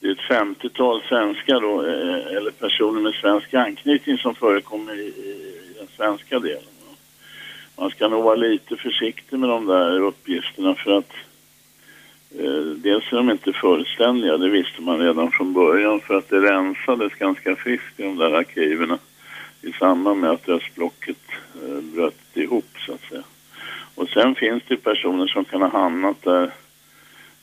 Det 0.00 0.06
är 0.06 0.12
ett 0.12 0.18
50-tal 0.18 1.02
svenskar 1.08 1.60
då, 1.60 1.86
eh, 1.86 2.36
eller 2.36 2.50
personer 2.50 3.00
med 3.00 3.14
svensk 3.14 3.54
anknytning 3.54 4.18
som 4.18 4.34
förekommer 4.34 5.00
i, 5.00 5.06
i 5.06 5.74
den 5.78 5.88
svenska 5.96 6.38
delen. 6.38 6.62
Man 7.76 7.90
ska 7.90 8.08
nog 8.08 8.24
vara 8.24 8.34
lite 8.34 8.76
försiktig 8.76 9.38
med 9.38 9.48
de 9.48 9.66
där 9.66 10.00
uppgifterna 10.00 10.74
för 10.74 10.90
att 10.90 11.12
Eh, 12.38 12.64
dels 12.76 13.12
är 13.12 13.16
de 13.16 13.30
inte 13.30 13.52
fullständiga, 13.52 14.36
det 14.36 14.48
visste 14.48 14.82
man 14.82 14.98
redan 14.98 15.30
från 15.30 15.52
början 15.52 16.00
för 16.00 16.14
att 16.14 16.28
det 16.28 16.40
rensades 16.40 17.14
ganska 17.14 17.56
friskt 17.56 18.00
i 18.00 18.02
de 18.02 18.16
där 18.16 18.32
arkiverna 18.34 18.98
i 19.62 19.72
samband 19.72 20.20
med 20.20 20.30
att 20.30 20.48
östblocket 20.48 21.16
eh, 21.62 21.80
bröt 21.80 22.36
ihop 22.36 22.68
så 22.86 22.92
att 22.92 23.08
säga. 23.08 23.22
Och 23.94 24.08
sen 24.08 24.34
finns 24.34 24.62
det 24.68 24.76
personer 24.76 25.26
som 25.26 25.44
kan 25.44 25.62
ha 25.62 25.68
hamnat 25.68 26.22
där 26.22 26.50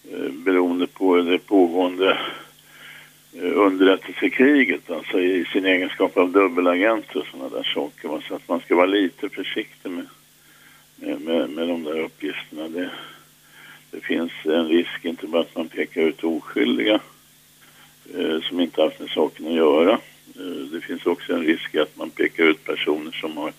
Eh, 0.10 0.32
beroende 0.32 0.88
på 0.88 1.16
det 1.18 1.40
pågående 1.40 2.20
eh, 3.34 3.58
underrättelsekriget, 3.58 4.92
alltså 4.92 5.20
i 5.20 5.46
sin 5.46 5.66
egenskap 5.66 6.18
av 6.18 6.32
dubbelagent 6.32 7.16
och 7.16 7.26
sådana 7.32 7.50
där 7.50 7.64
saker. 7.64 8.24
Så 8.28 8.36
att 8.36 8.48
man 8.48 8.60
ska 8.60 8.76
vara 8.76 8.86
lite 8.86 9.30
försiktig 9.30 9.92
med, 9.92 10.08
med, 11.22 11.50
med 11.50 11.68
de 11.68 11.84
där 11.84 12.00
uppgifterna. 12.00 12.68
Det, 12.68 12.90
det 13.92 14.00
finns 14.00 14.32
en 14.44 14.68
risk, 14.68 15.06
inte 15.06 15.28
bara 15.28 15.42
att 15.42 15.56
man 15.56 15.68
pekar 15.68 16.02
ut 16.02 16.24
oskyldiga 16.24 17.00
eh, 18.16 18.42
som 18.42 18.60
inte 18.60 18.82
haft 18.82 19.00
med 19.00 19.10
saken 19.10 19.48
att 19.48 19.54
göra. 19.54 19.94
Eh, 20.36 20.66
det 20.72 20.82
finns 20.82 21.06
också 21.06 21.34
en 21.34 21.44
risk 21.44 21.76
att 21.76 21.98
man 21.98 22.10
pekar 22.10 22.44
ut 22.44 22.64
personer 22.64 23.12
som 23.12 23.38
har 23.38 23.54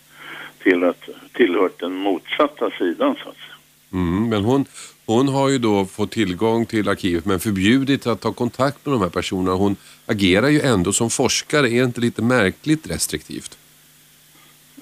tillhört, 0.62 1.08
tillhört 1.32 1.80
den 1.80 1.92
motsatta 1.92 2.70
sidan 2.70 3.16
så 3.22 3.28
att 3.28 3.36
säga. 3.36 3.51
Mm, 3.92 4.28
men 4.28 4.44
hon, 4.44 4.64
hon 5.06 5.28
har 5.28 5.48
ju 5.48 5.58
då 5.58 5.84
fått 5.84 6.10
tillgång 6.10 6.66
till 6.66 6.88
arkivet 6.88 7.24
men 7.24 7.40
förbjudit 7.40 8.06
att 8.06 8.20
ta 8.20 8.32
kontakt 8.32 8.86
med 8.86 8.94
de 8.94 9.02
här 9.02 9.08
personerna. 9.08 9.56
Hon 9.56 9.76
agerar 10.06 10.48
ju 10.48 10.60
ändå 10.60 10.92
som 10.92 11.10
forskare. 11.10 11.70
Är 11.70 11.78
det 11.78 11.84
inte 11.84 12.00
lite 12.00 12.22
märkligt 12.22 12.90
restriktivt? 12.90 13.58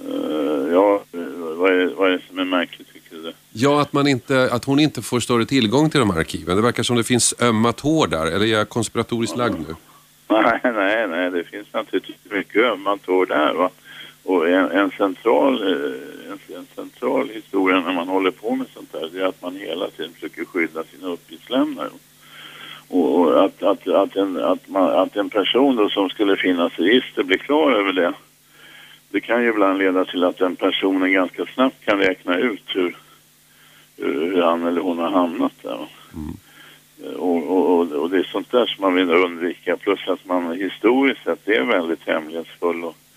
Uh, 0.08 0.72
ja, 0.72 1.02
vad 1.56 1.72
är, 1.72 1.94
vad 1.96 2.08
är 2.08 2.12
det 2.12 2.22
som 2.28 2.38
är 2.38 2.44
märkligt? 2.44 2.90
Ja, 3.52 3.80
att, 3.80 3.92
man 3.92 4.06
inte, 4.06 4.52
att 4.52 4.64
hon 4.64 4.80
inte 4.80 5.02
får 5.02 5.20
större 5.20 5.46
tillgång 5.46 5.90
till 5.90 6.00
de 6.00 6.10
här 6.10 6.18
arkiven. 6.18 6.56
Det 6.56 6.62
verkar 6.62 6.82
som 6.82 6.96
det 6.96 7.04
finns 7.04 7.34
ömma 7.40 7.72
tår 7.72 8.06
där. 8.06 8.26
Eller 8.26 8.46
är 8.46 8.50
jag 8.50 8.68
konspiratoriskt 8.68 9.36
lagd 9.36 9.58
nu? 9.68 9.74
Nej, 10.28 10.60
nej, 10.62 11.08
nej. 11.08 11.30
Det 11.30 11.44
finns 11.44 11.72
naturligtvis 11.72 12.16
mycket 12.30 12.62
ömma 12.62 12.96
tår 12.96 13.26
där. 13.26 13.54
Va? 13.54 13.70
Och 14.30 14.48
en, 14.48 14.70
en 14.70 14.90
central, 14.90 15.62
eh, 15.62 16.32
en, 16.32 16.56
en, 16.56 16.66
central 16.74 17.28
historia 17.28 17.80
när 17.80 17.92
man 17.92 18.08
håller 18.08 18.30
på 18.30 18.54
med 18.54 18.66
sånt 18.74 19.12
det 19.12 19.20
är 19.20 19.26
att 19.26 19.42
man 19.42 19.56
hela 19.56 19.90
tiden 19.90 20.12
försöker 20.12 20.44
skydda 20.44 20.84
sina 20.84 21.08
uppgiftslämnare. 21.08 21.88
Och, 22.88 23.18
och 23.18 23.44
att, 23.44 23.62
att, 23.62 23.88
att, 23.88 24.16
en, 24.16 24.36
att, 24.36 24.68
man, 24.68 24.90
att 24.90 25.16
en 25.16 25.30
person 25.30 25.76
då 25.76 25.88
som 25.88 26.08
skulle 26.08 26.36
finnas 26.36 26.78
i 26.78 26.82
register 26.82 27.22
blir 27.22 27.38
klar 27.38 27.72
över 27.72 27.92
det 27.92 28.12
det 29.08 29.20
kan 29.20 29.42
ju 29.42 29.48
ibland 29.48 29.78
leda 29.78 30.04
till 30.04 30.24
att 30.24 30.38
den 30.38 30.56
personen 30.56 31.12
ganska 31.12 31.46
snabbt 31.46 31.84
kan 31.84 31.98
räkna 31.98 32.38
ut 32.38 32.64
hur 32.66 32.96
hur 33.96 34.42
han 34.42 34.66
eller 34.66 34.80
hon 34.80 34.98
har 34.98 35.10
hamnat 35.10 35.52
där. 35.62 35.88
Mm. 36.14 36.36
Och, 37.16 37.50
och, 37.50 37.92
och, 37.92 38.10
det 38.10 38.18
är 38.18 38.22
sånt 38.22 38.50
där 38.50 38.66
som 38.66 38.82
man 38.82 38.94
vill 38.94 39.10
undvika. 39.10 39.76
Plus 39.76 40.08
att 40.08 40.24
man 40.24 40.52
historiskt 40.52 41.24
sett 41.24 41.48
är 41.48 41.62
väldigt 41.62 42.06
hemlighetsfull 42.06 42.84
och 42.84 42.94
eh, 42.94 43.09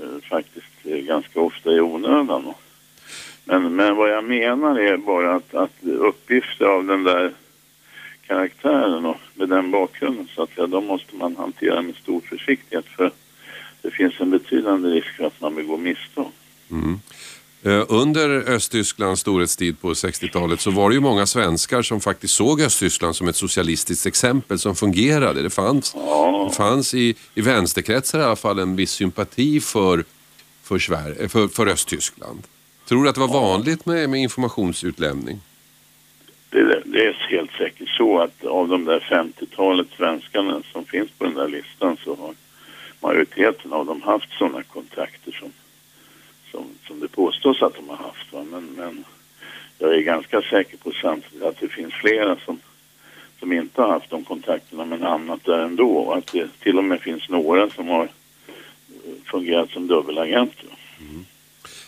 Eh, 0.00 0.28
faktiskt 0.30 0.82
ganska 0.82 1.40
ofta 1.40 1.72
i 1.72 1.80
onödan. 1.80 2.54
Men, 3.44 3.76
men 3.76 3.96
vad 3.96 4.10
jag 4.10 4.24
menar 4.24 4.78
är 4.78 4.96
bara 4.96 5.34
att, 5.34 5.54
att 5.54 5.84
uppgifter 5.84 6.64
av 6.64 6.84
den 6.84 7.04
där 7.04 7.32
karaktären 8.26 9.06
och 9.06 9.16
med 9.34 9.48
den 9.48 9.70
bakgrunden 9.70 10.28
så 10.34 10.42
att 10.42 10.54
säga, 10.54 10.66
de 10.66 10.86
måste 10.86 11.16
man 11.16 11.36
hantera 11.36 11.82
med 11.82 11.94
stor 11.94 12.20
försiktighet 12.20 12.86
för 12.86 13.10
det 13.82 13.90
finns 13.90 14.20
en 14.20 14.30
betydande 14.30 14.88
risk 14.88 15.16
för 15.16 15.24
att 15.24 15.40
man 15.40 15.54
begår 15.54 15.78
misstag. 15.78 16.30
Mm. 16.70 17.00
Eh, 17.66 17.84
under 17.88 18.28
Östtysklands 18.30 19.20
storhetstid 19.20 19.80
på 19.80 19.92
60-talet 19.92 20.60
så 20.60 20.70
var 20.70 20.88
det 20.88 20.94
ju 20.94 21.00
många 21.00 21.26
svenskar 21.26 21.82
som 21.82 22.00
faktiskt 22.00 22.34
såg 22.34 22.60
Östtyskland 22.60 23.16
som 23.16 23.28
ett 23.28 23.36
socialistiskt 23.36 24.06
exempel 24.06 24.58
som 24.58 24.76
fungerade. 24.76 25.42
Det 25.42 25.50
fanns, 25.50 25.92
det 26.48 26.56
fanns 26.56 26.94
i, 26.94 27.14
i 27.34 27.40
vänsterkretsar 27.40 28.20
i 28.20 28.22
alla 28.22 28.36
fall 28.36 28.58
en 28.58 28.76
viss 28.76 28.90
sympati 28.90 29.60
för, 29.60 30.04
för, 30.62 30.78
Sverige, 30.78 31.22
eh, 31.22 31.28
för, 31.28 31.48
för 31.48 31.66
Östtyskland. 31.66 32.42
Tror 32.88 33.02
du 33.02 33.08
att 33.08 33.14
det 33.14 33.20
var 33.20 33.28
vanligt 33.28 33.86
med, 33.86 34.10
med 34.10 34.20
informationsutlämning? 34.20 35.40
Det, 36.50 36.82
det 36.84 37.06
är 37.06 37.28
helt 37.30 37.52
säkert 37.52 37.88
så 37.88 38.18
att 38.18 38.44
av 38.44 38.68
de 38.68 38.84
där 38.84 39.00
50-talet 39.00 39.86
svenskarna 39.96 40.62
som 40.72 40.84
finns 40.84 41.10
på 41.18 41.24
den 41.24 41.34
där 41.34 41.48
listan 41.48 41.96
så 42.04 42.16
har 42.16 42.34
majoriteten 43.00 43.72
av 43.72 43.86
dem 43.86 44.02
haft 44.02 44.38
sådana 44.38 44.62
kontakter 44.62 45.32
som, 45.32 45.52
som, 46.56 46.66
som 46.86 47.00
det 47.00 47.08
påstås 47.08 47.62
att 47.62 47.74
de 47.74 47.88
har 47.88 47.96
haft. 47.96 48.32
Va? 48.32 48.44
Men, 48.50 48.64
men 48.76 49.04
jag 49.78 49.94
är 49.94 50.00
ganska 50.00 50.42
säker 50.42 50.76
på 50.76 50.92
samtidigt 51.02 51.42
att 51.42 51.60
det 51.60 51.68
finns 51.68 51.94
flera 51.94 52.36
som, 52.44 52.58
som 53.40 53.52
inte 53.52 53.82
har 53.82 53.88
haft 53.88 54.10
de 54.10 54.24
kontakterna 54.24 54.84
men 54.84 55.02
hamnat 55.02 55.44
där 55.44 55.58
ändå. 55.58 55.90
Och 55.90 56.16
att 56.16 56.32
det 56.32 56.48
till 56.60 56.78
och 56.78 56.84
med 56.84 57.00
finns 57.00 57.28
några 57.28 57.70
som 57.70 57.88
har 57.88 58.08
fungerat 59.24 59.70
som 59.70 59.86
dubbelagenter. 59.86 60.68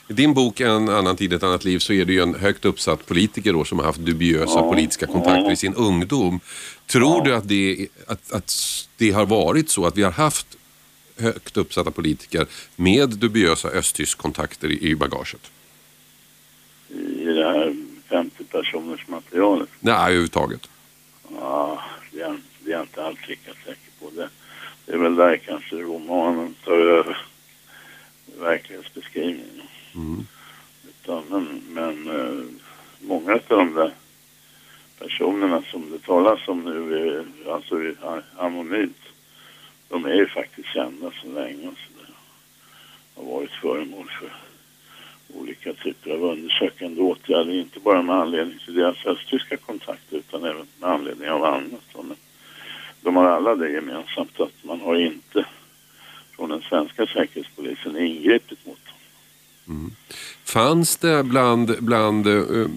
I 0.08 0.12
din 0.12 0.34
bok 0.34 0.60
En 0.60 0.88
annan 0.88 1.16
tid, 1.16 1.32
ett 1.32 1.42
annat 1.42 1.64
liv 1.64 1.78
så 1.78 1.92
är 1.92 2.04
det 2.04 2.12
ju 2.12 2.22
en 2.22 2.34
högt 2.34 2.64
uppsatt 2.64 3.06
politiker 3.06 3.52
då 3.52 3.64
som 3.64 3.78
har 3.78 3.86
haft 3.86 3.98
dubiösa 3.98 4.58
Ja. 4.58 4.70
politiska 4.70 5.06
kontakter 5.06 5.52
i 5.52 5.56
sin 5.56 5.74
ungdom. 5.74 6.40
Tror 6.86 7.24
du 7.24 7.34
att 7.34 7.48
det, 7.48 7.88
att, 8.06 8.32
att 8.32 8.52
det 8.96 9.10
har 9.10 9.26
varit 9.26 9.70
så 9.70 9.86
att 9.86 9.96
vi 9.96 10.02
har 10.02 10.10
haft 10.10 10.57
högt 11.18 11.56
uppsatta 11.56 11.90
politiker 11.90 12.46
med 12.76 13.08
dubiösa 13.08 13.68
östtysk 13.68 14.18
kontakter 14.18 14.70
i, 14.70 14.96
bagaget? 14.96 15.50
I 16.88 17.24
det 17.24 17.44
här 17.44 17.76
50 18.08 18.44
personers 18.44 19.08
materialet. 19.08 19.68
Nej, 19.80 19.94
överhuvudtaget. 19.94 20.68
Ja, 21.40 21.82
det 22.12 22.20
är, 22.20 22.36
det 22.64 22.72
är 22.72 22.80
inte 22.80 23.04
alls 23.04 23.28
lika 23.28 23.50
säker 23.64 23.90
på. 24.00 24.10
Det, 24.10 24.28
det 24.86 24.92
är 24.92 24.98
väl 24.98 25.16
där 25.16 25.36
kanske 25.36 25.76
romanen 25.76 26.54
tar 26.64 26.72
över 26.72 27.18
verklighetsbeskrivningen. 28.40 29.62
Utan, 30.88 31.24
men 31.28 31.62
men 31.68 32.20
eh, 32.20 32.44
många 33.00 33.32
av 33.32 33.40
de 33.48 33.74
där 33.74 33.94
personerna 34.98 35.62
som 35.62 35.90
det 35.90 35.98
talas 35.98 36.48
om 36.48 36.60
nu, 36.60 37.08
är, 37.08 37.24
alltså 37.52 37.92
anonymt, 38.36 38.96
de 39.88 40.04
är 40.04 40.14
ju 40.14 40.28
faktiskt 40.28 40.68
kända 40.68 41.12
så 41.22 41.28
länge. 41.28 41.70
Så 41.70 41.92
det 41.98 42.12
har 43.14 43.32
varit 43.34 43.50
föremål 43.50 44.10
för 44.20 44.32
olika 45.34 45.72
typer 45.72 46.10
av 46.10 46.24
undersökande 46.24 47.00
åtgärder, 47.00 47.52
inte 47.52 47.80
bara 47.80 48.02
med 48.02 48.16
anledning 48.16 48.58
till 48.64 48.74
deras 48.74 49.06
östtyska 49.06 49.56
kontakter 49.56 50.16
utan 50.16 50.44
även 50.44 50.66
med 50.80 50.90
anledning 50.90 51.30
av 51.30 51.44
annat. 51.44 51.82
Men 51.94 52.16
de 53.00 53.16
har 53.16 53.24
alla 53.24 53.54
det 53.54 53.70
gemensamt 53.70 54.40
att 54.40 54.64
man 54.64 54.80
har 54.80 54.96
inte 54.96 55.46
från 56.36 56.50
den 56.50 56.62
svenska 56.62 57.06
säkerhetspolisen 57.06 57.96
ingripit 57.96 58.66
mot 58.66 58.78
dem. 58.84 58.94
Mm. 59.76 59.92
Fanns 60.44 60.96
det 60.96 61.24
bland, 61.24 61.76
bland 61.80 62.26
uh, 62.26 62.68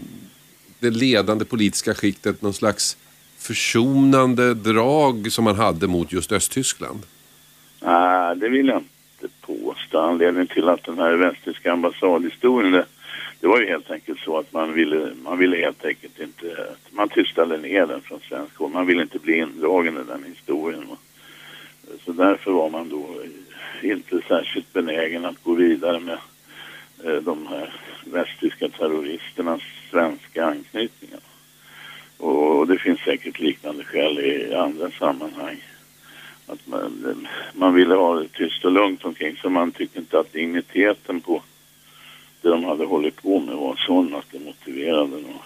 det 0.80 0.90
ledande 0.90 1.46
politiska 1.46 1.94
skiktet 1.94 2.42
någon 2.42 2.54
slags 2.54 2.98
försonande 3.42 4.54
drag 4.54 5.32
som 5.32 5.44
man 5.44 5.56
hade 5.56 5.88
mot 5.88 6.12
just 6.12 6.32
Östtyskland? 6.32 7.00
Nej, 7.82 8.36
det 8.36 8.50
vill 8.50 8.68
jag 8.68 8.78
inte 8.78 9.36
påstå. 9.42 10.00
Anledningen 10.00 10.48
till 10.48 10.70
att 10.70 10.84
den 10.84 11.00
här 11.00 11.14
västtyska 11.14 11.72
ambassadhistorien, 11.72 12.72
det, 12.72 12.86
det 13.40 13.48
var 13.48 13.60
ju 13.60 13.68
helt 13.68 13.92
enkelt 13.92 14.20
så 14.20 14.38
att 14.38 14.54
man 14.54 14.74
ville, 14.74 15.12
man 15.24 15.38
ville 15.38 15.58
helt 15.58 15.86
enkelt 15.86 16.20
inte, 16.20 16.68
man 16.90 17.10
tystade 17.10 17.58
ner 17.58 17.86
den 17.86 18.02
från 18.02 18.20
svensk 18.20 18.56
håll. 18.58 18.72
Man 18.72 18.86
ville 18.86 19.02
inte 19.02 19.20
bli 19.20 19.38
indragen 19.38 19.98
i 19.98 20.04
den 20.08 20.24
historien. 20.24 20.84
Så 22.06 22.12
därför 22.12 22.52
var 22.52 22.70
man 22.70 22.90
då 22.90 23.06
inte 23.82 24.22
särskilt 24.28 24.74
benägen 24.74 25.26
att 25.26 25.44
gå 25.44 25.54
vidare 25.54 26.00
med 26.00 26.18
eh, 27.04 27.22
de 27.22 27.48
här 27.48 27.74
västtyska 28.06 28.70
terroristernas 28.70 29.62
svenska 29.92 30.46
anknytningar. 30.46 31.20
Och 32.22 32.68
det 32.68 32.78
finns 32.78 33.00
säkert 33.00 33.40
liknande 33.40 33.84
skäl 33.84 34.20
i 34.20 34.54
andra 34.54 34.92
sammanhang. 34.92 35.64
Att 36.48 36.68
man, 36.68 37.28
man 37.54 37.74
ville 37.74 37.96
ha 37.96 38.16
det 38.20 38.28
tyst 38.28 38.66
och 38.66 38.72
lugnt 38.72 39.06
omkring 39.06 39.38
så 39.42 39.50
man 39.50 39.72
tyckte 39.72 40.00
inte 40.00 40.20
att 40.20 40.34
digniteten 40.34 41.22
på 41.22 41.44
det 42.42 42.50
de 42.50 42.64
hade 42.64 42.86
hållit 42.86 43.22
på 43.22 43.40
med 43.40 43.56
var 43.56 43.76
sån 43.76 44.16
att 44.16 44.26
det 44.32 44.40
motiverade 44.40 45.08
någon 45.08 45.40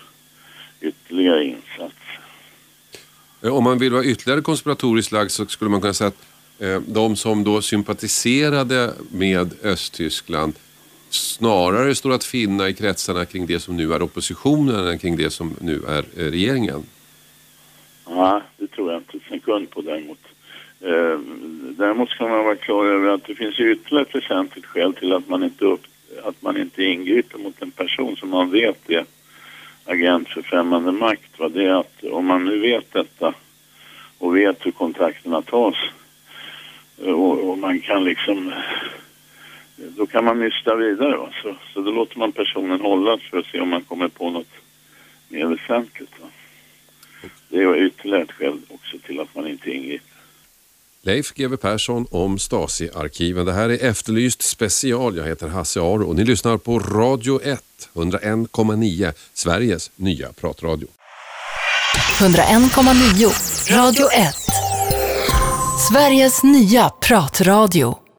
ytterligare 0.82 1.46
insats. 1.46 1.96
Eh, 3.42 3.56
om 3.56 3.64
man 3.64 3.78
vill 3.78 3.94
vara 3.94 4.04
ytterligare 4.04 4.42
konspiratoriskt 4.42 5.12
lagd 5.12 5.32
så 5.32 5.46
skulle 5.46 5.72
man 5.72 5.82
kunna 5.82 5.94
säga 5.94 6.08
att 6.08 6.28
eh, 6.60 6.82
de 6.88 7.16
som 7.16 7.44
då 7.44 7.62
sympatiserade 7.62 8.94
med 9.12 9.54
Östtyskland 9.64 10.54
snarare 11.10 11.96
står 11.96 12.14
att 12.14 12.24
finna 12.24 12.70
i 12.70 12.74
kretsarna 12.74 13.26
kring 13.26 13.46
det 13.46 13.60
som 13.60 13.78
nu 13.78 13.94
är 13.94 14.02
oppositionen 14.02 14.88
än 14.88 15.00
kring 15.00 15.18
det 15.18 15.30
som 15.30 15.56
nu 15.62 15.82
är 15.88 16.06
eh, 16.18 16.32
regeringen. 16.32 16.84
Ja, 18.06 18.42
det 18.58 18.68
tror 18.68 18.92
jag 18.92 19.00
inte 19.00 19.18
en 19.18 19.40
sekund 19.40 19.70
på 19.70 19.82
däremot. 19.82 20.20
Eh, 20.82 21.20
däremot 21.78 22.10
ska 22.10 22.28
man 22.28 22.46
vara 22.46 22.56
klar 22.56 22.86
över 22.86 23.10
att 23.10 23.24
det 23.24 23.36
finns 23.36 23.60
ytterligare 23.60 24.06
ett 24.10 24.16
väsentligt 24.16 24.66
skäl 24.66 24.94
till 24.94 25.14
att 25.14 25.28
man 25.28 25.44
inte, 25.44 25.66
upp, 25.66 25.82
att 26.24 26.42
man 26.42 26.58
inte 26.58 26.84
ingriper 26.84 27.38
mot 27.38 27.62
en 27.62 27.72
person 27.72 28.16
som 28.16 28.30
man 28.30 28.52
vet 28.52 28.90
är 28.90 29.06
agent 29.86 30.30
för 30.30 30.42
främmande 30.42 30.92
makt. 30.92 31.40
Va? 31.40 31.50
Det 31.50 31.66
är 31.66 31.74
att 31.74 32.04
om 32.04 32.26
man 32.26 32.46
nu 32.46 32.60
vet 32.60 32.94
detta 32.94 33.34
och 34.18 34.36
vet 34.36 34.66
hur 34.66 34.72
kontakterna 34.72 35.42
tas 35.42 35.76
eh, 37.04 37.14
och, 37.14 37.50
och 37.50 37.58
man 37.58 37.80
kan 37.80 38.04
liksom 38.04 38.54
då 39.76 40.06
kan 40.08 40.26
man 40.26 40.40
nysta 40.40 40.76
vidare. 40.76 41.18
Va? 41.18 41.30
Så, 41.44 41.56
så 41.74 41.82
då 41.82 41.92
låter 41.92 42.20
man 42.20 42.32
personen 42.32 42.82
hållas 42.82 43.22
för 43.22 43.38
att 43.38 43.46
se 43.46 43.60
om 43.60 43.70
man 43.70 43.84
kommer 43.84 44.08
på 44.08 44.30
något 44.30 44.54
mer 45.30 45.46
väsentligt. 45.46 46.20
Va? 46.22 46.28
Det 47.50 47.58
är 47.58 47.86
ytterligare 47.86 48.24
ett 48.24 48.32
skäl 48.32 48.60
också 48.70 48.98
till 49.06 49.20
att 49.20 49.36
man 49.36 49.48
inte 49.48 49.72
ingriper. 49.72 50.16
Leif 51.02 51.34
GW 51.34 51.58
Persson 51.58 52.08
om 52.12 52.40
Stasi-arkiven. 52.40 53.46
Det 53.46 53.54
här 53.54 53.70
är 53.70 53.90
Efterlyst 53.90 54.42
special. 54.42 55.18
Jag 55.18 55.26
heter 55.26 55.48
Hasse 55.48 55.80
Aro 55.80 56.08
och 56.08 56.16
ni 56.16 56.26
lyssnar 56.26 56.58
på 56.58 56.80
Radio 56.80 57.42
1, 57.44 57.62
101,9, 57.94 59.14
Sveriges 59.34 59.92
nya 59.96 60.34
pratradio. 60.34 60.88
101,9 62.20 63.78
Radio 63.78 64.12
1. 64.12 64.36
Sveriges 65.90 66.44
nya 66.44 66.90
pratradio. 66.90 68.05